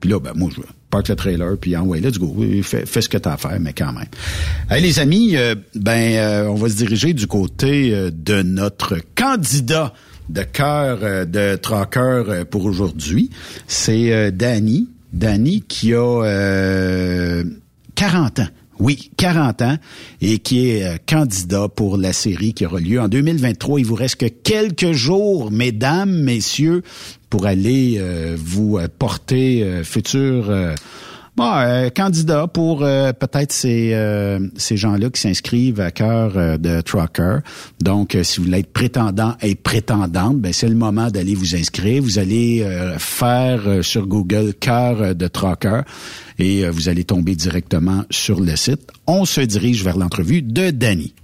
[0.00, 2.36] Puis là, ben, moi, je parque le trailer, puis en ouais, let's go.
[2.62, 4.06] Fais, fais ce que t'as à faire, mais quand même.
[4.70, 8.96] Hey, les amis, euh, ben, euh, on va se diriger du côté euh, de notre
[9.14, 9.92] candidat
[10.28, 13.30] de cœur euh, de Tracker euh, pour aujourd'hui.
[13.66, 14.88] C'est Danny.
[15.12, 17.44] Danny qui a euh,
[17.94, 18.48] 40 ans.
[18.80, 19.76] Oui, 40 ans
[20.20, 23.80] et qui est euh, candidat pour la série qui aura lieu en 2023.
[23.80, 26.82] Il vous reste que quelques jours, mesdames, messieurs,
[27.28, 30.52] pour aller euh, vous euh, porter futur
[31.38, 36.58] bon, euh, candidat pour euh, peut-être ces, euh, ces gens-là qui s'inscrivent à cœur euh,
[36.58, 37.38] de Trucker.
[37.80, 41.54] Donc, euh, si vous voulez être prétendant et prétendante, ben c'est le moment d'aller vous
[41.54, 42.02] inscrire.
[42.02, 45.82] Vous allez euh, faire sur Google cœur de Trucker
[46.38, 48.90] et vous allez tomber directement sur le site.
[49.06, 51.14] On se dirige vers l'entrevue de Danny.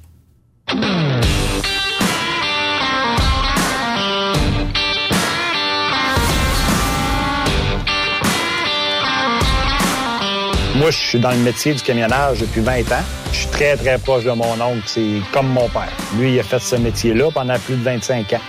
[10.76, 13.04] Moi, je suis dans le métier du camionnage depuis 20 ans.
[13.30, 14.82] Je suis très, très proche de mon oncle.
[14.86, 15.92] C'est comme mon père.
[16.18, 18.40] Lui, il a fait ce métier-là pendant plus de 25 ans.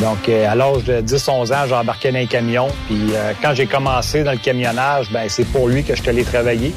[0.00, 2.68] Donc, euh, à l'âge de 10-11 ans, j'ai embarqué dans un camion.
[2.86, 6.08] Puis, euh, quand j'ai commencé dans le camionnage, ben c'est pour lui que je suis
[6.08, 6.72] allé travailler.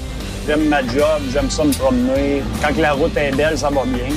[0.46, 2.44] J'aime ma job, j'aime ça me promener.
[2.62, 4.14] Quand la route est belle, ça va bien.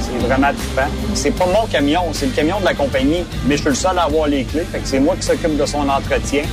[0.00, 0.90] C'est vraiment trippant.
[1.12, 3.26] C'est pas mon camion, c'est le camion de la compagnie.
[3.46, 4.64] Mais je suis le seul à avoir les clés.
[4.72, 6.44] Fait que c'est moi qui s'occupe de son entretien.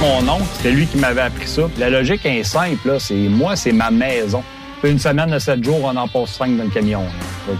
[0.00, 1.62] Mon oncle, c'était lui qui m'avait appris ça.
[1.78, 2.96] La logique est simple.
[2.98, 4.42] C'est moi, c'est ma maison.
[4.82, 7.02] Une semaine de sept jours, on en passe cinq dans le camion.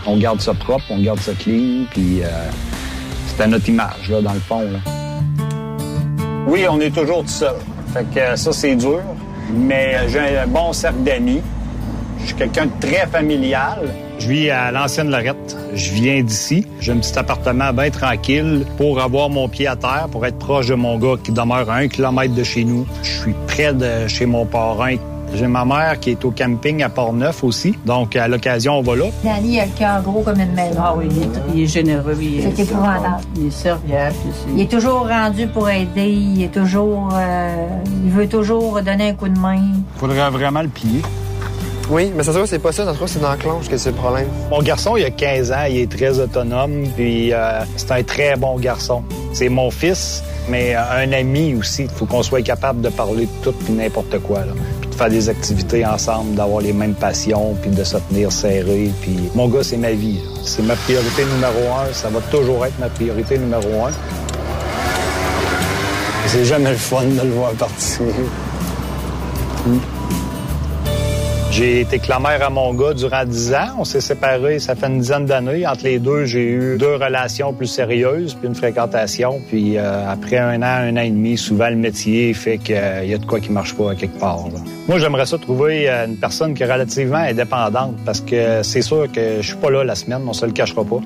[0.06, 2.28] qu'on garde ça propre, on garde ça clean, puis euh,
[3.26, 4.64] c'était notre image, là, dans le fond.
[6.46, 7.56] Oui, on est toujours tout seul.
[7.92, 9.02] Fait que euh, ça, c'est dur.
[9.52, 11.42] Mais euh, j'ai un bon cercle d'amis.
[12.20, 13.86] Je suis quelqu'un de très familial.
[14.20, 15.56] Je vis à l'ancienne Lorette.
[15.74, 16.66] Je viens d'ici.
[16.80, 20.66] J'ai un petit appartement bien tranquille pour avoir mon pied à terre, pour être proche
[20.68, 22.86] de mon gars qui demeure à un kilomètre de chez nous.
[23.02, 24.96] Je suis près de chez mon parrain.
[25.32, 27.74] J'ai ma mère qui est au camping à Port-Neuf aussi.
[27.86, 29.04] Donc, à l'occasion, on va là.
[29.22, 30.80] Danny a le cœur gros comme une maison.
[30.82, 32.16] Ah oui, il est, il est généreux.
[32.20, 33.22] Il est, C'est épouvantable.
[33.36, 34.16] Il est serviable.
[34.56, 36.08] Il est toujours rendu pour aider.
[36.10, 37.10] Il est toujours.
[37.14, 37.66] euh,
[38.04, 39.62] il veut toujours donner un coup de main.
[39.96, 41.00] Faudrait vraiment le plier.
[41.90, 42.84] Oui, mais ça se voit, c'est pas ça.
[42.84, 44.28] Ça se voit, c'est dans la que c'est le problème.
[44.48, 48.36] Mon garçon, il a 15 ans, il est très autonome, puis euh, c'est un très
[48.36, 49.02] bon garçon.
[49.32, 51.82] C'est mon fils, mais euh, un ami aussi.
[51.82, 54.52] Il faut qu'on soit capable de parler de tout puis n'importe quoi, là.
[54.80, 58.92] Puis de faire des activités ensemble, d'avoir les mêmes passions, puis de se tenir serré.
[59.02, 60.20] Puis mon gars, c'est ma vie.
[60.44, 61.92] C'est ma priorité numéro un.
[61.92, 63.90] Ça va toujours être ma priorité numéro un.
[66.28, 68.06] C'est jamais le fun de le voir partir.
[71.50, 73.76] J'ai été clamère à mon gars durant 10 ans.
[73.80, 75.66] On s'est séparés, ça fait une dizaine d'années.
[75.66, 79.40] Entre les deux, j'ai eu deux relations plus sérieuses, puis une fréquentation.
[79.48, 83.14] Puis euh, après un an, un an et demi, souvent le métier fait qu'il y
[83.14, 84.44] a de quoi qui marche pas quelque part.
[84.52, 84.60] là.
[84.86, 89.10] Moi, j'aimerais ça trouver euh, une personne qui est relativement indépendante, parce que c'est sûr
[89.10, 91.00] que je suis pas là la semaine, on se le cachera pas.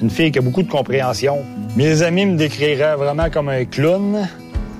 [0.00, 1.40] Une fille qui a beaucoup de compréhension.
[1.76, 4.26] Mes amis me décriraient vraiment comme un clown,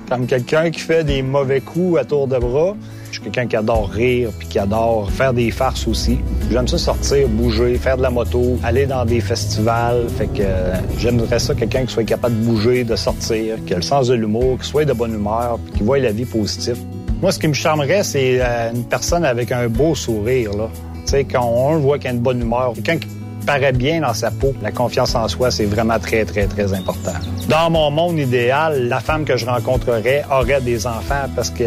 [0.08, 2.74] comme quelqu'un qui fait des mauvais coups à tour de bras.
[3.12, 6.18] Je suis quelqu'un qui adore rire puis qui adore faire des farces aussi.
[6.50, 10.06] J'aime ça sortir, bouger, faire de la moto, aller dans des festivals.
[10.16, 13.76] Fait que euh, j'aimerais ça quelqu'un qui soit capable de bouger, de sortir, qui a
[13.76, 16.78] le sens de l'humour, qui soit de bonne humeur, puis qui voit la vie positive.
[17.20, 20.54] Moi, ce qui me charmerait, c'est euh, une personne avec un beau sourire.
[20.54, 20.70] Là.
[21.04, 23.08] Tu sais, quand on le voit qu'il a une bonne humeur, quelqu'un qui
[23.44, 24.54] paraît bien dans sa peau.
[24.62, 27.12] La confiance en soi, c'est vraiment très, très, très important.
[27.48, 31.64] Dans mon monde idéal, la femme que je rencontrerais aurait des enfants parce que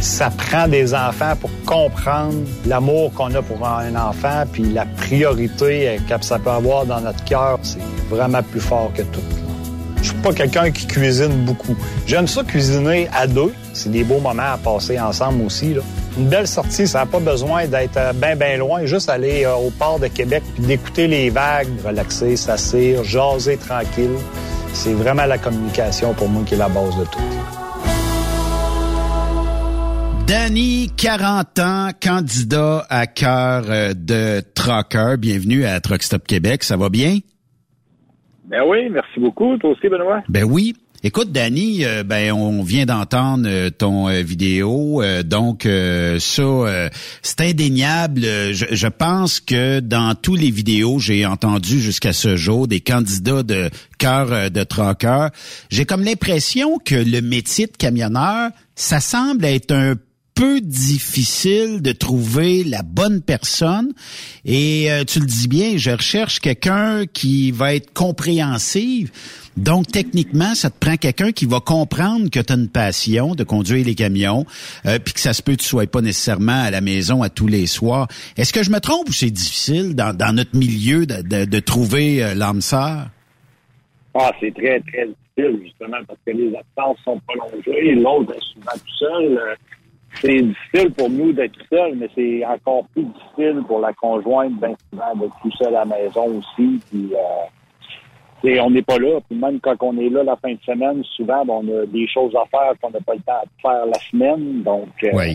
[0.00, 2.34] ça prend des enfants pour comprendre
[2.66, 7.24] l'amour qu'on a pour un enfant, puis la priorité que ça peut avoir dans notre
[7.24, 7.78] cœur, c'est
[8.08, 9.20] vraiment plus fort que tout.
[10.00, 11.76] Je suis pas quelqu'un qui cuisine beaucoup.
[12.06, 13.52] J'aime ça cuisiner à deux.
[13.72, 15.74] C'est des beaux moments à passer ensemble aussi.
[16.16, 18.86] Une belle sortie, ça n'a pas besoin d'être bien, bien loin.
[18.86, 24.16] Juste aller euh, au port de Québec puis d'écouter les vagues, relaxer, s'assire, jaser tranquille.
[24.72, 27.67] C'est vraiment la communication pour moi qui est la base de tout.
[30.28, 35.14] Danny, 40 ans, candidat à cœur euh, de Trucker.
[35.18, 36.64] Bienvenue à Truck Stop Québec.
[36.64, 37.20] Ça va bien?
[38.44, 39.56] Ben oui, merci beaucoup.
[39.56, 40.20] Toi aussi, Benoît?
[40.28, 40.76] Ben oui.
[41.02, 46.90] Écoute, Danny, euh, ben on vient d'entendre euh, ton vidéo, donc ça,
[47.22, 48.20] c'est indéniable.
[48.20, 53.42] Je, je, pense que dans tous les vidéos j'ai entendu jusqu'à ce jour des candidats
[53.42, 55.28] de cœur de trucker,
[55.70, 59.94] j'ai comme l'impression que le métier de camionneur, ça semble être un
[60.38, 63.92] peu difficile de trouver la bonne personne.
[64.44, 69.50] Et euh, tu le dis bien, je recherche quelqu'un qui va être compréhensif.
[69.56, 73.42] Donc, techniquement, ça te prend quelqu'un qui va comprendre que tu as une passion de
[73.42, 74.46] conduire les camions,
[74.86, 77.30] euh, puis que ça se peut que tu sois pas nécessairement à la maison à
[77.30, 78.06] tous les soirs.
[78.36, 82.36] Est-ce que je me trompe ou c'est difficile dans, notre milieu de, de, trouver euh,
[82.36, 83.08] l'âme sœur?
[84.14, 87.96] Ah, c'est très, très difficile, justement, parce que les absences sont prolongées.
[87.96, 89.56] L'autre est souvent tout seul.
[90.14, 94.74] C'est difficile pour nous d'être seuls, mais c'est encore plus difficile pour la conjointe, bien
[94.90, 96.80] souvent, d'être tout seul à la maison aussi.
[96.90, 99.20] Puis, euh, on n'est pas là.
[99.28, 102.08] Puis même quand on est là la fin de semaine, souvent, ben, on a des
[102.08, 104.62] choses à faire qu'on n'a pas le temps de faire la semaine.
[104.62, 105.34] Donc, euh,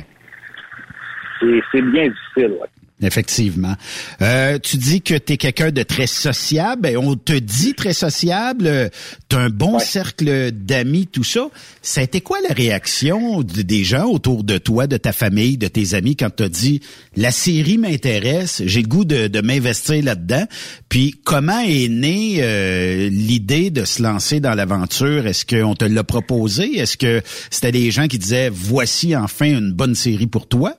[1.71, 2.57] c'est bien difficile.
[2.59, 2.67] Ouais.
[3.01, 3.75] Effectivement.
[4.21, 6.87] Euh, tu dis que tu es quelqu'un de très sociable.
[6.87, 8.89] Et on te dit très sociable.
[9.29, 11.49] Tu as un bon cercle d'amis, tout ça.
[11.81, 15.67] Ça a été quoi la réaction des gens autour de toi, de ta famille, de
[15.67, 16.81] tes amis quand tu as dit
[17.15, 20.45] la série m'intéresse, j'ai le goût de, m'investir là-dedans.
[20.87, 25.27] Puis comment est née euh, l'idée de se lancer dans l'aventure?
[25.27, 26.77] Est-ce qu'on te l'a proposé?
[26.77, 30.75] Est-ce que c'était des gens qui disaient voici enfin une bonne série pour toi?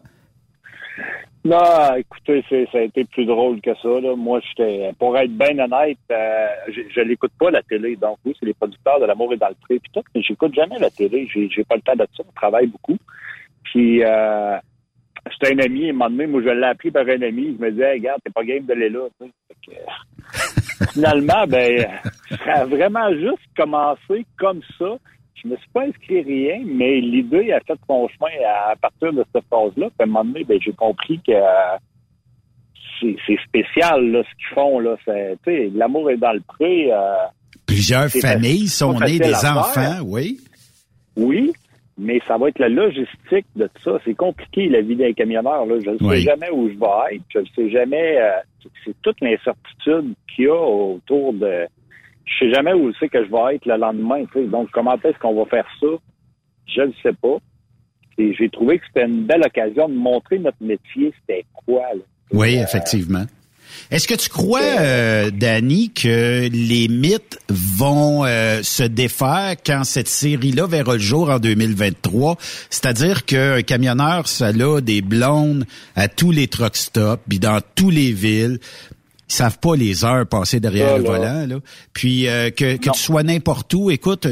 [1.45, 2.43] Non, écoutez,
[2.73, 4.01] ça a été plus drôle que ça.
[4.01, 4.17] Là.
[4.17, 7.97] Moi, j'étais, pour être bien honnête, euh, je, je l'écoute pas la télé.
[7.97, 10.55] Donc oui, c'est les producteurs de l'amour et dans le pré, puis tout, mais j'écoute
[10.55, 11.29] jamais la télé.
[11.33, 12.23] J'ai, j'ai pas le temps de ça.
[12.27, 12.97] Je travaille beaucoup.
[13.65, 14.57] Puis euh,
[15.33, 17.57] c'était un ami, à un moment donné, moi je l'ai appris par un ami.
[17.59, 19.09] Je me disais, regarde, t'es pas game de là.
[20.93, 21.87] finalement, ben,
[22.45, 24.97] ça a vraiment juste commencé comme ça
[25.35, 29.25] je me suis pas inscrit rien, mais l'idée a fait son chemin à, partir de
[29.35, 29.89] cette phase-là.
[29.89, 31.33] Puis à un moment donné, ben, j'ai compris que
[33.01, 34.79] c'est spécial là, ce qu'ils font.
[34.79, 34.97] Là.
[35.75, 36.93] L'amour est dans le pré.
[36.93, 37.15] Euh,
[37.67, 40.41] Plusieurs familles sont nées des enfants, oui.
[41.17, 41.53] Oui,
[41.99, 43.99] mais ça va être la logistique de tout ça.
[44.05, 45.67] C'est compliqué, la vie d'un camionneur.
[45.67, 45.77] Là.
[45.85, 47.23] Je ne sais jamais où je vais être.
[47.29, 48.21] Je ne sais jamais...
[48.21, 48.31] Euh,
[48.85, 51.67] c'est toute l'incertitude qu'il y a autour de
[52.27, 54.25] je sais jamais où c'est que je vais être le lendemain.
[54.47, 55.87] Donc, comment est-ce qu'on va faire ça?
[56.67, 57.37] Je ne sais pas.
[58.17, 61.83] Et j'ai trouvé que c'était une belle occasion de montrer notre métier, c'était quoi.
[61.95, 62.03] Là.
[62.33, 63.25] Oui, effectivement.
[63.91, 70.09] Est-ce que tu crois, euh, Danny, que les mythes vont euh, se défaire quand cette
[70.09, 72.37] série-là verra le jour en 2023?
[72.71, 75.65] C'est-à-dire qu'un camionneur, ça a des blondes
[75.97, 78.59] à tous les truck stops, puis dans tous les villes,
[79.29, 81.47] ils savent pas les heures passées derrière le volant.
[81.47, 81.57] Là.
[81.93, 84.27] Puis euh, que, que tu sois n'importe où, écoute,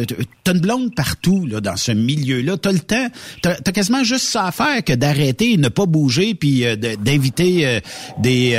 [0.44, 2.56] t'as une blonde partout là, dans ce milieu-là.
[2.56, 3.06] T'as le temps,
[3.40, 7.66] t'as as quasiment juste ça à faire que d'arrêter, ne pas bouger, puis euh, d'inviter
[7.66, 7.80] euh,
[8.18, 8.52] des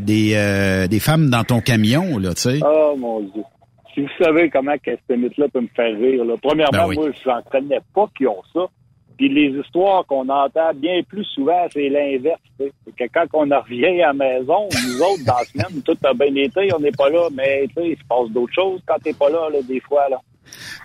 [0.00, 2.60] des des femmes dans ton camion, là, tu sais.
[2.64, 3.42] Oh mon Dieu.
[3.94, 6.34] Si vous savez comment que ce mythe-là peut me faire rire, là.
[6.40, 8.66] premièrement, ben moi, je n'en connais pas qui ont ça.
[9.18, 12.40] Puis les histoires qu'on entend bien plus souvent, c'est l'inverse.
[12.56, 16.14] C'est que quand on revient à la maison, nous autres, dans la semaine, tout a
[16.14, 19.28] bien été, on n'est pas là, mais il se passe d'autres choses quand t'es pas
[19.28, 20.08] là, là, des fois.
[20.08, 20.18] là.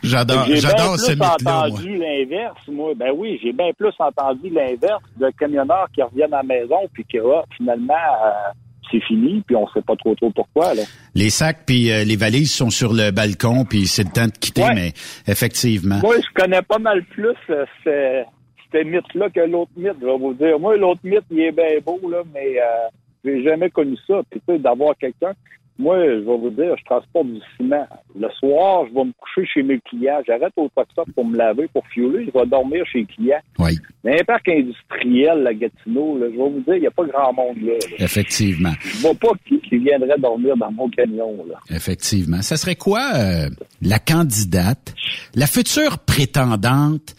[0.02, 2.94] J'adore, j'adore ce mythe J'ai entendu l'inverse, moi.
[2.96, 7.06] Ben oui, j'ai bien plus entendu l'inverse de camionneurs qui reviennent à la maison puis
[7.06, 8.52] qui, ah, finalement, euh,
[8.94, 10.74] c'est fini, puis on sait pas trop trop pourquoi.
[10.74, 10.84] Là.
[11.16, 14.38] Les sacs puis euh, les valises sont sur le balcon, puis c'est le temps de
[14.38, 14.94] quitter, mais
[15.28, 16.00] effectivement.
[16.02, 20.34] Moi, je connais pas mal plus euh, ce, mythe-là que l'autre mythe, je vais vous
[20.34, 20.60] dire.
[20.60, 22.88] Moi, l'autre mythe, il est bien beau, là, mais euh,
[23.26, 24.22] j'ai jamais connu ça.
[24.30, 25.34] Puis tu sais, d'avoir quelqu'un
[25.80, 27.88] moi, je vais vous dire, je transporte du ciment.
[28.20, 30.22] Le soir, je vais me coucher chez mes clients.
[30.28, 32.26] J'arrête au truck pour me laver, pour fioler.
[32.26, 33.42] Je vais dormir chez les clients.
[33.58, 33.80] Oui.
[34.04, 37.34] Mais un parc industriel, la Gatineau, je vais vous dire, il n'y a pas grand
[37.34, 37.74] monde là.
[37.98, 38.74] Effectivement.
[38.82, 41.44] Je vois pas qui, qui viendrait dormir dans mon camion.
[41.50, 41.60] Là.
[41.70, 42.42] Effectivement.
[42.44, 43.50] Ça serait quoi euh,
[43.82, 44.94] la candidate,
[45.34, 47.16] la future prétendante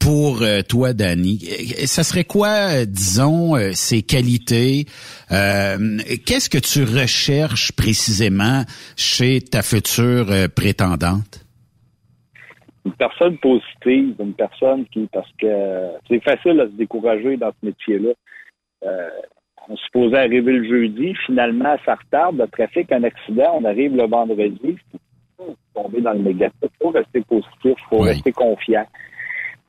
[0.00, 1.38] pour euh, toi, Danny.
[1.44, 4.86] Euh, ça serait quoi, euh, disons, ses qualités?
[5.28, 8.62] Qu'est-ce que tu recherches précisément
[8.96, 10.26] chez ta future
[10.56, 11.44] prétendante?
[12.84, 15.46] Une personne positive, une personne qui, parce que
[16.08, 18.10] c'est facile à se décourager dans ce métier-là.
[19.68, 23.94] on se posait arriver le jeudi, finalement, ça retarde, le trafic, un accident, on arrive
[23.94, 24.78] le vendredi,
[25.36, 28.86] faut tomber dans le négatif, il faut rester positif, il faut rester confiant.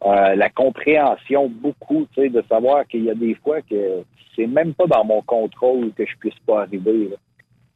[0.04, 4.04] Euh, la compréhension beaucoup, tu sais, de savoir qu'il y a des fois que
[4.36, 7.10] c'est même pas dans mon contrôle que je puisse pas arriver.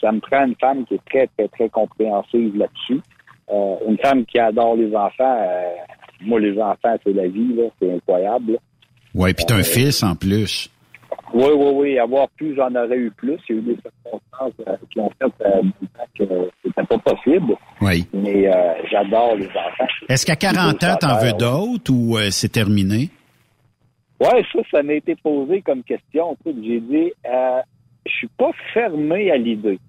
[0.02, 3.02] Ça me prend une femme qui est très, très, très compréhensive là-dessus.
[3.52, 5.38] Euh, une femme qui adore les enfants.
[5.40, 5.76] Euh,
[6.22, 7.66] moi, les enfants, c'est la vie, là.
[7.80, 8.58] C'est incroyable.
[9.14, 10.70] Oui, puis t'as un fils en plus.
[11.34, 11.99] Oui, oui, oui.
[11.99, 13.38] Avoir plus, j'en aurais eu plus.
[13.49, 15.62] Il y a eu des circonstances euh, qui ont fait euh,
[16.18, 17.56] que c'était pas possible.
[17.82, 18.08] Oui.
[18.14, 19.88] Mais euh, j'adore les enfants.
[20.08, 23.10] Est-ce qu'à 40 ans, t'en veux d'autres ou c'est terminé?
[24.22, 26.38] Oui, ça, ça m'a été posé comme question.
[26.45, 29.80] J'ai dit, je suis pas fermé à l'idée.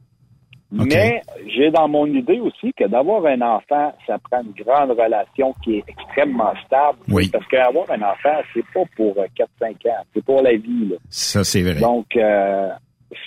[0.72, 5.54] Mais j'ai dans mon idée aussi que d'avoir un enfant, ça prend une grande relation
[5.62, 6.98] qui est extrêmement stable.
[7.08, 7.28] Oui.
[7.28, 9.26] Parce qu'avoir un enfant, c'est pas pour 4-5
[9.60, 10.88] euh, ans, c'est pour la vie.
[10.90, 10.96] Là.
[11.08, 11.80] Ça, c'est vrai.
[11.80, 12.70] Donc, euh,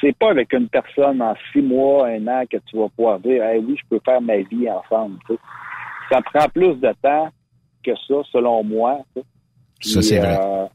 [0.01, 3.43] c'est pas avec une personne en six mois, un an que tu vas pouvoir dire,
[3.43, 5.17] hey, oui, je peux faire ma vie ensemble.
[6.11, 7.29] Ça prend plus de temps
[7.85, 8.99] que ça, selon moi.
[9.79, 10.37] ça, c'est vrai.
[10.41, 10.65] Euh,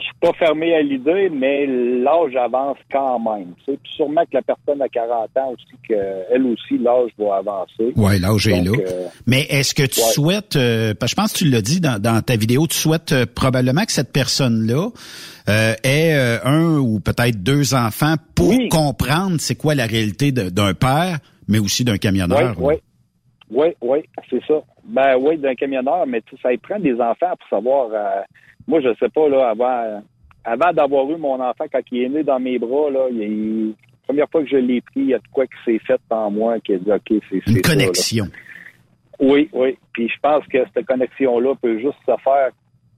[0.00, 3.54] je suis pas fermé à l'idée, mais l'âge avance quand même.
[3.66, 7.92] Puis sûrement que la personne a 40 ans aussi, qu'elle aussi, l'âge va avancer.
[7.96, 8.72] Oui, l'âge est là.
[8.72, 11.80] Euh, mais est-ce que tu souhaites, euh, parce que je pense que tu l'as dit
[11.80, 14.88] dans, ta vidéo, tu souhaites euh, probablement que cette personne-là
[15.82, 16.12] ait
[16.44, 21.82] un ou peut-être deux enfants pour comprendre c'est quoi la réalité d'un père, mais aussi
[21.84, 22.54] d'un camionneur.
[22.60, 22.74] Oui,
[23.50, 23.98] oui, oui,
[24.30, 24.62] c'est ça.
[24.90, 27.90] Ben oui, d'un camionneur, mais ça y prend des enfants pour savoir
[28.66, 30.02] moi, je sais pas, là, avant,
[30.44, 34.06] avant d'avoir eu mon enfant, quand il est né dans mes bras, là, il, la
[34.06, 36.30] première fois que je l'ai pris, il y a de quoi qui s'est fait en
[36.30, 38.26] moi qui a dit, OK, c'est Une connexion.
[39.18, 39.76] oui, oui.
[39.92, 42.50] Puis je pense que cette connexion-là peut juste se faire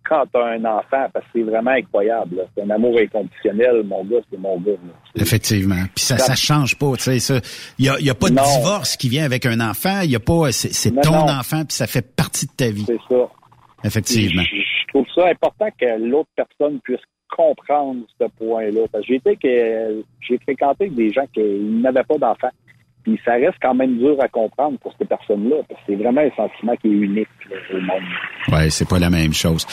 [0.09, 2.47] quand tu as un enfant, parce que c'est vraiment incroyable.
[2.55, 3.83] C'est un amour inconditionnel.
[3.85, 4.73] Mon gars, c'est mon gars.
[5.15, 5.85] Effectivement.
[5.95, 6.93] Puis ça, ça change pas.
[6.97, 7.41] Tu sais,
[7.79, 10.01] il y a, y a, pas de divorce qui vient avec un enfant.
[10.03, 12.85] Il y a pas, c'est ton enfant, puis ça fait partie de ta vie.
[12.87, 13.29] C'est ça.
[13.85, 14.43] Effectivement
[14.93, 17.01] trouve ça important que l'autre personne puisse
[17.35, 18.87] comprendre ce point-là.
[18.93, 22.51] Parce que j'ai été que j'ai fréquenté des gens qui n'avaient pas d'enfants.
[23.03, 26.21] Puis ça reste quand même dur à comprendre pour ces personnes-là, parce que c'est vraiment
[26.21, 27.29] un sentiment qui est unique
[27.73, 28.03] au monde.
[28.49, 29.67] Ouais, c'est pas la même chose.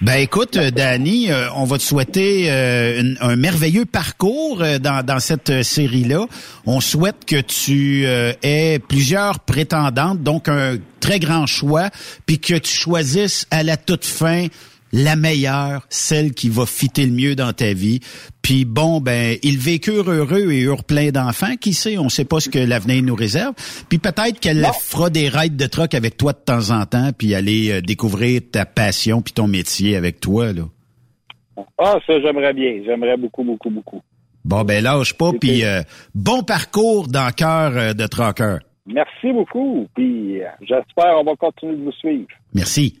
[0.00, 5.18] Ben écoute, euh, Danny, euh, on va te souhaiter euh, un merveilleux parcours dans, dans
[5.18, 6.26] cette série-là.
[6.66, 11.90] On souhaite que tu aies plusieurs prétendantes, donc un très grand choix,
[12.26, 14.46] puis que tu choisisses à la toute fin
[14.92, 18.00] la meilleure, celle qui va fitter le mieux dans ta vie.
[18.42, 21.56] Puis bon, ben, ils vécurent heureux et eurent plein d'enfants.
[21.60, 23.54] Qui sait, on sait pas ce que l'avenir nous réserve.
[23.88, 27.34] Puis peut-être qu'elle fera des rides de troc avec toi de temps en temps, puis
[27.34, 30.62] aller euh, découvrir ta passion puis ton métier avec toi, là.
[31.78, 32.82] Ah, ça, j'aimerais bien.
[32.84, 34.00] J'aimerais beaucoup, beaucoup, beaucoup.
[34.44, 35.82] Bon, ben, lâche pas, puis euh,
[36.14, 38.56] bon parcours dans cœur euh, de trocker.
[38.86, 42.26] Merci beaucoup, puis j'espère on va continuer de vous suivre.
[42.54, 43.00] Merci.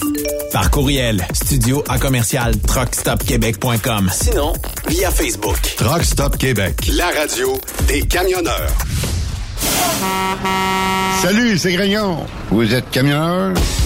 [0.51, 4.11] Par courriel, studio à commercial truckstopquebec.com.
[4.13, 4.55] Sinon,
[4.89, 5.61] via Facebook.
[5.77, 8.73] Truck Stop Québec, la radio des camionneurs.
[11.23, 12.27] Salut, c'est Grignon.
[12.51, 13.55] Vous êtes camionneur?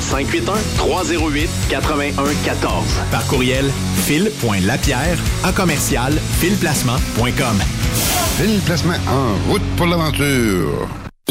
[0.00, 2.84] 581 308 8114.
[3.10, 3.70] Par courriel
[4.04, 7.58] fil.lapierre à commercial filplacement.com.
[8.38, 11.01] Fil Placement en route pour l'aventure.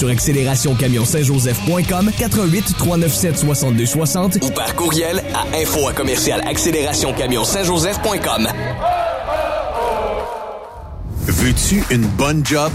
[0.09, 8.47] accélérationcamion-saint-joseph.com 88 397 62 60 ou par courriel à info à commercial accélérationcamion-saint-joseph.com.
[11.27, 12.71] Veux-tu une bonne job?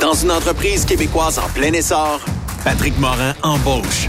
[0.00, 2.20] Dans une entreprise québécoise en plein essor,
[2.64, 4.08] Patrick Morin embauche.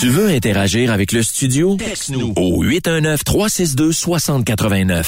[0.00, 1.76] Tu veux interagir avec le studio?
[1.76, 5.06] Texte-nous au 819-362-6089.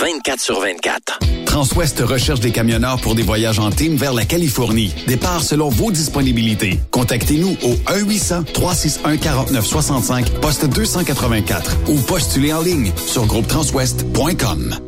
[0.00, 1.18] 24 sur 24.
[1.44, 4.94] Transwest recherche des camionneurs pour des voyages en team vers la Californie.
[5.06, 6.78] Départ selon vos disponibilités.
[6.92, 14.87] Contactez-nous au 1-800-361-4965, poste 284 ou postulez en ligne sur groupetranswest.com.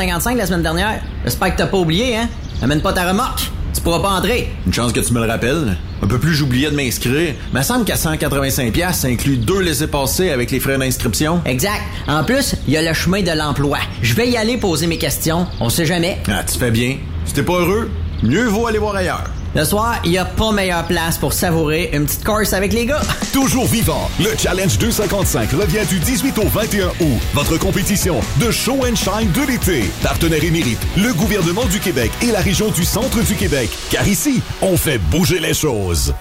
[0.01, 1.01] 255 la semaine dernière.
[1.23, 2.27] J'espère que t'as pas oublié, hein?
[2.61, 3.51] Amène pas ta remorque.
[3.73, 4.51] Tu pourras pas entrer.
[4.65, 5.77] Une chance que tu me le rappelles.
[6.03, 7.35] Un peu plus, j'oubliais de m'inscrire.
[7.53, 11.41] Mais semble qu'à 185$, ça inclut deux laissés-passer avec les frais d'inscription.
[11.45, 11.81] Exact.
[12.07, 13.77] En plus, il y a le chemin de l'emploi.
[14.01, 15.47] Je vais y aller poser mes questions.
[15.59, 16.17] On sait jamais.
[16.27, 16.97] Ah, tu fais bien.
[17.25, 17.89] Si t'es pas heureux,
[18.23, 19.23] mieux vaut aller voir ailleurs.
[19.53, 22.85] Le soir, il n'y a pas meilleure place pour savourer une petite course avec les
[22.85, 23.01] gars.
[23.33, 27.19] Toujours vivant, le Challenge 255 revient du 18 au 21 août.
[27.33, 29.83] Votre compétition de show and shine de l'été.
[30.01, 33.69] Partenaire émérite, le gouvernement du Québec et la région du centre du Québec.
[33.89, 36.13] Car ici, on fait bouger les choses.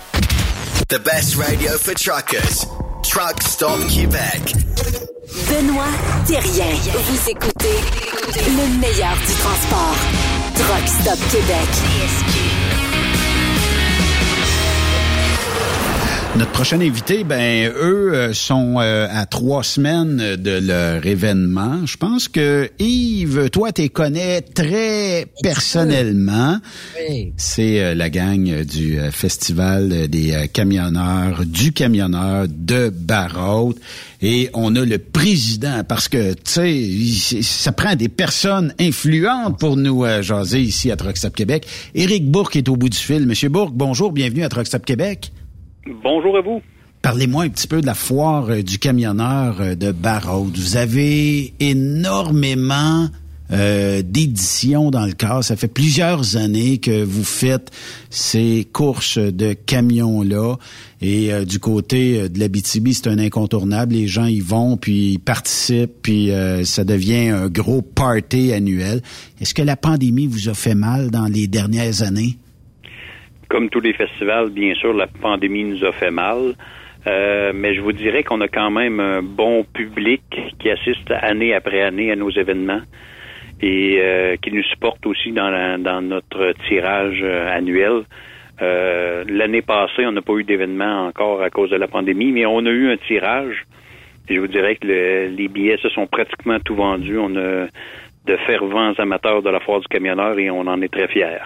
[0.88, 2.66] The best radio for truckers.
[3.04, 4.54] Truck Stop Québec.
[5.48, 5.84] Benoît
[6.26, 6.74] Thérien.
[6.92, 7.78] Vous écoutez
[8.34, 9.96] le meilleur du transport.
[10.56, 12.49] Truck Stop Québec.
[16.36, 21.84] Notre prochain invité, ben eux euh, sont euh, à trois semaines de leur événement.
[21.86, 26.58] Je pense que Yves, toi, tu connais très personnellement.
[27.36, 33.74] C'est euh, la gang du festival des camionneurs, du camionneur de Barrault.
[34.22, 39.76] Et on a le président, parce que, tu sais, ça prend des personnes influentes pour
[39.76, 41.66] nous jaser ici à Truckstop Québec.
[41.94, 43.26] Éric Bourque est au bout du fil.
[43.26, 45.32] Monsieur Bourque, bonjour, bienvenue à Truckstop Québec.
[45.86, 46.60] Bonjour à vous.
[47.02, 50.52] Parlez-moi un petit peu de la foire euh, du camionneur euh, de Barraud.
[50.54, 53.08] Vous avez énormément
[53.50, 55.40] euh, d'éditions dans le cas.
[55.40, 57.70] Ça fait plusieurs années que vous faites
[58.10, 60.56] ces courses de camions-là.
[61.00, 63.94] Et du côté de l'Abitibi, c'est un incontournable.
[63.94, 66.30] Les gens y vont, puis ils participent, puis
[66.64, 69.00] ça devient un gros party annuel.
[69.40, 72.36] Est-ce que la pandémie vous a fait mal dans les dernières années?
[73.50, 76.54] Comme tous les festivals, bien sûr, la pandémie nous a fait mal.
[77.06, 80.22] Euh, mais je vous dirais qu'on a quand même un bon public
[80.58, 82.82] qui assiste année après année à nos événements
[83.60, 88.04] et euh, qui nous supporte aussi dans, dans notre tirage euh, annuel.
[88.60, 92.64] L'année passée, on n'a pas eu d'événement encore à cause de la pandémie, mais on
[92.66, 93.64] a eu un tirage.
[94.28, 97.16] Et je vous dirais que les billets se sont pratiquement tout vendus.
[97.18, 97.68] On a
[98.26, 101.40] de fervents amateurs de la foire du camionneur et on en est très fiers.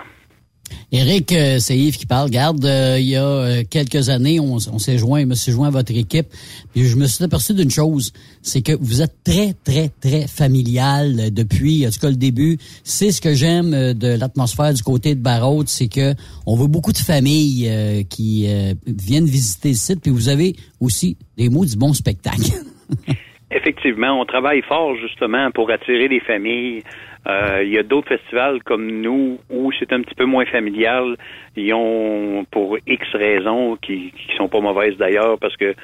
[0.93, 2.31] Éric, euh, c'est Yves qui parle.
[2.31, 5.69] Garde, euh, il y a euh, quelques années, on, s'est joint, je me suis joint
[5.69, 6.27] à votre équipe.
[6.73, 11.33] Puis je me suis aperçu d'une chose, c'est que vous êtes très, très, très familial
[11.33, 12.59] depuis, en tout cas le début.
[12.85, 16.15] C'est ce que j'aime de l'atmosphère du côté de Barraud, c'est que
[16.47, 18.47] on voit beaucoup de familles qui
[18.87, 20.01] viennent visiter le site.
[20.01, 22.53] Puis vous avez aussi des mots du bon spectacle.
[23.51, 26.83] Effectivement, on travaille fort justement pour attirer les familles.
[27.27, 31.17] Euh, il y a d'autres festivals comme nous où c'est un petit peu moins familial.
[31.57, 35.75] Ils ont, pour X raisons, qui, qui sont pas mauvaises d'ailleurs, parce que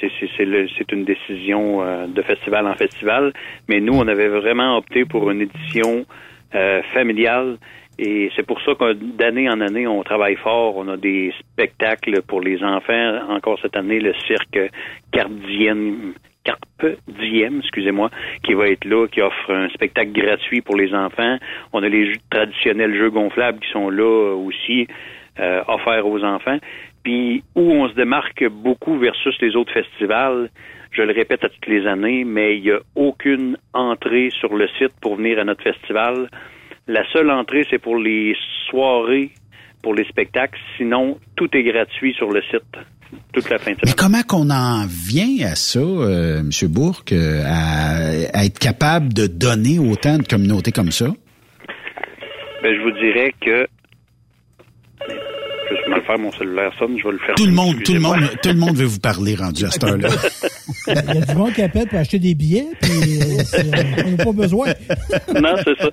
[0.00, 3.32] c'est une décision euh, de festival en festival.
[3.68, 6.06] Mais nous, on avait vraiment opté pour une édition
[6.54, 7.58] euh, familiale.
[7.98, 10.76] Et c'est pour ça que d'année en année, on travaille fort.
[10.76, 13.18] On a des spectacles pour les enfants.
[13.28, 14.70] Encore cette année, le cirque
[15.12, 16.14] Cardienne
[16.44, 18.10] Carpe Diem, excusez-moi,
[18.42, 21.38] qui va être là, qui offre un spectacle gratuit pour les enfants.
[21.72, 24.86] On a les traditionnels jeux gonflables qui sont là aussi,
[25.38, 26.58] euh, offerts aux enfants.
[27.02, 30.50] Puis où on se démarque beaucoup versus les autres festivals,
[30.92, 34.68] je le répète à toutes les années, mais il n'y a aucune entrée sur le
[34.78, 36.28] site pour venir à notre festival.
[36.88, 38.36] La seule entrée, c'est pour les
[38.68, 39.30] soirées,
[39.82, 40.58] pour les spectacles.
[40.76, 42.76] Sinon, tout est gratuit sur le site
[43.32, 43.86] toute la fin de semaine.
[43.86, 46.50] Mais comment qu'on en vient à ça, euh, M.
[46.68, 51.06] Bourque, euh, à, être capable de donner autant de communautés comme ça?
[52.62, 53.66] Ben, je vous dirais que
[55.70, 57.34] juste laisse-moi le faire, mon cellulaire sonne, je vais le faire.
[57.36, 59.84] Tout le monde, tout le monde, tout le monde veut vous parler rendu à cette
[59.84, 60.08] heure-là.
[60.88, 64.10] Il y a du monde qui appelle pour acheter des billets, puis euh, c'est- on
[64.16, 64.66] n'a pas besoin.
[65.40, 65.90] non, c'est ça.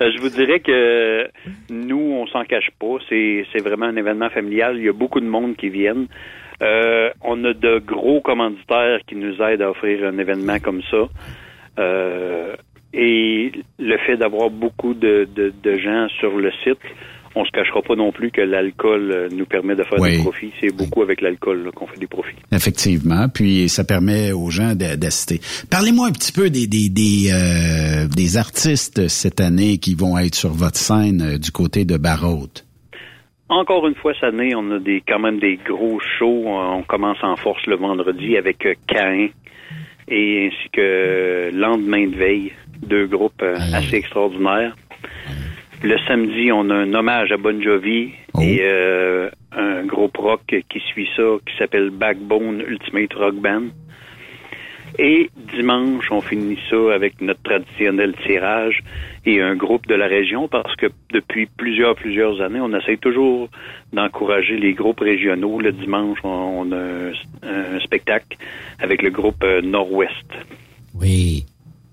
[0.00, 1.28] Euh, je vous dirais que
[1.70, 2.96] nous, on s'en cache pas.
[3.08, 4.76] C'est, c'est vraiment un événement familial.
[4.78, 6.06] Il y a beaucoup de monde qui viennent.
[6.62, 11.08] Euh, on a de gros commanditaires qui nous aident à offrir un événement comme ça.
[11.78, 12.54] Euh,
[12.92, 16.78] et le fait d'avoir beaucoup de, de, de gens sur le site,
[17.38, 20.16] on se cachera pas non plus que l'alcool euh, nous permet de faire Oui.
[20.16, 20.50] des profits.
[20.60, 22.34] C'est beaucoup avec l'alcool qu'on fait des profits.
[22.52, 25.40] Effectivement, puis ça permet aux gens d'assister.
[25.70, 30.34] Parlez-moi un petit peu des des des, euh, des artistes cette année qui vont être
[30.34, 32.64] sur votre scène euh, du côté de Barraute.
[33.48, 36.44] Encore une fois cette année, on a des quand même des gros shows.
[36.48, 39.28] On commence en force le vendredi avec Cain
[40.08, 42.52] et ainsi que Lendemain de veille,
[42.82, 43.42] deux groupes
[43.72, 44.74] assez extraordinaires.
[45.82, 48.10] Le samedi, on a un hommage à Bon Jovi
[48.40, 53.68] et euh, un groupe rock qui suit ça qui s'appelle Backbone Ultimate Rock Band.
[54.98, 58.80] Et dimanche, on finit ça avec notre traditionnel tirage
[59.24, 63.48] et un groupe de la région parce que depuis plusieurs, plusieurs années, on essaie toujours
[63.92, 65.60] d'encourager les groupes régionaux.
[65.60, 68.36] Le dimanche, on, on a un, un spectacle
[68.80, 70.32] avec le groupe euh, Nord-Ouest.
[71.00, 71.44] Oui.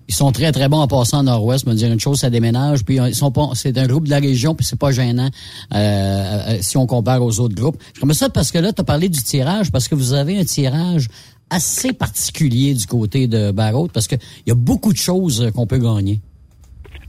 [0.08, 1.66] Ils sont très, très bons en passant en Nord-Ouest.
[1.66, 2.84] Me dire une chose, ça déménage.
[2.84, 5.28] Puis ils sont pas, c'est un groupe de la région, puis c'est pas gênant
[5.74, 7.76] euh, euh, si on compare aux autres groupes.
[7.94, 10.38] Je remets ça parce que là, tu as parlé du tirage, parce que vous avez
[10.38, 11.08] un tirage
[11.50, 15.66] assez particulier du côté de Barrault, parce qu'il y a beaucoup de choses euh, qu'on
[15.66, 16.18] peut gagner.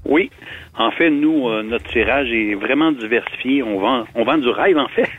[0.06, 0.30] Oui.
[0.80, 3.64] En fait, nous, euh, notre tirage est vraiment diversifié.
[3.64, 5.10] On vend, on vend du rêve, en fait.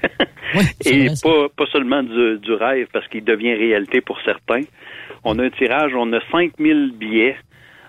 [0.87, 4.63] Et pas, pas seulement du, du rêve, parce qu'il devient réalité pour certains.
[5.25, 7.37] On a un tirage, on a 5000 billets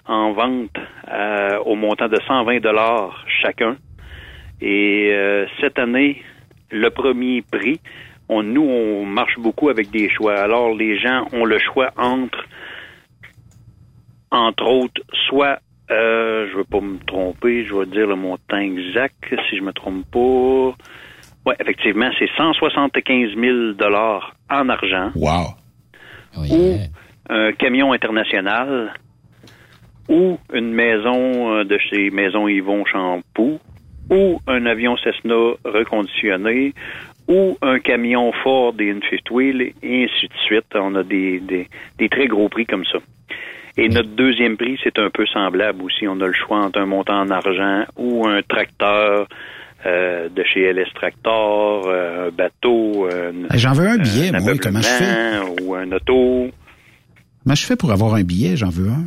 [0.09, 0.75] en vente
[1.07, 3.77] euh, au montant de 120 dollars chacun.
[4.59, 6.21] Et euh, cette année,
[6.71, 7.79] le premier prix,
[8.27, 10.35] on, nous, on marche beaucoup avec des choix.
[10.37, 12.43] Alors, les gens ont le choix entre,
[14.31, 15.59] entre autres, soit,
[15.91, 19.71] euh, je veux pas me tromper, je vais dire le montant exact, si je me
[19.71, 20.75] trompe pas.
[21.45, 25.11] Ouais, effectivement, c'est 175 000 dollars en argent.
[25.15, 25.53] Wow.
[26.37, 26.77] Ou
[27.29, 28.93] un camion international,
[30.09, 33.59] ou une maison euh, de chez Maison Yvon Champoux,
[34.09, 36.73] ou un avion Cessna reconditionné,
[37.27, 40.65] ou un camion Ford et une fifth wheel, et ainsi de suite.
[40.75, 41.67] On a des, des,
[41.99, 42.97] des très gros prix comme ça.
[43.77, 46.07] Et notre deuxième prix, c'est un peu semblable aussi.
[46.07, 49.27] On a le choix entre un montant en argent ou un tracteur
[49.85, 53.07] euh, de chez LS Tractor, euh, un bateau.
[53.09, 55.63] euh, J'en veux un billet, un moi, comment je fais?
[55.63, 56.49] Ou un auto.
[57.43, 58.57] Comment je fais pour avoir un billet?
[58.57, 59.05] J'en veux un.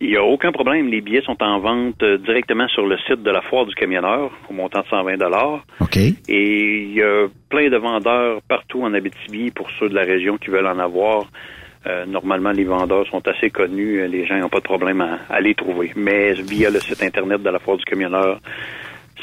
[0.00, 0.88] Il n'y a aucun problème.
[0.88, 4.30] Les billets sont en vente euh, directement sur le site de la Foire du camionneur
[4.50, 5.16] au montant de 120
[5.80, 5.96] OK.
[5.96, 10.36] Et il y a plein de vendeurs partout en Abitibi pour ceux de la région
[10.36, 11.24] qui veulent en avoir.
[11.86, 14.06] Euh, normalement, les vendeurs sont assez connus.
[14.08, 15.92] Les gens n'ont pas de problème à, à les trouver.
[15.96, 18.40] Mais via le site Internet de la Foire du camionneur,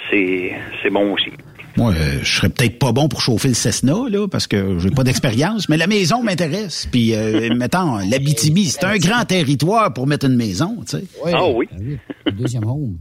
[0.10, 1.32] c'est c'est bon aussi.
[1.76, 4.92] Moi, euh, je serais peut-être pas bon pour chauffer le Cessna, là, parce que j'ai
[4.92, 6.88] pas d'expérience, mais la maison m'intéresse.
[6.92, 11.04] Puis, euh, mettons, l'Abitibi, c'est un grand territoire pour mettre une maison, tu sais.
[11.34, 11.68] Ah oui.
[12.26, 12.98] Le deuxième home.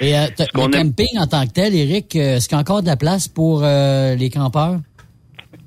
[0.00, 2.82] Et euh, le camping en tant que tel, Eric, euh, est-ce qu'il y a encore
[2.82, 4.78] de la place pour euh, les campeurs?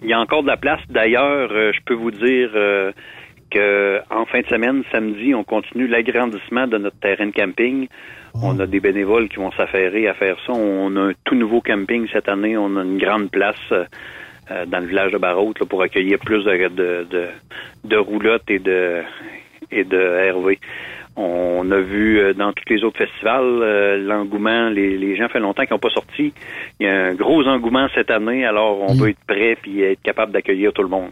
[0.03, 0.79] Il y a encore de la place.
[0.89, 2.91] D'ailleurs, euh, je peux vous dire euh,
[3.49, 7.87] que en fin de semaine, samedi, on continue l'agrandissement de notre terrain de camping.
[8.43, 10.53] On a des bénévoles qui vont s'affairer à faire ça.
[10.53, 12.55] On a un tout nouveau camping cette année.
[12.55, 16.43] On a une grande place euh, dans le village de Barraute là, pour accueillir plus
[16.43, 17.27] de, de, de,
[17.83, 19.01] de roulottes et de
[19.71, 20.59] et de RV.
[21.15, 24.69] On a vu euh, dans tous les autres festivals euh, l'engouement.
[24.69, 26.31] Les, les gens fait longtemps qu'ils n'ont pas sorti.
[26.79, 28.45] Il y a un gros engouement cette année.
[28.45, 31.09] Alors on veut être prêt puis être capable d'accueillir tout le monde.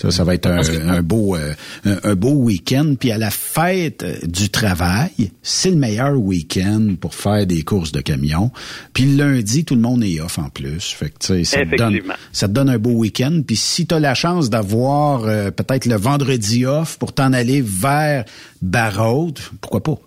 [0.00, 1.54] Ça, ça va être un, un beau, euh,
[1.84, 2.94] un, un beau week-end.
[3.00, 7.90] Puis à la fête euh, du travail, c'est le meilleur week-end pour faire des courses
[7.90, 8.52] de camion.
[8.94, 10.92] Puis le lundi, tout le monde est off en plus.
[10.92, 11.94] Fait que, tu sais, ça te donne,
[12.30, 13.40] ça te donne un beau week-end.
[13.44, 17.60] Puis si tu as la chance d'avoir euh, peut-être le vendredi off pour t'en aller
[17.60, 18.24] vers
[18.62, 19.98] Barraud, pourquoi pas?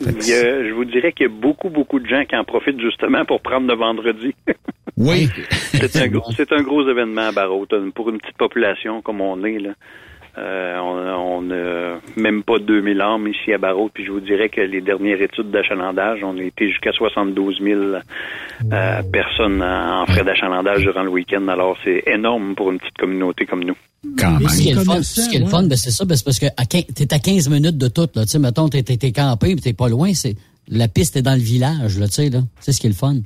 [0.00, 2.44] Il y a- je vous dirais qu'il y a beaucoup, beaucoup de gens qui en
[2.44, 4.34] profitent justement pour prendre le vendredi.
[4.96, 5.28] Oui.
[5.50, 7.66] c'est un, gros- c'est un gros événement à Barrault.
[7.94, 9.70] Pour une petite population comme on est, là,
[10.38, 13.90] euh, on n'a même pas 2000 âmes ici à Barrault.
[13.92, 17.80] Puis je vous dirais que les dernières études d'achalandage, on a été jusqu'à 72 000
[17.80, 21.46] euh, personnes en en frais d'achalandage durant le week-end.
[21.48, 23.76] Alors c'est énorme pour une petite communauté comme nous.
[24.04, 26.16] Mais ce qui est le fun, ce qui est le fun, ben, c'est ça, ben,
[26.16, 26.46] c'est parce que
[26.92, 28.22] t'es à 15 minutes de tout, là.
[28.24, 30.36] Tu sais, mettons, t'es, t'es, campé pis t'es pas loin, c'est,
[30.68, 32.40] la piste est dans le village, là, tu sais, là.
[32.60, 33.16] C'est ce qui est le fun.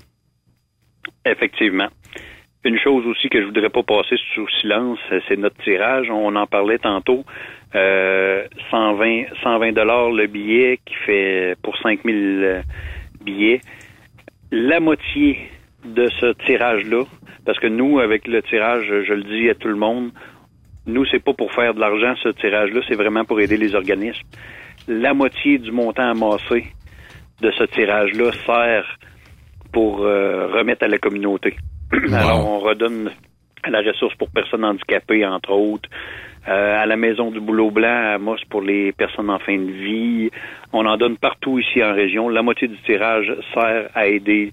[1.25, 1.89] Effectivement.
[2.63, 4.99] Une chose aussi que je voudrais pas passer sous silence,
[5.29, 6.11] c'est notre tirage.
[6.11, 7.25] On en parlait tantôt.
[7.75, 12.63] Euh, 120, 120 dollars le billet qui fait pour 5000 euh,
[13.25, 13.61] billets.
[14.51, 15.39] La moitié
[15.85, 17.05] de ce tirage-là,
[17.47, 20.11] parce que nous, avec le tirage, je le dis à tout le monde,
[20.87, 24.27] nous, c'est pas pour faire de l'argent, ce tirage-là, c'est vraiment pour aider les organismes.
[24.89, 26.67] La moitié du montant amassé
[27.41, 28.99] de ce tirage-là sert
[29.73, 31.57] pour euh, remettre à la communauté.
[32.13, 33.11] Alors, on redonne
[33.63, 35.89] à la ressource pour personnes handicapées, entre autres,
[36.49, 39.71] euh, à la Maison du Boulot Blanc, à Moss pour les personnes en fin de
[39.71, 40.31] vie.
[40.73, 42.29] On en donne partout ici en région.
[42.29, 44.53] La moitié du tirage sert à aider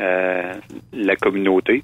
[0.00, 0.52] euh,
[0.92, 1.82] la communauté.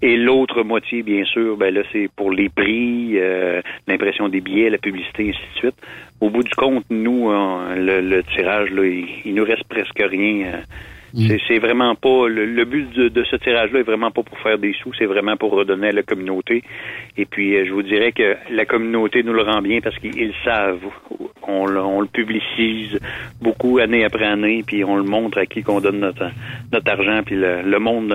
[0.00, 4.70] Et l'autre moitié, bien sûr, ben là, c'est pour les prix, euh, l'impression des billets,
[4.70, 5.76] la publicité, ainsi de suite.
[6.20, 10.62] Au bout du compte, nous, le, le, tirage, là, il, il, nous reste presque rien.
[11.14, 14.38] C'est, c'est vraiment pas le, le but de, de, ce tirage-là est vraiment pas pour
[14.40, 16.62] faire des sous, c'est vraiment pour redonner à la communauté.
[17.16, 20.34] Et puis, euh, je vous dirais que la communauté nous le rend bien parce qu'ils
[20.44, 20.84] savent.
[21.46, 23.00] On, on, le publicise
[23.40, 26.30] beaucoup année après année, puis on le montre à qui qu'on donne notre,
[26.72, 28.14] notre argent, puis le, le monde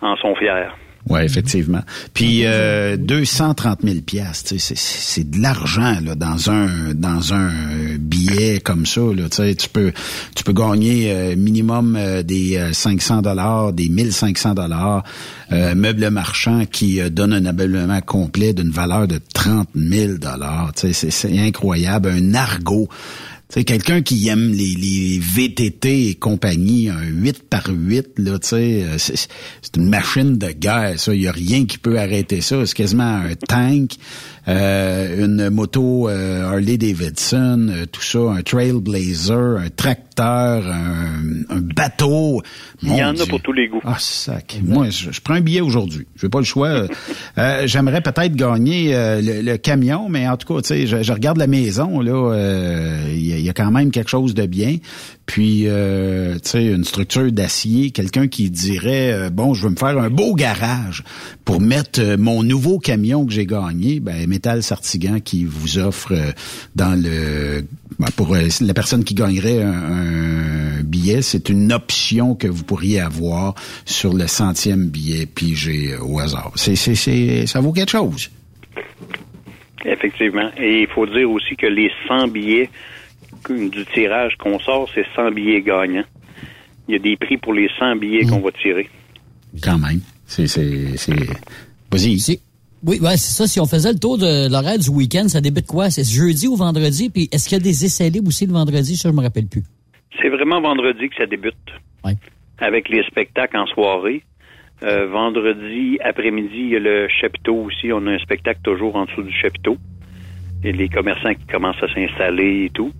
[0.00, 0.66] en sont fiers.
[1.08, 1.80] Oui, effectivement.
[2.12, 7.50] Puis euh, 230 000 piastres, c'est de l'argent là dans un dans un
[7.98, 9.00] billet comme ça.
[9.00, 9.92] Là, tu peux
[10.34, 15.02] tu peux gagner euh, minimum euh, des 500 dollars, des 1500 dollars.
[15.52, 20.70] Euh, meubles marchands qui euh, donne un ameublement complet d'une valeur de 30 000 dollars.
[20.76, 22.08] C'est incroyable.
[22.08, 22.88] Un argot.
[23.52, 28.86] C'est quelqu'un qui aime les, les VTT et compagnie, un 8 par 8, là, sais,
[28.96, 31.12] c'est une machine de guerre, ça.
[31.12, 32.64] Il y a rien qui peut arrêter ça.
[32.64, 33.90] C'est quasiment un tank,
[34.48, 41.60] euh, une moto euh, Harley Davidson, euh, tout ça, un Trailblazer, un tracteur, un, un
[41.60, 42.42] bateau.
[42.82, 43.24] Mon Il y en Dieu.
[43.24, 43.80] a pour tous les goûts.
[43.84, 44.58] Ah, sac.
[44.64, 46.06] Moi, je, je, prends un billet aujourd'hui.
[46.16, 46.70] Je n'ai pas le choix.
[47.38, 51.12] Euh, j'aimerais peut-être gagner le, le, camion, mais en tout cas, tu sais, je, je,
[51.12, 52.34] regarde la maison, là,
[53.08, 54.76] il y, y, a quand même quelque chose de bien.
[55.30, 59.76] Puis, euh, tu sais, une structure d'acier, quelqu'un qui dirait, euh, bon, je veux me
[59.76, 61.04] faire un beau garage
[61.44, 66.14] pour mettre euh, mon nouveau camion que j'ai gagné, ben, Métal Sartigan qui vous offre
[66.14, 66.32] euh,
[66.74, 67.62] dans le,
[68.00, 73.54] ben, pour la personne qui gagnerait un, billet, c'est une option que vous pourriez avoir
[73.84, 76.50] sur le centième billet pigé au hasard.
[76.56, 78.32] C'est, c'est, c'est, ça vaut quelque chose.
[79.84, 80.50] Effectivement.
[80.58, 82.68] Et il faut dire aussi que les 100 billets
[83.48, 86.04] du tirage qu'on sort, c'est 100 billets gagnants.
[86.88, 88.30] Il y a des prix pour les 100 billets mmh.
[88.30, 88.88] qu'on va tirer.
[89.62, 90.00] Quand même.
[90.26, 91.14] C'est, c'est, c'est...
[91.90, 92.40] Vas-y.
[92.82, 93.46] Oui, ouais, c'est ça.
[93.46, 95.90] Si on faisait le tour de l'horaire du week-end, ça débute quoi?
[95.90, 97.10] C'est jeudi ou vendredi?
[97.10, 98.96] Puis est-ce qu'il y a des essais libres aussi le vendredi?
[98.96, 99.64] Ça, je me rappelle plus.
[100.22, 101.54] C'est vraiment vendredi que ça débute.
[102.04, 102.14] Ouais.
[102.58, 104.22] Avec les spectacles en soirée.
[104.82, 107.92] Euh, vendredi après-midi, il y a le chapiteau aussi.
[107.92, 109.76] On a un spectacle toujours en dessous du chapiteau.
[110.64, 112.92] Et les commerçants qui commencent à s'installer et tout.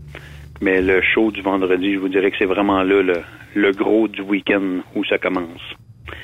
[0.60, 3.22] Mais le show du vendredi, je vous dirais que c'est vraiment là le,
[3.54, 5.60] le gros du week-end où ça commence.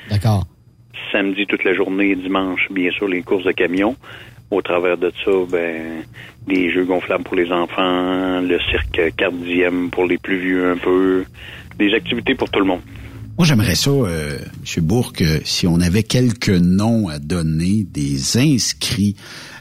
[0.09, 0.45] D'accord.
[1.11, 3.95] Samedi toute la journée, dimanche, bien sûr, les courses de camions.
[4.49, 6.03] Au travers de ça, ben,
[6.47, 11.25] des jeux gonflables pour les enfants, le cirque cardième pour les plus vieux un peu,
[11.77, 12.81] des activités pour tout le monde.
[13.37, 14.83] Moi, j'aimerais ça, euh, M.
[14.83, 19.15] Bourque, si on avait quelques noms à donner des inscrits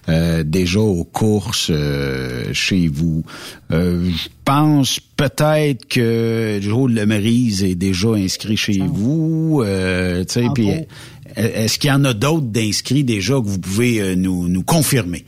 [0.08, 3.24] euh, déjà aux courses euh, chez vous.
[3.70, 9.62] Euh, je pense peut-être que Joe Lemerise est déjà inscrit chez vous.
[9.64, 10.24] Euh,
[10.54, 10.68] puis,
[11.36, 15.24] est-ce qu'il y en a d'autres d'inscrits déjà que vous pouvez nous, nous confirmer?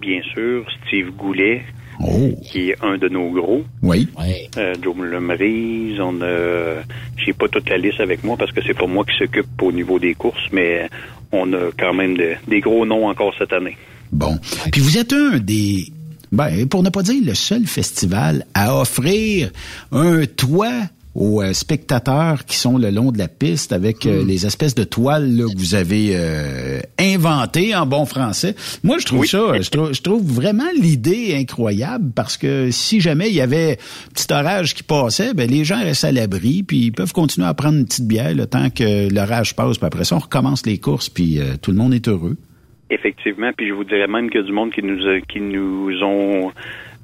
[0.00, 1.62] Bien sûr, Steve Goulet,
[2.00, 2.32] Oh.
[2.50, 3.62] qui est un de nos gros.
[3.82, 4.08] Oui.
[4.56, 6.82] Euh, Joe Lemerise, on a,
[7.16, 9.70] j'ai pas toute la liste avec moi parce que c'est pas moi qui s'occupe au
[9.70, 10.88] niveau des courses, mais
[11.30, 13.76] on a quand même de, des gros noms encore cette année.
[14.12, 14.38] Bon.
[14.72, 15.92] Puis vous êtes un des,
[16.32, 19.50] ben, pour ne pas dire le seul festival à offrir
[19.92, 24.26] un toit aux euh, spectateurs qui sont le long de la piste avec euh, mm.
[24.26, 28.56] les espèces de toiles là, que vous avez euh, inventées en bon français.
[28.82, 29.28] Moi, je trouve oui.
[29.28, 33.78] ça, je trouve, je trouve, vraiment l'idée incroyable parce que si jamais il y avait
[33.78, 37.46] un petit orage qui passait, ben les gens restent à l'abri puis ils peuvent continuer
[37.46, 39.78] à prendre une petite bière le temps que l'orage passe.
[39.78, 42.36] Puis après ça, on recommence les courses puis euh, tout le monde est heureux.
[42.90, 45.40] Effectivement, puis je vous dirais même qu'il y a du monde qui nous a, qui
[45.40, 46.52] nous ont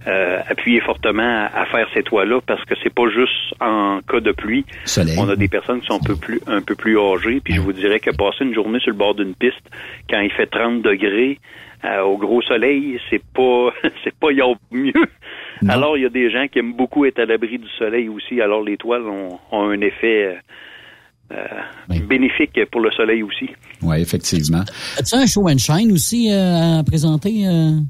[0.06, 4.20] euh, appuyé fortement à, à faire ces toits-là parce que c'est pas juste en cas
[4.20, 4.64] de pluie.
[4.84, 5.16] Soleil.
[5.18, 7.60] On a des personnes qui sont un peu plus un peu plus âgées, puis je
[7.60, 9.60] vous dirais que passer une journée sur le bord d'une piste
[10.08, 11.38] quand il fait 30 degrés
[11.84, 13.72] euh, au gros soleil, c'est pas
[14.04, 14.92] c'est pas y a mieux.
[15.62, 15.74] Non.
[15.74, 18.40] Alors il y a des gens qui aiment beaucoup être à l'abri du soleil aussi.
[18.40, 20.38] Alors les toiles ont, ont un effet
[22.08, 23.50] bénéfique pour le soleil aussi.
[23.82, 24.64] Oui, effectivement.
[24.98, 27.46] As-tu un show and shine aussi euh, à présenter?
[27.46, 27.80] euh?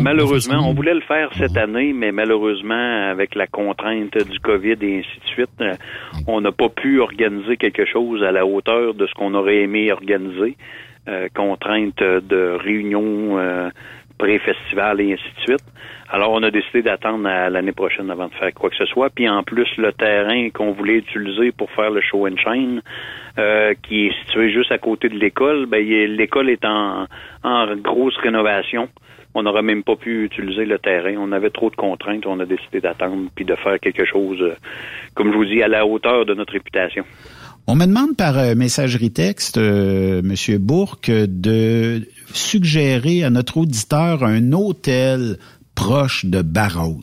[0.00, 4.98] Malheureusement, on voulait le faire cette année, mais malheureusement, avec la contrainte du COVID et
[5.00, 5.74] ainsi de suite, euh,
[6.28, 9.90] on n'a pas pu organiser quelque chose à la hauteur de ce qu'on aurait aimé
[9.90, 10.56] organiser.
[11.08, 13.70] Euh, contrainte de réunions euh,
[14.18, 15.64] pré-festival et ainsi de suite.
[16.14, 19.08] Alors, on a décidé d'attendre à l'année prochaine avant de faire quoi que ce soit.
[19.08, 22.82] Puis en plus, le terrain qu'on voulait utiliser pour faire le show and shine,
[23.38, 27.06] euh, qui est situé juste à côté de l'école, ben l'école est en,
[27.42, 28.90] en grosse rénovation.
[29.34, 31.14] On n'aurait même pas pu utiliser le terrain.
[31.16, 32.26] On avait trop de contraintes.
[32.26, 34.54] On a décidé d'attendre puis de faire quelque chose, euh,
[35.14, 37.04] comme je vous dis, à la hauteur de notre réputation.
[37.66, 42.02] On me demande par euh, messagerie texte, euh, Monsieur Bourque, de
[42.34, 45.38] suggérer à notre auditeur un hôtel
[45.74, 47.00] proche de Barrault.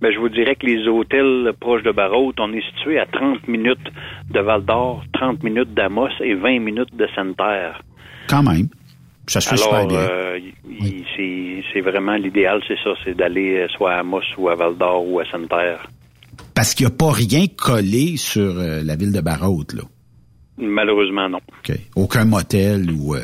[0.00, 3.46] Ben, je vous dirais que les hôtels proches de Barrault, on est situé à 30
[3.48, 3.78] minutes
[4.30, 7.82] de Val d'Or, 30 minutes d'Amos et 20 minutes de Sainte-Terre.
[8.28, 8.68] Quand même.
[9.26, 9.98] Ça se fait super Alors, bien.
[9.98, 10.38] euh,
[11.16, 15.06] c'est- c'est vraiment l'idéal, c'est ça, c'est d'aller soit à Amos ou à Val d'Or
[15.06, 15.86] ou à Sainte-Terre.
[16.54, 19.82] Parce qu'il n'y a pas rien collé sur euh, la ville de Barrault, là.
[20.60, 21.38] Malheureusement, non.
[21.38, 21.76] OK.
[21.96, 23.20] Aucun motel ou euh,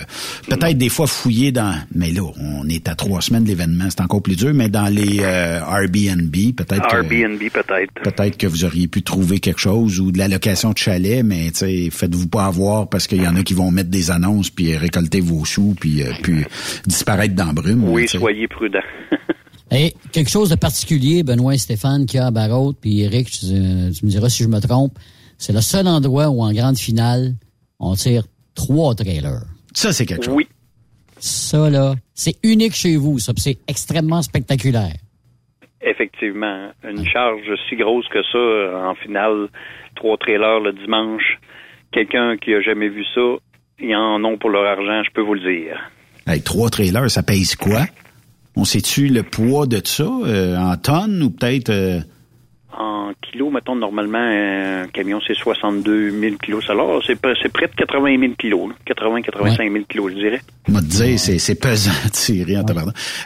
[0.49, 4.01] peut-être des fois fouiller dans mais là on est à trois semaines de l'événement c'est
[4.01, 7.93] encore plus dur mais dans les euh, Airbnb peut-être que Airbnb, peut-être.
[8.03, 11.51] peut-être que vous auriez pu trouver quelque chose ou de la location de chalet mais
[11.51, 14.51] tu sais faites-vous pas avoir parce qu'il y en a qui vont mettre des annonces
[14.51, 16.45] puis récolter vos sous puis euh, puis
[16.87, 18.79] disparaître dans la brume Oui, là, soyez prudents.
[19.71, 22.33] Et quelque chose de particulier, Benoît et Stéphane, qui a à
[22.81, 24.97] puis Eric, tu, euh, tu me diras si je me trompe,
[25.39, 27.35] c'est le seul endroit où en grande finale,
[27.79, 29.45] on tire trois trailers.
[29.75, 30.35] Ça, c'est quelque chose.
[30.35, 30.49] Oui.
[31.19, 34.97] Ça, là, c'est unique chez vous, ça, puis c'est extrêmement spectaculaire.
[35.81, 39.49] Effectivement, une charge si grosse que ça euh, en finale,
[39.95, 41.39] trois trailers le dimanche.
[41.93, 43.37] Quelqu'un qui a jamais vu ça,
[43.79, 45.79] ils en ont pour leur argent, je peux vous le dire.
[46.27, 47.87] Hey, trois trailers ça pèse quoi?
[48.57, 52.01] On sait-tu le poids de ça euh, en tonnes ou peut-être euh,
[52.79, 56.69] En kilos, mettons, normalement, un camion, c'est 62 000 kilos.
[56.69, 58.71] Alors, c'est près c'est près de 80 000 kilos.
[58.87, 60.41] 80-85 000 kilos, je dirais.
[60.69, 62.65] Moi, te dire, c'est, c'est pesant tirer en.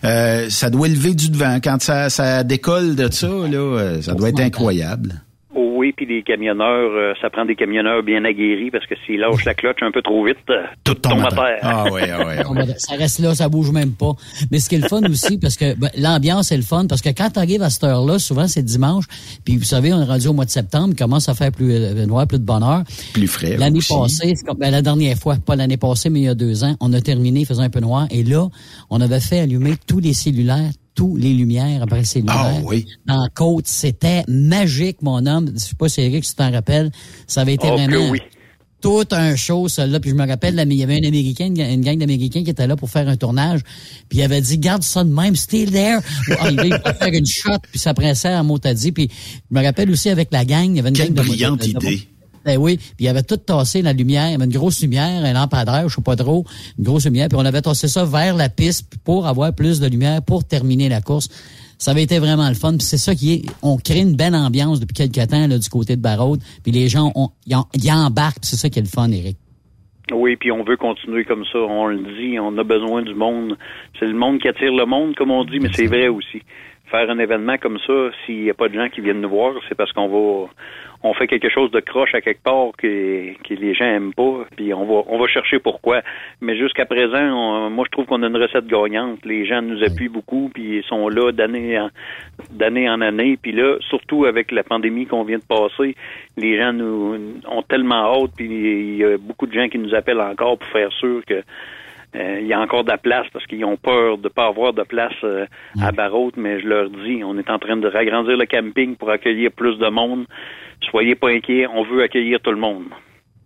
[0.05, 1.59] Euh, ça doit élever du devant.
[1.63, 5.15] Quand ça, ça décolle de ça, là, euh, ça doit être incroyable.
[5.53, 9.19] Oh oui, puis les camionneurs, euh, ça prend des camionneurs bien aguerris parce que s'ils
[9.19, 11.59] lâchent la cloche un peu trop vite, euh, tout tombe à terre.
[11.63, 12.35] Ah oui, ah oui.
[12.49, 14.13] On va- Ça reste là, ça bouge même pas.
[14.53, 17.03] Mais ce qui est le fun aussi, parce que ben, l'ambiance est le fun, parce
[17.03, 19.07] que quand t'arrives à cette heure-là, souvent c'est dimanche,
[19.45, 21.73] puis vous savez, on est rendu au mois de septembre, il commence à faire plus
[21.73, 22.83] euh, noir, plus de bonheur.
[23.13, 23.57] Plus frais.
[23.57, 26.35] L'année passée, c'est comme- ben, la dernière fois, pas l'année passée, mais il y a
[26.37, 28.47] deux ans, on a terminé, il faisait un peu noir, et là,
[28.89, 32.35] on avait fait allumer tous les cellulaires, tous les lumières après cellulaires.
[32.37, 32.87] Ah oui.
[33.07, 35.51] Dans la côte, c'était magique, mon homme.
[35.55, 36.91] Je sais pas si Eric, si tu t'en rappelles,
[37.27, 38.21] ça avait été Oh, que vraiment oui.
[38.81, 40.01] tout un show, celle-là.
[40.01, 42.77] Puis je me rappelle, il y avait un Américain, une, gang d'Américains qui était là
[42.77, 43.61] pour faire un tournage.
[44.09, 45.99] Puis il avait dit, garde ça de même, still there.
[46.41, 48.93] Ah, il va faire une shot, puis ça pressait en mot à dit.
[48.93, 49.09] Puis
[49.51, 51.61] je me rappelle aussi avec la gang, il y avait une Quelle gang de- brillante
[51.61, 52.09] de- de- idée.
[52.45, 55.25] Ben oui, puis il avait tout tassé la lumière, il y avait une grosse lumière,
[55.25, 56.45] un lampadaire, je sais pas trop,
[56.79, 59.87] une grosse lumière, puis on avait tassé ça vers la piste pour avoir plus de
[59.89, 61.29] lumière pour terminer la course.
[61.79, 64.81] Ça avait été vraiment le fun, c'est ça qui est, on crée une belle ambiance
[64.81, 67.91] depuis quelques temps là, du côté de Barraud, puis les gens, ont- ils en- ils
[67.91, 69.37] embarquent, c'est ça qui est le fun, Eric.
[70.13, 71.59] Oui, puis on veut continuer comme ça.
[71.59, 73.57] On le dit, on a besoin du monde.
[73.99, 76.43] C'est le monde qui attire le monde, comme on dit, mais c'est vrai aussi.
[76.91, 77.93] Faire un événement comme ça,
[78.27, 80.49] s'il n'y a pas de gens qui viennent nous voir, c'est parce qu'on va,
[81.03, 84.75] on fait quelque chose de croche à quelque part que, les gens aiment pas, puis
[84.75, 86.03] on va, on va chercher pourquoi.
[86.41, 89.25] Mais jusqu'à présent, moi je trouve qu'on a une recette gagnante.
[89.25, 91.91] Les gens nous appuient beaucoup, puis ils sont là d'année en,
[92.51, 93.39] d'année en année.
[93.41, 95.97] Puis là, surtout avec la pandémie qu'on vient de passer,
[96.37, 97.17] les gens nous
[97.49, 100.69] ont tellement hâte, puis il y a beaucoup de gens qui nous appellent encore pour
[100.69, 101.43] faire sûr que
[102.15, 104.83] il y a encore de la place parce qu'ils ont peur de pas avoir de
[104.83, 105.47] place euh,
[105.81, 109.11] à Barraute, mais je leur dis, on est en train de ragrandir le camping pour
[109.11, 110.27] accueillir plus de monde.
[110.91, 112.87] Soyez pas inquiets, on veut accueillir tout le monde.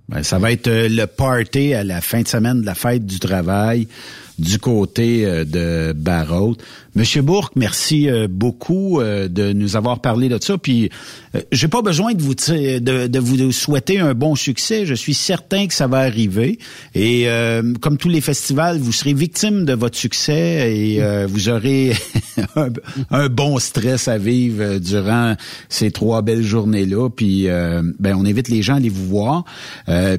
[0.08, 3.06] Ben, ça va être euh, le party à la fin de semaine de la fête
[3.06, 3.88] du travail
[4.38, 6.56] du côté euh, de Barrault.
[6.96, 10.56] Monsieur Bourque, merci euh, beaucoup euh, de nous avoir parlé de ça.
[10.58, 10.90] Puis,
[11.34, 14.86] euh, j'ai pas besoin de vous de, vous souhaiter un bon succès.
[14.86, 16.60] Je suis certain que ça va arriver.
[16.94, 17.26] Et
[17.80, 21.92] comme tous les festivals, vous serez victime de votre succès et vous aurez
[23.10, 25.34] un, bon stress à vivre durant
[25.68, 27.08] ces trois belles journées-là.
[27.10, 29.44] Puis, euh, ben, on invite les gens à aller vous voir.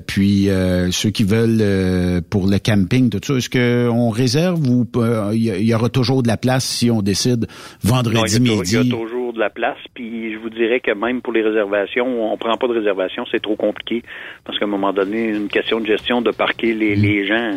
[0.07, 0.49] Puis,
[0.91, 4.85] ceux qui veulent pour le camping, tout ça, est-ce qu'on réserve ou
[5.33, 7.47] il y aura toujours de la place si on décide
[7.83, 8.75] vendredi Non, il, midi?
[8.75, 9.77] il y a toujours de la place.
[9.93, 13.41] Puis je vous dirais que même pour les réservations, on prend pas de réservation, c'est
[13.41, 14.03] trop compliqué.
[14.43, 17.51] Parce qu'à un moment donné, une question de gestion de parquer les, les gens.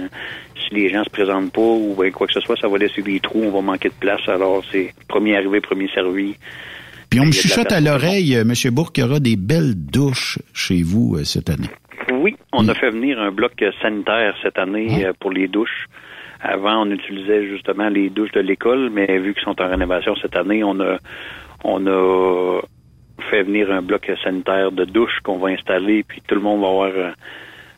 [0.57, 3.01] Si les gens se présentent pas ou ben, quoi que ce soit, ça va laisser
[3.01, 4.21] des trous, on va manquer de place.
[4.29, 6.35] Alors c'est premier arrivé, premier servi.
[7.11, 8.75] Puis on me Il de la chuchote à l'oreille, euh, M.
[8.75, 11.69] Bourque, qu'il y aura des belles douches chez vous euh, cette année.
[12.13, 13.53] Oui, on a fait venir un bloc
[13.83, 15.87] sanitaire cette année euh, pour les douches.
[16.41, 20.37] Avant, on utilisait justement les douches de l'école, mais vu qu'ils sont en rénovation cette
[20.37, 20.99] année, on a
[21.65, 22.61] on a
[23.31, 26.61] fait venir un bloc euh, sanitaire de douche qu'on va installer, puis tout le monde
[26.61, 26.91] va avoir.
[26.95, 27.11] euh,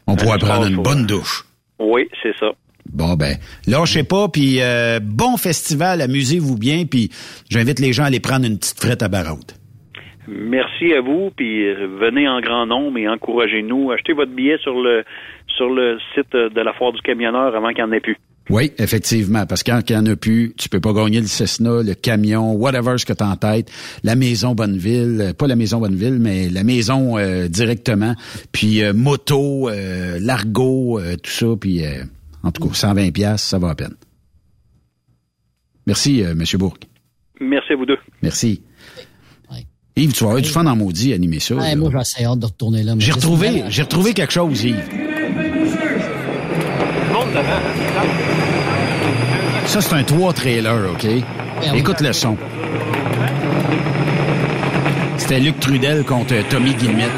[0.06, 1.44] On pourra prendre une pour- bonne douche.
[1.78, 2.50] Oui, c'est ça.
[2.92, 7.10] Bon ben, lâchez pas, puis euh, bon festival, amusez-vous bien, puis
[7.48, 9.52] j'invite les gens à aller prendre une petite frette à Baraude.
[10.28, 13.90] Merci à vous, puis euh, venez en grand nombre et encouragez-nous.
[13.92, 15.04] Achetez votre billet sur le
[15.56, 18.16] sur le site euh, de la foire du camionneur avant qu'il n'y en ait plus.
[18.50, 21.28] Oui, effectivement, parce que quand il n'y en a plus, tu peux pas gagner le
[21.28, 23.70] Cessna, le camion, whatever ce que tu en tête,
[24.02, 28.16] la maison Bonneville, euh, pas la maison Bonneville, mais la maison euh, directement,
[28.50, 32.02] puis euh, moto, euh, l'argot, euh, tout ça, puis euh,
[32.42, 33.94] en tout cas, 120 pièces, ça va à peine.
[35.86, 36.84] Merci, euh, Monsieur Bourque.
[37.40, 37.98] Merci à vous deux.
[38.22, 38.62] Merci.
[39.96, 41.56] Yves, tu vas avoir du fun en maudit à animer ça.
[41.56, 42.94] Ouais, moi, j'ai assez hâte de retourner là.
[42.98, 44.88] J'ai retrouvé, j'ai retrouvé quelque chose, Yves.
[49.70, 51.06] Ça, c'est un toit trailer, OK?
[51.76, 52.36] Écoute le son.
[55.16, 57.12] C'était Luc Trudel contre Tommy Guillemette.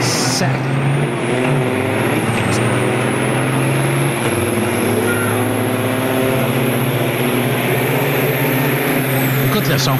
[0.00, 0.48] Sac.
[9.46, 9.92] Écoute le son.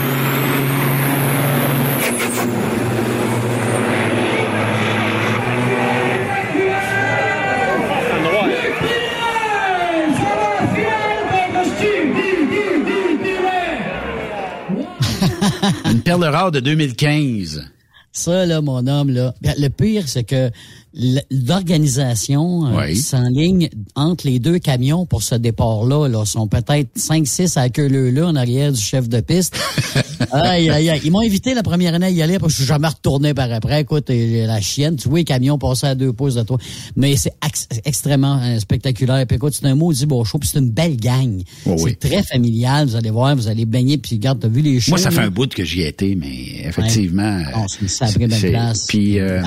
[15.91, 17.69] Une perle rare de 2015.
[18.13, 19.35] Ça, là, mon homme, là.
[19.41, 20.51] ben, Le pire, c'est que
[20.95, 22.97] l'organisation euh, Oui.
[22.97, 26.09] s'enligne entre les deux camions pour ce départ-là.
[26.09, 29.57] Là, sont peut-être 5-6 à queue leu là en arrière du chef de piste.
[30.33, 31.01] aïe, aïe, aïe.
[31.05, 33.35] Ils m'ont invité la première année à y aller parce que je suis jamais retourné
[33.35, 33.81] par après.
[33.83, 36.59] Écoute, et la chienne, tu vois, les camions passaient à deux pouces de toi.
[36.97, 39.27] Mais c'est ex- extrêmement euh, spectaculaire.
[39.27, 41.43] Puis écoute, c'est un maudit beau show, puis c'est une belle gang.
[41.67, 41.97] Oh oui.
[42.01, 42.87] c'est très familial.
[42.89, 44.93] Vous allez voir, vous allez baigner, puis regarde, t'as vu les shows.
[44.93, 45.27] Moi, ça fait là?
[45.27, 47.39] un bout que j'y ai été, mais effectivement.
[47.55, 48.87] Non, c'est une sacrée belle place.
[48.89, 49.43] Puis, euh,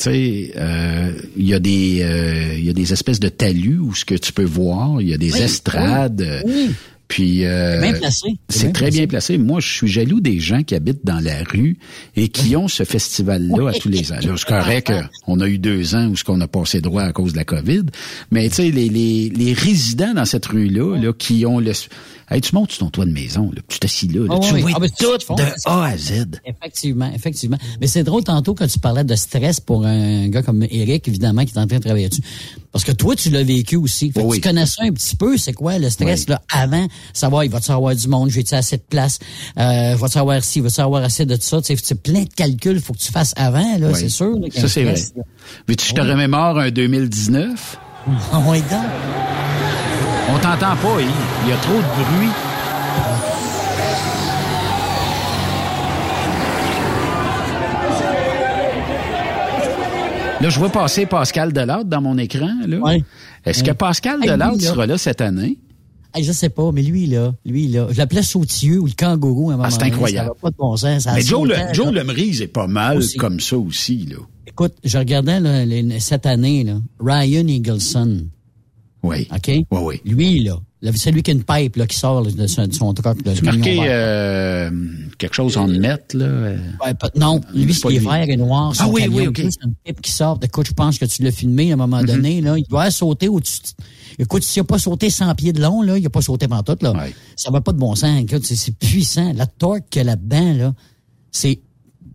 [0.00, 3.78] tu sais, euh, il y a des, euh, il y a des espèces de talus
[3.78, 6.22] où ce que tu peux voir, il y a des Oui, estrades.
[6.22, 6.70] euh, oui.
[7.06, 8.28] Puis euh, Bien placé.
[8.48, 9.36] C'est très bien placé.
[9.36, 11.76] Moi, je suis jaloux des gens qui habitent dans la rue
[12.14, 14.18] et qui ont ce festival-là à tous les ans.
[14.22, 14.92] C'est correct
[15.26, 17.44] qu'on a eu deux ans où ce qu'on a passé droit à cause de la
[17.44, 17.82] COVID,
[18.30, 21.72] mais tu sais, les, les, les résidents dans cette rue-là, là, qui ont le...
[22.32, 24.54] Hey, tu montes sur ton toit de maison, là, tu t'assis là, là, Ah tu
[24.54, 24.60] oui.
[24.60, 24.88] vois Ah,
[25.26, 26.26] tout de A à Z.
[26.46, 27.58] Effectivement, effectivement.
[27.80, 31.44] Mais c'est drôle tantôt quand tu parlais de stress pour un gars comme Eric, évidemment,
[31.44, 32.22] qui est en train de travailler dessus.
[32.70, 34.12] Parce que toi, tu l'as vécu aussi.
[34.12, 37.42] Fait que Tu connais ça un petit peu, c'est quoi le stress là avant, savoir
[37.42, 39.18] il va-tu avoir du monde, j'ai-tu assez de place,
[39.58, 42.80] euh, va-tu avoir ci, va-tu avoir assez de ça, tu sais, c'est plein de calculs,
[42.80, 44.38] faut que tu fasses avant, là, c'est sûr.
[44.38, 44.94] là, Ça, c'est vrai.
[45.66, 47.78] Veux-tu que je te remémore un 2019?
[48.46, 49.69] oui, donc.
[50.32, 50.96] On t'entend pas.
[51.00, 52.30] Il y a trop de bruit.
[60.40, 62.48] Là, je vois passer Pascal Delade dans mon écran.
[62.66, 62.96] Là.
[63.44, 63.72] Est-ce que.
[63.72, 64.52] Pascal Hey, là.
[64.58, 65.58] sera là cette année?
[66.14, 69.50] Hey, je sais pas, mais lui, là, lui, là, je l'appelais sautieux ou le kangourou
[69.50, 70.30] à un moment Ah, c'est donné, incroyable.
[70.30, 71.02] Ça pas de bon sens.
[71.04, 71.92] ça Mais Joe, le, Joe.
[71.92, 73.16] Lemrise est pas mal Aussi.
[73.16, 74.06] comme ça aussi.
[74.10, 74.16] Là.
[74.46, 78.22] Écoute, je regardais là, les- cette année, là, Ryan Eagleson.
[79.02, 79.26] Oui.
[79.34, 79.46] OK?
[79.48, 80.00] Oui, oui.
[80.04, 82.66] Lui, là, là, c'est lui qui a une pipe là, qui sort là, de, son,
[82.66, 83.24] de son truck.
[83.42, 84.70] marqué euh,
[85.18, 86.24] quelque chose en net, là?
[86.26, 89.38] euh, Ouais, pas- non, lui, c'est vert et noir, son Ah oui, oui, OK.
[89.38, 89.50] Mm-hmm.
[89.50, 90.38] c'est une pipe qui sort.
[90.42, 92.40] Écoute, je pense que tu l'as filmé à un moment donné.
[92.40, 93.60] Là, il doit sauter au-dessus.
[94.18, 96.62] Écoute, s'il n'a pas sauté 100 pieds de long, là, il n'a pas sauté pendant
[96.62, 96.76] tout.
[96.82, 97.06] Là.
[97.36, 98.22] Ça va pas de bon sens.
[98.42, 99.32] C'est, puissant.
[99.34, 100.74] La torque qu'il y a là-dedans, là,
[101.30, 101.60] c'est...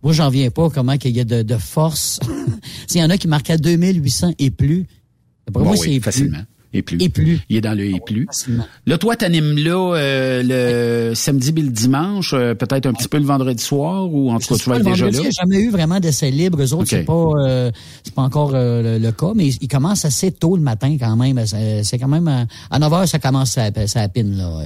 [0.03, 2.20] Moi, j'en viens pas comment qu'il y a de, de force.
[2.88, 4.86] S'il y en a qui marquent à 2800 et plus,
[5.48, 6.38] d'après Bon, moi, oui, c'est facilement.
[6.38, 6.45] plus.
[6.76, 6.97] Et plus.
[7.02, 7.39] Et plus.
[7.49, 8.26] Il est dans le et plus.
[8.26, 8.68] Facilement.
[8.85, 13.18] Là, toi, t'animes là euh, le samedi et le dimanche, euh, peut-être un petit peu
[13.18, 15.23] le vendredi soir, ou en tout cas, tu vas Le être déjà vendredi, là?
[15.23, 16.61] Il n'y a jamais eu vraiment d'essai libre.
[16.61, 17.72] Eux autres, c'est pas, euh,
[18.03, 21.15] c'est pas encore euh, le, le cas, mais ils commencent assez tôt le matin quand
[21.15, 21.45] même.
[21.45, 24.60] C'est c'est quand même à, à 9 heures, ça commence à, ça pine, là.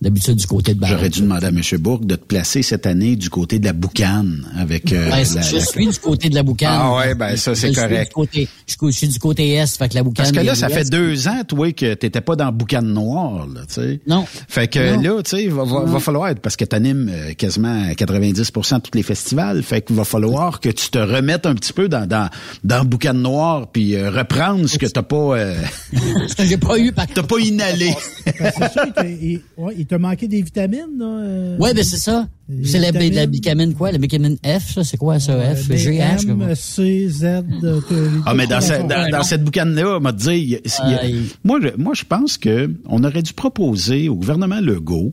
[0.00, 0.84] D'habitude du côté de.
[0.86, 1.60] J'aurais dû demander à M.
[1.78, 4.92] Bourg de te placer cette année du côté de la boucane avec.
[4.92, 6.70] Euh, Ben, la- je la- suis du côté de la boucane.
[6.72, 8.08] Ah ouais, ben ça c'est Je suis correct.
[8.08, 10.24] du côté- je suis- je suis du côté est, fait que la boucane.
[10.24, 13.60] Parce que là, ça fait deux ans, toi, que t'étais pas dans Boucan Noir, là,
[13.68, 14.00] tu sais.
[14.06, 14.24] Non.
[14.48, 15.16] Fait que Non.
[15.16, 18.80] là, tu sais, va, va, va falloir être, parce que t'animes euh, quasiment 90% de
[18.82, 22.06] tous les festivals, fait qu'il va falloir que tu te remettes un petit peu dans
[22.06, 22.28] dans,
[22.64, 25.16] dans Boucan Noir, puis euh, reprendre ce que t'as pas...
[25.38, 25.54] euh,
[26.28, 27.92] Ce que j'ai pas eu, par T'as pas inhalé.
[28.24, 31.04] Ben, c'est ça, il t'a- il, ouais, il t'a manqué des vitamines, là.
[31.06, 32.26] euh, Ouais, ben c'est ça.
[32.64, 33.92] C'est la, la vitamine quoi?
[33.92, 35.38] La vitamine F, ça, c'est quoi ça?
[35.54, 36.28] F, B, G, H?
[36.28, 36.54] M, quoi?
[36.56, 37.24] C, Z.
[37.24, 37.94] euh, t'as-
[38.26, 40.58] Ah, mais dans, t'as- ce- dans, dans cette boucane-là, on m'a dit, il y a-
[40.86, 44.16] il y a- il- moi, je, moi, je pense que on aurait dû proposer au
[44.16, 45.12] gouvernement Legault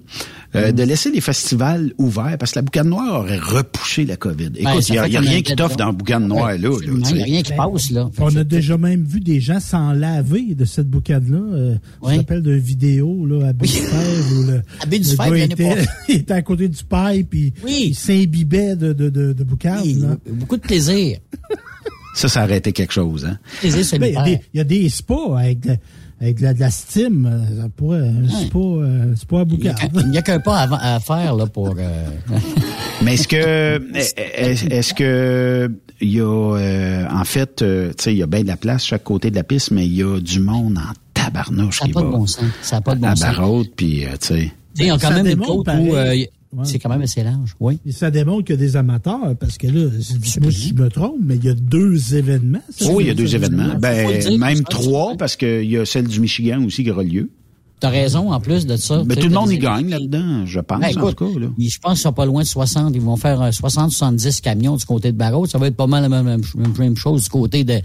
[0.55, 4.45] euh, de laisser les festivals ouverts parce que la boucane noire aurait repoussé la COVID.
[4.55, 6.69] Écoute, Ben, il y a, rien qui t'offre dans la boucane noire, là.
[6.81, 8.09] il y a rien qui passe, là.
[8.19, 11.37] On a déjà même vu des gens s'en laver de cette boucane-là.
[11.37, 14.99] Euh, Je me rappelle d'une vidéo là, à Baie du Fèvre où le, À Baie
[14.99, 15.75] du gars était,
[16.09, 20.01] il était à côté du pipe puis il s'imbibait de, de, de, de boucane.
[20.01, 20.17] là.
[20.29, 21.17] Beaucoup de plaisir.
[22.15, 23.37] Ça, ça aurait été quelque chose, hein.
[23.59, 25.75] Plaisir Ben, Il y, a des- il y a des spas avec de,
[26.22, 27.26] avec de la, de la steam.
[27.26, 29.76] euh, Ça pourrait, un spa, euh, spa à boucane.
[29.95, 31.76] Il n'y a qu'un pas à, à faire, là, pour...
[31.77, 32.10] euh,
[33.03, 35.72] Mais est-ce que est-ce que
[36.02, 36.26] il y a
[36.57, 39.30] euh, en fait euh, tu sais il y a bien de la place chaque côté
[39.31, 42.02] de la piste mais il y a du monde en tabarnouche Ça n'a qui pas
[42.02, 42.44] va de bon sens.
[42.61, 43.35] Ça n'a pas de bon à sens.
[43.35, 46.15] Barraud puis euh, tu sais Ils ont quand Ça même une côte où euh,
[46.53, 46.63] Ouais.
[46.65, 47.55] c'est quand même assez large.
[47.59, 47.79] Oui.
[47.85, 49.83] Et ça démontre qu'il y a des amateurs, parce que là,
[50.41, 52.61] moi, si je me trompe, mais il y a deux événements.
[52.69, 53.73] ça, oui, il y a deux événements.
[53.73, 56.91] le Ben, dire, même ça, trois, parce qu'il y a celle du Michigan aussi qui
[56.91, 57.29] aura lieu.
[57.79, 59.03] T'as raison, en plus de ça.
[59.03, 61.39] Ben, sais, tout le monde y gagne là-dedans, je pense, Ben, en écoute, tout cas.
[61.41, 61.47] Là.
[61.59, 62.95] je pense qu'ils sont pas loin de 60.
[62.95, 65.45] Ils vont faire 60-70 camions du côté de Barrault.
[65.45, 67.79] Ça va être pas mal la même, même- même chose du côté de,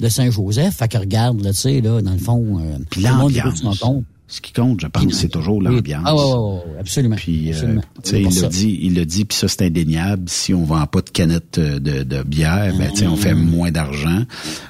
[0.00, 0.74] de Saint-Joseph.
[0.76, 3.32] Fait que regarde, là, tu sais, là, dans le fond, euh, Puis tout le monde
[3.74, 4.04] son.
[4.30, 6.02] Ce qui compte, je pense, c'est toujours l'ambiance.
[6.04, 7.16] Ah, ouais, ouais, ouais, ouais, absolument.
[7.16, 7.80] Puis, euh, absolument.
[8.04, 8.48] tu sais, C'est pour il l'a ça.
[8.48, 10.24] dit, il l'a dit, puis ça c'est indéniable.
[10.26, 13.34] Si on vend pas de canettes euh, de, de bière, ben tu sais, on fait
[13.34, 14.24] moins d'argent.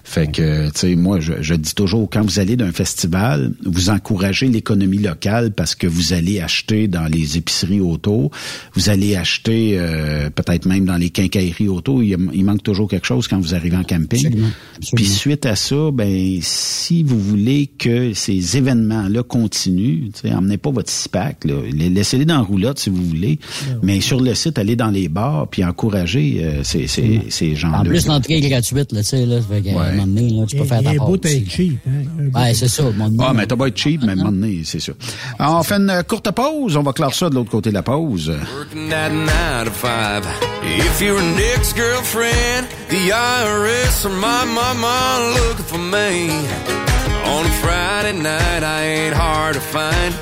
[0.04, 3.90] Fait que, tu sais, moi, je, je dis toujours, quand vous allez d'un festival, vous
[3.90, 8.30] encouragez l'économie locale parce que vous allez acheter dans les épiceries auto,
[8.74, 12.00] vous allez acheter euh, peut-être même dans les quincailleries auto.
[12.00, 14.26] Il, manque toujours quelque chose quand vous arrivez en camping.
[14.26, 14.48] Absolument,
[14.94, 20.58] Puis suite à ça, ben si vous voulez que ces événements-là continuent, tu sais, emmenez
[20.58, 23.38] pas votre six-pack, laissez-les dans la roulotte si vous voulez,
[23.82, 27.80] mais sur le site, allez dans les bars puis encouragez euh, ces, ces, ces gens-là.
[27.80, 29.40] En plus, l'entrée est gratuite, là, tu sais, là.
[29.40, 31.30] Fait qu'à un moment donné, là, tu peux faire ta part beau là.
[31.48, 31.78] cheap.
[31.86, 31.90] Hein?
[32.30, 32.82] Beau Ouais, c'est ça.
[32.82, 34.94] donné, Ah, mais t'as pas être cheap, mais à un moment donné, c'est sûr.
[35.38, 36.76] Alors, on fait une courte pause.
[36.76, 38.28] On va clore ça de l'autre côté de la pause.
[38.56, 40.24] Working at nine to five.
[40.64, 46.97] If you're an ex-girlfriend, the IRS or my mama looking for me.
[47.34, 50.12] On a Friday night, I ain't hard to find.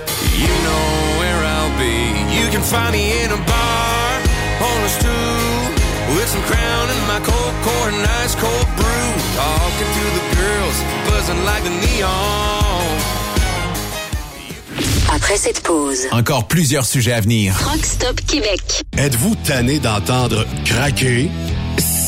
[0.43, 0.87] You know
[1.21, 1.97] where I'll be.
[2.39, 4.11] You can find me in a bar
[4.71, 9.09] on a stool with some crown and my cold core and ice cold brew.
[9.37, 10.77] Talking to the girls,
[11.09, 12.87] buzzing like the neon.
[15.15, 17.55] Après cette pause, Encore plusieurs sujets à venir.
[17.65, 18.83] Rock Stop Québec.
[18.99, 21.31] Êtes-vous tanné d'entendre craquer,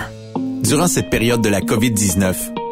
[0.63, 2.35] Durant cette période de la COVID-19,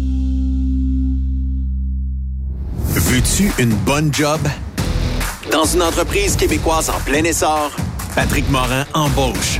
[2.91, 4.39] Veux-tu une bonne job?
[5.51, 7.71] Dans une entreprise québécoise en plein essor,
[8.15, 9.59] Patrick Morin embauche.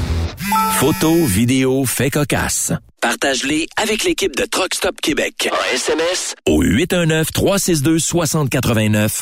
[0.81, 2.73] Photos, vidéos, faits cocasse.
[3.03, 5.47] Partage-les avec l'équipe de Truck Stop Québec.
[5.51, 9.21] En SMS au 819-362-6089.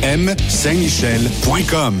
[0.00, 2.00] REM Saint-Michel.com.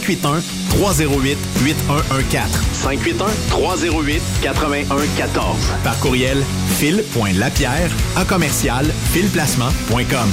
[0.00, 2.48] 308 8114.
[2.72, 5.56] 581 308 8114.
[5.84, 6.42] Par courriel
[6.78, 10.30] fil.lapierre à commercial filplacement.com.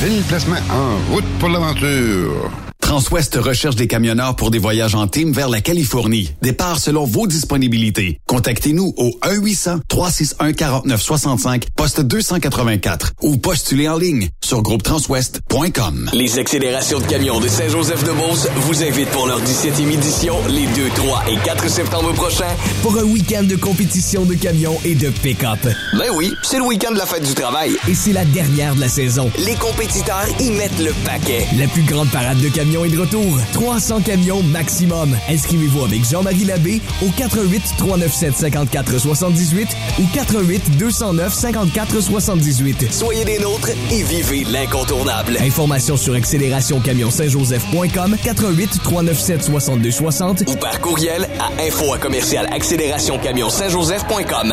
[0.00, 2.50] Fil Placement en route pour l'aventure.
[2.92, 6.34] Transwest recherche des camionneurs pour des voyages en team vers la Californie.
[6.42, 8.20] Départ selon vos disponibilités.
[8.26, 16.10] Contactez-nous au 1-800-361-4965, poste 284 ou postulez en ligne sur groupetranswest.com.
[16.12, 21.24] Les accélérations de camions de Saint-Joseph-de-Beauce vous invitent pour leur 17e édition les 2, 3
[21.30, 22.54] et 4 septembre prochains.
[22.82, 25.66] Pour un week-end de compétition de camions et de pick-up.
[25.94, 27.74] Ben oui, c'est le week-end de la fête du travail.
[27.88, 29.30] Et c'est la dernière de la saison.
[29.38, 31.46] Les compétiteurs y mettent le paquet.
[31.58, 33.38] La plus grande parade de camions est de retour.
[33.52, 35.16] 300 camions maximum.
[35.28, 39.68] Inscrivez-vous avec Jean-Marie Labbé au 88 397 54 78
[40.00, 42.92] ou 88 209 54 78.
[42.92, 45.36] Soyez des nôtres et vivez l'incontournable.
[45.40, 54.52] Informations sur accélérationcamion-saint-joseph.com 88 397 62 60 ou par courriel à info à commercial accélérationcamion-saint-joseph.com.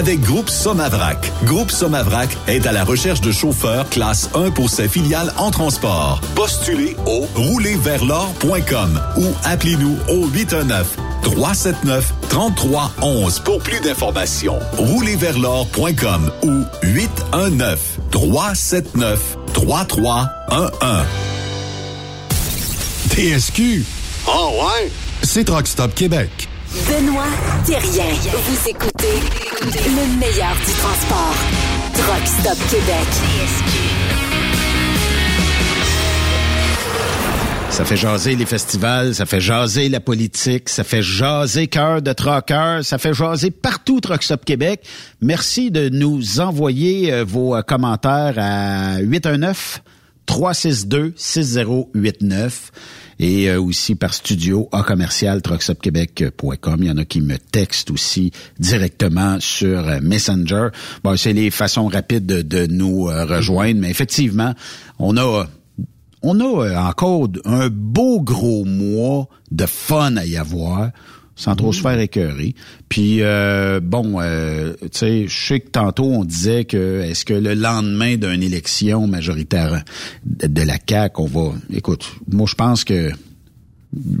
[0.00, 1.30] avec Groupe Somavrac.
[1.44, 6.22] Groupe Somavrac est à la recherche de chauffeurs classe 1 pour ses filiales en transport.
[6.34, 14.58] Postulez au roulerversl'or.com ou appelez-nous au 819 379 3311 pour plus d'informations.
[14.78, 21.04] Roulerversl'or.com ou 819 379 3311.
[23.10, 23.84] TSQ.
[24.26, 24.90] Oh ouais?
[25.22, 26.39] C'est Truck Stop Québec.
[26.72, 27.24] Benoît
[27.66, 28.14] Thérien.
[28.30, 29.18] Vous écoutez
[29.60, 31.34] le meilleur du transport.
[31.94, 33.08] Truck Stop Québec.
[37.70, 42.12] Ça fait jaser les festivals, ça fait jaser la politique, ça fait jaser cœur de
[42.12, 44.86] truckers, ça fait jaser partout Truck Stop Québec.
[45.20, 49.82] Merci de nous envoyer euh, vos euh, commentaires à 819
[50.26, 52.70] 362 6089
[53.20, 56.76] et euh, aussi par studio à commercial truckstopquebec.com.
[56.80, 60.68] Il y en a qui me textent aussi directement sur euh, Messenger.
[61.04, 64.54] Bon, c'est les façons rapides de, de nous euh, rejoindre, mais effectivement,
[64.98, 65.46] on a
[66.22, 70.90] on a encore un beau gros mois de fun à y avoir
[71.40, 72.54] sans trop se faire écœurer.
[72.90, 77.32] Puis euh, bon, euh, tu sais, je sais que tantôt on disait que est-ce que
[77.32, 79.82] le lendemain d'une élection majoritaire
[80.22, 81.54] de, de la CAQ, on va.
[81.72, 83.10] Écoute, moi je pense que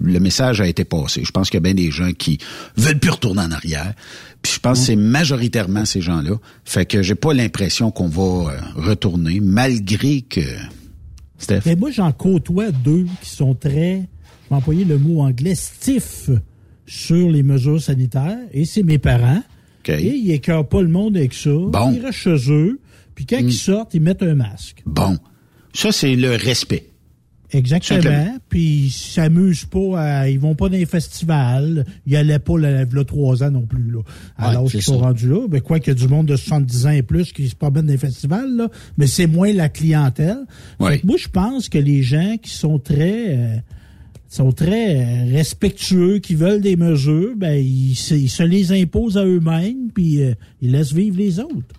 [0.02, 1.22] le message a été passé.
[1.22, 2.38] Je pense qu'il y a bien des gens qui
[2.78, 3.92] veulent plus retourner en arrière.
[4.40, 6.36] Puis je pense que c'est majoritairement ces gens-là.
[6.64, 10.40] Fait que j'ai pas l'impression qu'on va euh, retourner, malgré que.
[11.36, 11.60] Steph.
[11.66, 14.08] Mais moi, j'en côtoie deux qui sont très,
[14.44, 16.30] je vais employer le mot anglais, stiff
[16.90, 18.38] sur les mesures sanitaires.
[18.52, 19.42] Et c'est mes parents.
[19.86, 21.50] Et ils écœurent pas le monde avec ça.
[21.50, 21.92] Bon.
[21.92, 22.80] Ils restent chez eux.
[23.14, 24.82] Puis quand ils sortent, ils mettent un masque.
[24.86, 25.16] Bon.
[25.72, 26.86] Ça, c'est le respect.
[27.52, 28.02] Exactement.
[28.02, 28.38] Simplement.
[28.48, 31.84] Puis ils s'amusent pas, à, ils vont pas dans les festivals.
[32.06, 33.90] Ils allaient pas là, là trois ans non plus.
[33.90, 34.00] Là.
[34.36, 35.46] Alors Ouais, qu'ils sont rendus là.
[35.48, 37.86] Ben, quoi qu'il y a du monde de 70 ans et plus qui se promènent
[37.86, 38.68] dans les festivals, là,
[38.98, 40.38] mais c'est moins la clientèle.
[40.80, 40.92] Ouais.
[40.92, 43.56] Fait que moi, je pense que les gens qui sont très euh,
[44.30, 49.18] sont très euh, respectueux, qui veulent des mesures, ben ils, se- ils se les imposent
[49.18, 50.32] à eux-mêmes, puis euh,
[50.62, 51.74] ils laissent vivre les autres.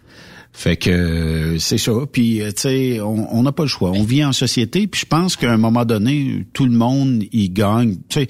[0.53, 1.93] Fait que euh, c'est ça.
[2.11, 3.91] Puis euh, tu sais, on on n'a pas le choix.
[3.91, 4.85] On vit en société.
[4.85, 7.95] Puis je pense qu'à un moment donné, tout le monde y gagne.
[8.09, 8.27] Tu sais,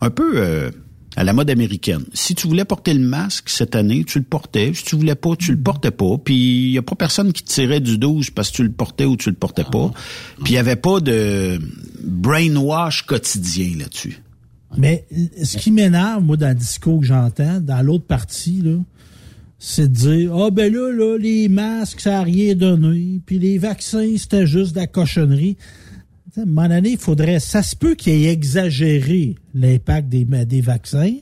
[0.00, 0.70] un peu euh,
[1.16, 2.04] à la mode américaine.
[2.12, 4.72] Si tu voulais porter le masque cette année, tu le portais.
[4.74, 6.18] Si tu voulais pas, tu le portais pas.
[6.22, 8.70] Puis il y a pas personne qui te tirait du 12 parce que tu le
[8.70, 9.90] portais ou tu le portais pas.
[10.44, 11.58] Puis il y avait pas de
[12.04, 14.22] brainwash quotidien là-dessus.
[14.76, 15.06] Mais
[15.42, 18.76] ce qui m'énerve, moi, dans le discours que j'entends, dans l'autre partie, là,
[19.58, 23.56] c'est de dire Ah ben là, là, les masques, ça n'a rien donné, puis les
[23.56, 25.56] vaccins, c'était juste de la cochonnerie.
[26.36, 27.40] À un moment donné, il faudrait.
[27.40, 31.14] Ça se peut qu'il ait exagéré l'impact des, des vaccins,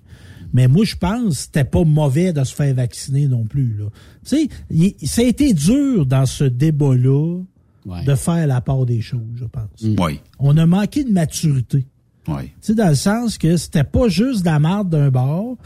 [0.52, 3.76] mais moi, je pense que c'était pas mauvais de se faire vacciner non plus.
[3.78, 3.84] Là.
[4.24, 7.38] Tu sais, il- ça a été dur dans ce débat-là
[8.06, 9.68] de faire la part des choses, je pense.
[9.98, 10.20] Oui.
[10.38, 11.86] On a manqué de maturité.
[12.26, 12.44] Oui.
[12.44, 15.56] Tu sais, dans le sens que c'était pas juste de la marde d'un bord.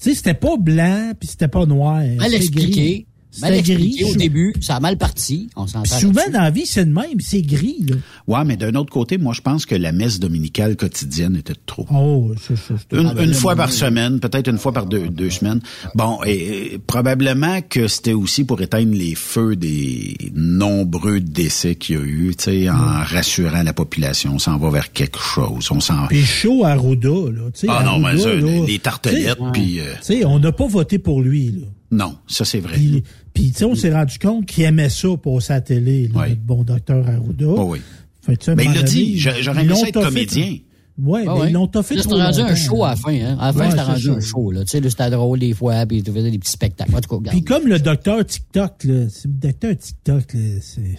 [0.00, 2.02] Tu sais, c'était pas blanc puis c'était pas noir.
[2.36, 2.70] Expliqué.
[2.70, 3.06] gris.
[3.40, 4.02] Mal gris.
[4.04, 4.54] au début.
[4.60, 5.48] Ça a mal parti.
[5.56, 7.20] On souvent, dans la vie, c'est de même.
[7.20, 7.96] C'est gris, là.
[8.26, 11.58] Ouais, mais d'un autre côté, moi, je pense que la messe dominicale quotidienne était de
[11.66, 11.86] trop.
[11.92, 12.74] Oh, c'est ça.
[12.78, 15.60] c'est- Une, une fois par semaine, peut-être une fois par deux, deux semaines.
[15.94, 21.96] Bon, et, et probablement que c'était aussi pour éteindre les feux des nombreux décès qu'il
[21.96, 24.34] y a eu, tu sais, en rassurant la population.
[24.34, 25.68] On s'en va vers quelque chose.
[25.70, 26.06] On s'en.
[26.08, 27.50] Puis chaud à Arruda, là.
[27.54, 30.38] tu sais, Ah non, mais ça, là, les- les tartelettes, puis, euh, Tu sais, on
[30.38, 31.66] n'a pas voté pour lui, là.
[31.92, 32.74] Non, ça c'est vrai.
[32.74, 33.04] Puis,
[33.36, 36.28] puis, tu sais, on s'est rendu compte qu'il aimait ça passer à la télé, là,
[36.28, 37.46] notre bon docteur Arruda.
[37.48, 37.80] Oh oui.
[38.22, 40.56] Fait tu Mais il l'a dit, j'aurais aimé ça être comédien.
[40.98, 41.50] Ouais, Ah mais ouais?
[41.50, 43.12] ils l'ont toffé Là, trop c'était rendu un show à la fin.
[43.12, 43.36] Hein?
[43.38, 44.10] À la fin, Ouais, c'était rendu ça.
[44.12, 44.50] un show.
[44.50, 44.64] Là.
[44.64, 46.96] Tu sais, c'était drôle des fois, puis tu faisais des petits spectacles.
[46.96, 47.36] En tout cas, regarde.
[47.36, 50.96] Puis comme le docteur TikTok, là, c'est le docteur TikTok, là, c'est...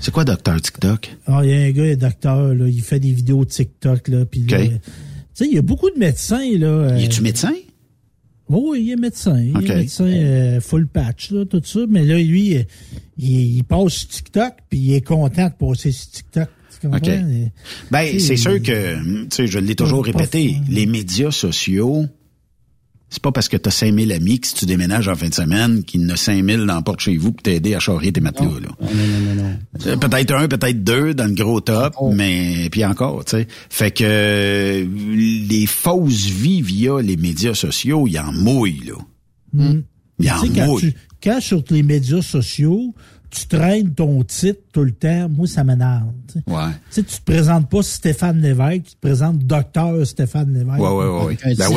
[0.00, 1.10] C'est quoi docteur TikTok?
[1.26, 4.06] Ah, il y a un gars, il est docteur, là, il fait des vidéos TikTok,
[4.06, 4.68] là, puis là, OK.
[4.68, 4.74] tu
[5.34, 6.66] sais, il y a beaucoup de médecins, là.
[6.68, 7.52] euh, Y es-tu médecin?
[8.50, 9.38] Oh, oui, il est médecin.
[9.40, 11.80] Il est médecin euh, full patch, là, tout ça.
[11.88, 12.62] Mais là, lui, euh,
[13.18, 16.48] il, il passe sur TikTok, puis il est content de passer sur TikTok.
[16.80, 16.98] Tu comprends?
[16.98, 17.08] OK.
[17.08, 17.52] Et-
[17.90, 20.60] Ben, c'est sûr que, tu sais, je l'ai toujours répété, fin.
[20.70, 22.06] les médias sociaux,
[23.10, 25.82] c'est pas parce que t'as 5000 amis que si tu déménages en fin de semaine
[25.82, 28.20] qu'il y en a 5000 dans la porte chez vous pour t'aider à charrer tes
[28.20, 28.68] matelas, là.
[28.80, 29.58] Non, non, non, non.
[29.86, 33.48] Euh, Peut-être un, peut-être deux dans le gros top, mais puis encore, tu sais.
[33.70, 38.94] Fait que les fausses vies via les médias sociaux, il en mouille, là.
[39.54, 39.80] Mm.
[40.20, 40.82] Il en quand, mouille.
[40.82, 42.94] tu, quand sur les médias sociaux,
[43.30, 46.12] tu traînes ton titre tout le temps, moi, ça m'énerve.
[46.32, 46.52] Tu sais.
[46.52, 46.70] Ouais.
[46.90, 50.78] Tu sais, tu te présentes pas Stéphane Lévesque, tu te présentes docteur Stéphane Lévesque.
[50.80, 51.38] Ouais, ouais, ouais, ouais.
[51.44, 51.72] Un Ben titre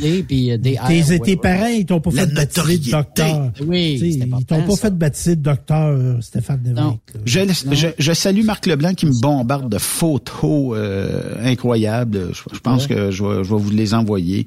[0.00, 0.24] oui.
[0.26, 1.36] Puis euh, des Tes, tes ouais.
[1.36, 3.52] parents, ils t'ont pas La fait baptiser docteur.
[3.66, 4.76] Oui, sais, c'est ils t'ont pas ça.
[4.76, 6.82] fait baptiser de docteur Stéphane Lévesque.
[6.82, 6.98] Non.
[7.24, 7.40] Je,
[7.72, 12.32] je, je salue Marc Leblanc qui me bombarde de photos euh, incroyables.
[12.32, 14.46] Je, je pense que je vais vous les envoyer.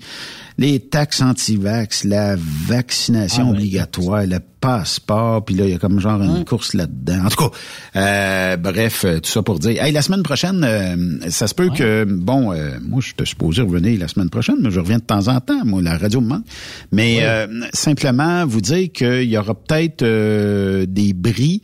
[0.61, 5.99] Les taxes anti-vax, la vaccination Ah obligatoire, le passeport, puis là, il y a comme
[5.99, 7.25] genre une course là-dedans.
[7.25, 7.57] En tout cas,
[7.95, 9.83] euh, bref, euh, tout ça pour dire.
[9.83, 13.63] Hey, la semaine prochaine, euh, ça se peut que, bon, euh, moi, je te supposé
[13.63, 15.65] revenir la semaine prochaine, mais je reviens de temps en temps.
[15.65, 16.45] Moi, la radio me manque.
[16.91, 21.63] Mais euh, simplement vous dire qu'il y aura peut-être euh, des bris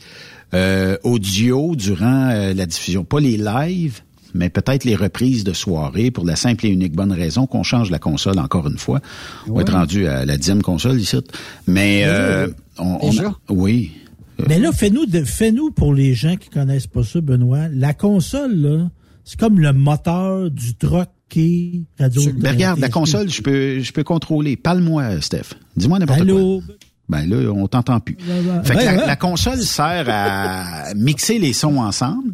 [0.56, 3.04] euh, audio durant la diffusion.
[3.04, 4.02] Pas les lives,
[4.38, 7.92] mais peut-être les reprises de soirée pour la simple et unique bonne raison qu'on change
[7.92, 9.02] la console encore une fois.
[9.48, 11.18] On va être rendu à la dixième console ici.
[11.68, 12.48] Mais euh,
[12.78, 13.00] on,
[13.50, 13.92] oui.
[14.48, 17.68] Mais là, fais-nous, de- fais-nous pour les gens qui connaissent pas ça, Benoît.
[17.74, 18.90] La console, là,
[19.26, 22.22] c'est comme le moteur du truck qui radio.
[22.38, 24.56] Ben, regarde, la console, je peux, je peux contrôler.
[24.56, 25.56] Parle-moi, Steph.
[25.76, 26.28] Dis-moi n'importe quoi.
[27.10, 28.18] Ben là, on t'entend plus.
[28.20, 29.08] ben, Fait que ouais, la, ouais.
[29.08, 32.34] la console sert à mixer les sons ensemble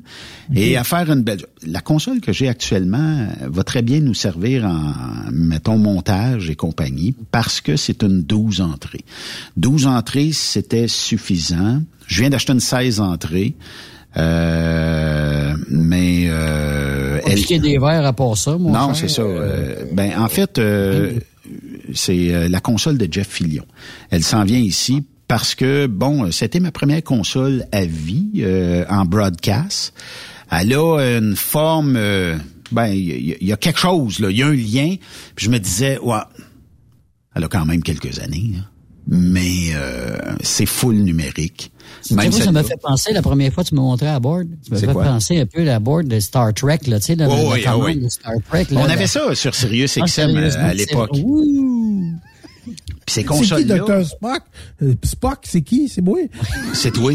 [0.55, 1.45] et à faire une belle.
[1.65, 7.15] La console que j'ai actuellement va très bien nous servir en, mettons, montage et compagnie
[7.31, 9.05] parce que c'est une 12 entrées.
[9.57, 11.81] 12 entrées, c'était suffisant.
[12.07, 13.55] Je viens d'acheter une 16 entrées.
[14.15, 19.23] Euh, mais euh, piquer des verres à part ça, mon non, c'est ça.
[19.23, 21.13] Euh, ben, en fait, euh,
[21.93, 23.65] c'est euh, la console de Jeff Fillion.
[24.09, 29.05] Elle s'en vient ici parce que, bon, c'était ma première console à vie euh, en
[29.05, 29.93] broadcast.
[30.51, 31.95] Elle a une forme...
[31.95, 32.37] euh,
[32.71, 34.17] ben, il y, a quelque chose.
[34.19, 34.95] Il y a un lien.
[35.35, 36.17] Puis je me disais, ouais,
[37.35, 38.63] elle a quand même quelques années, là.
[39.07, 41.71] mais euh, c'est full numérique.
[42.03, 44.19] Tu sais, moi, ça m'a fait penser, la première fois que tu m'as montré à
[44.19, 45.03] board, tu m'as fait quoi?
[45.05, 47.53] penser un peu à la board de Star Trek, là, tu sais, le, Oh, le
[47.53, 47.95] oui, commande oui.
[48.01, 48.65] de Star Trek.
[48.71, 48.93] Là, On là.
[48.93, 51.11] avait ça sur Sirius Ah, XM à l'époque.
[51.23, 52.11] Ouh!
[52.65, 52.75] Puis
[53.07, 53.65] ces C'est qui.
[53.65, 54.05] Dr.
[54.05, 54.41] Spock?
[54.81, 55.89] Euh, Spock, c'est qui?
[55.89, 56.19] C'est moi?
[56.73, 57.11] C'est toi.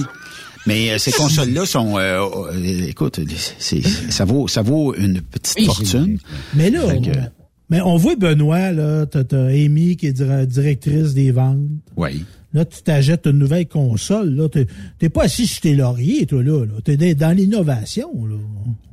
[0.67, 2.21] Mais euh, ces consoles-là sont, euh,
[2.53, 3.19] euh, écoute,
[3.59, 6.19] c'est, ça vaut, ça vaut une petite Oui, fortune.
[6.55, 7.31] Mais là, que- on-
[7.71, 11.59] mais on voit Benoît, là, t'as, t'as Amy qui est dir- directrice des ventes.
[11.97, 12.25] Oui.
[12.55, 14.31] Là, tu t'achètes une nouvelle console.
[14.35, 16.65] Là, t'es, pas assis sur tes lauriers, toi, là.
[16.65, 16.73] là.
[16.83, 18.37] T'es dans- dans l'innovation, là.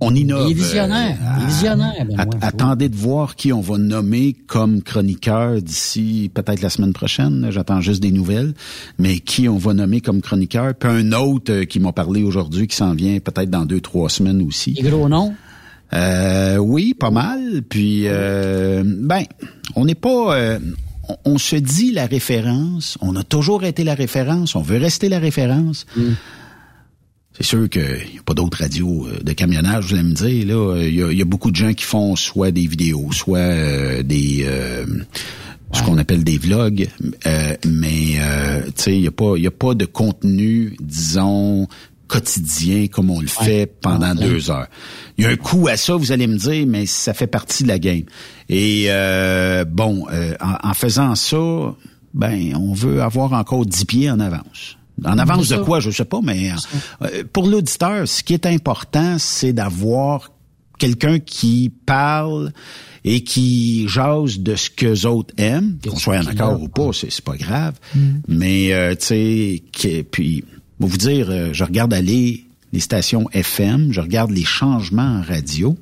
[0.01, 0.47] On innove.
[0.49, 1.17] Il est visionnaire.
[1.21, 2.05] euh, Il est visionnaire.
[2.17, 7.47] At- attendez de voir qui on va nommer comme chroniqueur d'ici peut-être la semaine prochaine.
[7.49, 8.53] J'attends juste des nouvelles.
[8.99, 10.75] Mais qui on va nommer comme chroniqueur?
[10.75, 14.09] Puis un autre euh, qui m'a parlé aujourd'hui qui s'en vient peut-être dans deux, trois
[14.09, 14.73] semaines aussi.
[14.73, 15.33] Les gros noms?
[15.93, 17.61] Euh, oui, pas mal.
[17.69, 19.23] Puis, euh, ben,
[19.77, 20.35] on n'est pas.
[20.35, 20.59] euh,
[21.09, 22.97] on, on se dit la référence.
[23.01, 24.55] On a toujours été la référence.
[24.55, 25.85] On veut rester la référence.
[27.37, 30.47] C'est sûr qu'il n'y a pas d'autres radios euh, de camionnage, vous allez me dire.
[30.47, 33.11] Là, il y, a, il y a beaucoup de gens qui font soit des vidéos,
[33.11, 34.85] soit euh, des euh,
[35.73, 36.87] ce qu'on appelle des vlogs.
[37.25, 38.19] Euh, mais
[38.67, 41.67] tu sais, il n'y a pas, il y a pas de contenu, disons
[42.07, 44.25] quotidien comme on le fait pendant Ouais.
[44.27, 44.67] deux heures.
[45.17, 47.63] Il y a un coût à ça, vous allez me dire, mais ça fait partie
[47.63, 48.03] de la game.
[48.49, 51.37] Et euh, bon, euh, en, en faisant ça,
[52.13, 54.77] ben, on veut avoir encore 10 pieds en avance.
[55.03, 56.51] En avance de quoi, je sais pas, mais
[57.01, 60.31] euh, pour l'auditeur, ce qui est important, c'est d'avoir
[60.79, 62.51] quelqu'un qui parle
[63.03, 67.21] et qui jase de ce que autres aiment, qu'on soit en accord ou pas, c'est
[67.21, 67.73] pas grave.
[68.27, 70.43] Mais euh, tu sais, que- puis
[70.79, 75.21] pour vous dire, euh, je regarde aller les stations FM, je regarde les changements en
[75.21, 75.77] radio,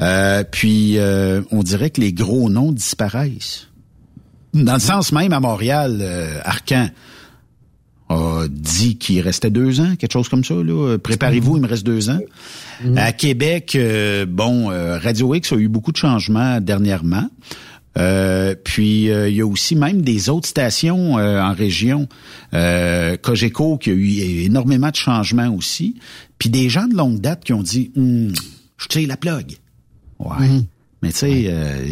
[0.00, 3.68] euh, puis euh, on dirait que les gros noms disparaissent.
[4.54, 6.88] Dans le sens même à Montréal, euh, Arcan
[8.08, 10.54] a dit qu'il restait deux ans, quelque chose comme ça.
[10.54, 10.96] Là.
[10.98, 12.20] Préparez-vous, il me reste deux ans.
[12.96, 17.28] À Québec, euh, bon, euh, Radio X a eu beaucoup de changements dernièrement.
[17.96, 22.08] Euh, puis euh, il y a aussi même des autres stations euh, en région,
[22.54, 25.96] euh, Cogeco qui a eu énormément de changements aussi,
[26.38, 28.32] puis des gens de longue date qui ont dit, Hum,
[28.76, 29.56] je tire la plug.
[30.18, 30.62] Ouais.
[31.02, 31.84] Mais tu sais, euh,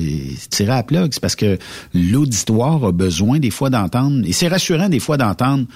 [0.50, 1.58] tirer à la plug, c'est parce que
[1.92, 5.66] l'auditoire a besoin des fois d'entendre, et c'est rassurant des fois d'entendre,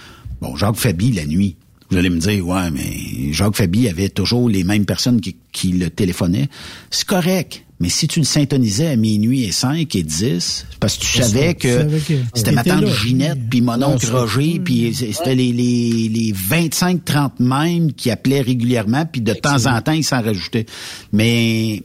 [0.40, 1.56] bon, Jacques Fabi la nuit.
[1.90, 5.72] Vous allez me dire, ouais, mais Jacques Fabi avait toujours les mêmes personnes qui, qui
[5.72, 6.48] le téléphonaient.
[6.90, 7.64] C'est correct.
[7.80, 11.22] Mais si tu le syntonisais à minuit et 5 et 10, c'est parce que tu
[11.22, 11.86] savais que
[12.34, 12.92] c'était ma tante là.
[12.92, 19.06] Ginette, puis mon oncle Roger, puis c'était les, les, les 25-30 mêmes qui appelaient régulièrement,
[19.06, 20.66] puis de temps en temps, ils s'en rajoutaient.
[21.12, 21.84] Mais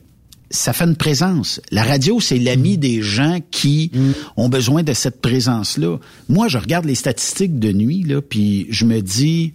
[0.49, 1.61] ça fait une présence.
[1.71, 3.91] La radio, c'est l'ami des gens qui
[4.37, 5.97] ont besoin de cette présence-là.
[6.29, 9.53] Moi, je regarde les statistiques de nuit, là, puis je me dis,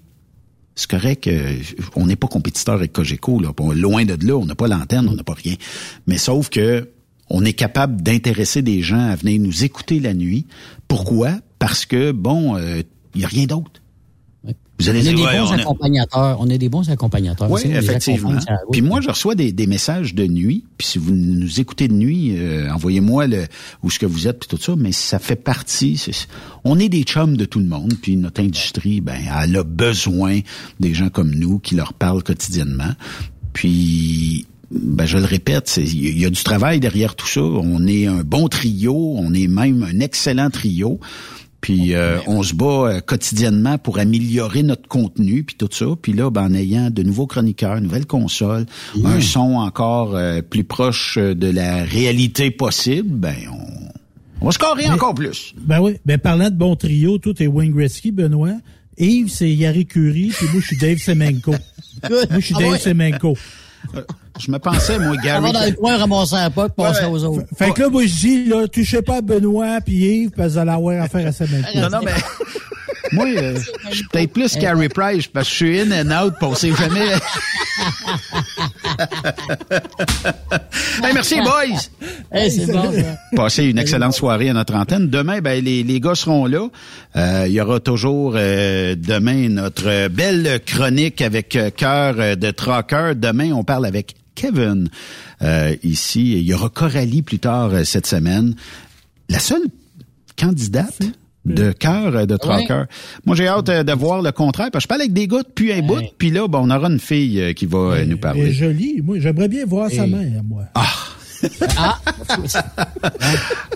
[0.79, 1.57] c'est correct, euh,
[1.97, 3.53] on n'est pas compétiteur avec Cogeco, là.
[3.57, 5.57] Bon, Loin de là, on n'a pas l'antenne, on n'a pas rien.
[6.07, 6.89] Mais sauf que
[7.29, 10.47] on est capable d'intéresser des gens à venir nous écouter la nuit.
[10.87, 11.33] Pourquoi?
[11.59, 12.85] Parce que, bon, il
[13.17, 13.83] n'y a rien d'autre.
[14.81, 16.41] Vous allez on est dire, des ouais, bons on a- accompagnateurs.
[16.41, 17.51] On est des bons accompagnateurs.
[17.51, 18.39] oui, effectivement.
[18.71, 20.65] Puis moi, je reçois des, des messages de nuit.
[20.77, 23.47] Puis si vous nous écoutez de nuit, euh, envoyez-moi le
[23.83, 24.75] où ce que vous êtes puis tout ça.
[24.77, 26.01] Mais ça fait partie.
[26.65, 27.95] on est des chums de tout le monde.
[28.01, 30.41] Puis notre industrie, ben, elle a besoin
[30.79, 32.93] des gens comme nous qui leur parlent quotidiennement.
[33.53, 37.41] Puis ben, je le répète, c'est- il y a du travail derrière tout ça.
[37.43, 41.01] On est un bon trio, on est même un excellent trio.
[41.61, 45.87] Puis euh, on se bat euh, quotidiennement pour améliorer notre contenu, puis tout ça.
[46.01, 48.67] Puis là, ben, en ayant de nouveaux chroniqueurs, nouvelles consoles,
[49.05, 53.89] un son encore euh, plus proche euh, de la réalité possible, ben on,
[54.41, 55.53] on va scorer Mais- encore plus.
[55.61, 55.97] Ben oui.
[56.07, 58.55] Ben parlant de bon trio, toi, t'es Wayne Gretzky, Benoît.
[58.97, 61.53] Yves, c'est Yari Curie, puis moi, je suis Dave Semenko.
[62.09, 62.79] moi, je suis Ah Dave ouais?
[62.79, 63.37] Semenko.
[64.39, 65.43] Je me pensais, moi, On Gary.
[65.43, 67.45] va dans le coin ramasser un pas, passer aux autres.
[67.57, 70.59] Fait que là, moi, je dis, là, touchez pas Benoît puis Yves, parce que vous
[70.59, 71.79] allez avoir affaire à Semenko.
[71.79, 72.13] Non, non, mais
[73.13, 73.59] moi, euh,
[73.91, 76.73] je suis peut-être plus Carey Price parce que je suis in and out, on sait
[76.75, 77.07] jamais.
[81.03, 81.89] Hey, merci, boys!
[82.33, 83.17] Hey, c'est bon, ça.
[83.37, 85.09] Passez une excellente soirée à notre antenne.
[85.09, 86.67] Demain, ben, les, les gars seront là.
[87.17, 92.51] Euh, il y aura toujours euh, demain notre belle chronique avec euh, cœur euh, de
[92.51, 93.13] trocker.
[93.15, 94.89] Demain, on parle avec Kevin
[95.43, 96.33] euh, ici.
[96.39, 98.55] Il y aura Coralie plus tard euh, cette semaine.
[99.29, 99.63] La seule
[100.39, 101.01] candidate
[101.45, 102.85] de cœur euh, de trocker.
[103.27, 104.71] Moi, j'ai hâte euh, de voir le contraire.
[104.71, 106.89] Parce que je parle avec des gars depuis un bout, puis là, ben, on aura
[106.89, 108.53] une fille euh, qui va euh, nous Elle est parler.
[108.53, 109.01] jolie.
[109.03, 110.65] Moi, j'aimerais bien voir sa mère, moi.
[110.75, 110.87] Ah,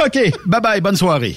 [0.04, 1.36] OK, bye-bye, bonne soirée.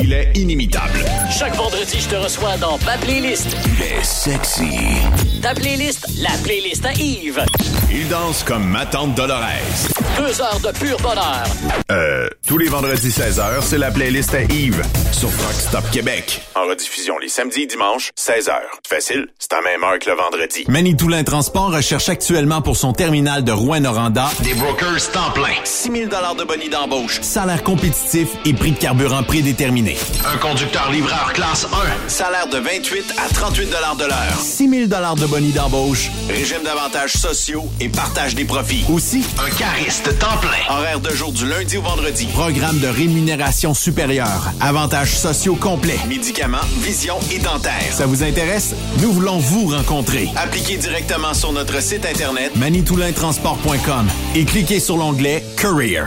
[0.00, 1.04] Il est inimitable.
[1.30, 3.48] Chaque vendredi, je te reçois dans ma playlist.
[3.66, 4.70] Il est sexy.
[5.42, 7.44] Ta playlist, la playlist à Yves.
[7.90, 9.42] Il danse comme ma tante Dolores.
[10.16, 11.44] Deux heures de pur bonheur.
[11.90, 14.82] Euh, tous les vendredis 16h, c'est la playlist à Yves
[15.12, 16.42] sur Rock Stop Québec.
[16.54, 18.52] En rediffusion les samedis et dimanches, 16h.
[18.88, 20.64] Facile, c'est à même heure que le vendredi.
[20.68, 25.54] Manitoulin Transport recherche actuellement pour son terminal de Rouen-Noranda Des brokers temps plein.
[25.64, 29.57] 6 000 de bonus d'embauche, salaire compétitif et prix de carburant prédéterminé.
[29.60, 31.66] Un conducteur livreur classe
[32.06, 32.08] 1.
[32.08, 34.38] Salaire de 28 à 38 de l'heure.
[34.40, 36.10] 6 000 de bonus d'embauche.
[36.28, 38.84] Régime d'avantages sociaux et partage des profits.
[38.88, 40.72] Aussi, Un cariste temps plein.
[40.72, 42.26] Horaire de jour du lundi au vendredi.
[42.26, 45.98] programme de rémunération supérieure, avantages sociaux complets.
[46.08, 47.72] Médicaments, vision et dentaire.
[47.90, 48.76] Ça vous intéresse?
[48.98, 50.28] Nous voulons vous rencontrer.
[50.36, 54.06] Appliquez directement sur notre site internet manitoulintransport.com
[54.36, 56.06] et cliquez sur l'onglet Career.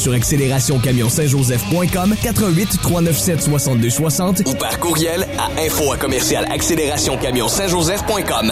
[0.01, 8.51] sur accélérationcamion-saint-joseph.com 88 397 62 60 ou par courriel à info à commercial accélérationcamion-saint-joseph.com.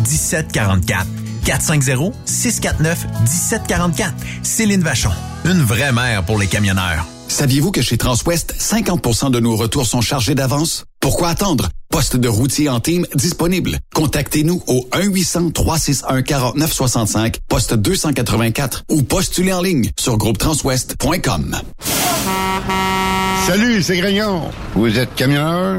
[0.00, 1.06] 1744.
[1.44, 4.12] 450-649-1744.
[4.42, 5.10] Céline Vachon.
[5.44, 7.06] Une vraie mère pour les camionneurs.
[7.28, 10.84] Saviez-vous que chez Transwest, 50% de nos retours sont chargés d'avance?
[11.00, 11.68] Pourquoi attendre?
[11.88, 13.78] Poste de routier en team disponible.
[13.94, 21.56] Contactez-nous au 1-800-361-4965, poste 284 ou postulez en ligne sur groupetranswest.com.
[23.46, 24.50] Salut, c'est Grignon.
[24.74, 25.78] Vous êtes camionneur?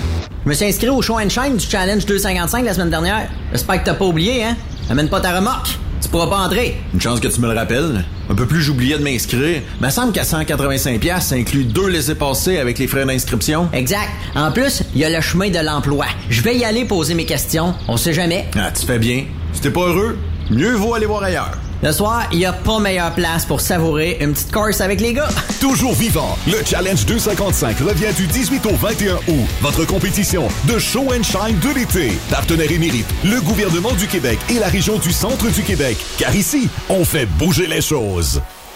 [0.43, 3.29] Je me suis inscrit au show and shine du Challenge 255 la semaine dernière.
[3.51, 4.57] J'espère que t'as pas oublié, hein?
[4.89, 5.77] Amène pas ta remorque.
[6.01, 6.77] Tu pourras pas entrer.
[6.95, 8.03] Une chance que tu me le rappelles.
[8.27, 9.61] Un peu plus, j'oubliais de m'inscrire.
[9.79, 13.69] Mais il semble qu'à 185$, ça inclut deux laissés-passer avec les frais d'inscription.
[13.71, 14.09] Exact.
[14.35, 16.07] En plus, il y a le chemin de l'emploi.
[16.31, 17.75] Je vais y aller poser mes questions.
[17.87, 18.47] On sait jamais.
[18.57, 19.25] Ah, tu fais bien.
[19.53, 20.17] Si t'es pas heureux,
[20.49, 21.51] mieux vaut aller voir ailleurs.
[21.83, 25.13] Le soir, il y a pas meilleure place pour savourer une petite course avec les
[25.13, 25.29] gars.
[25.59, 29.47] Toujours vivant, le Challenge 255 revient du 18 au 21 août.
[29.61, 32.11] Votre compétition de show and shine de l'été.
[32.29, 35.97] Partenaire émérite, le gouvernement du Québec et la région du centre du Québec.
[36.19, 38.41] Car ici, on fait bouger les choses.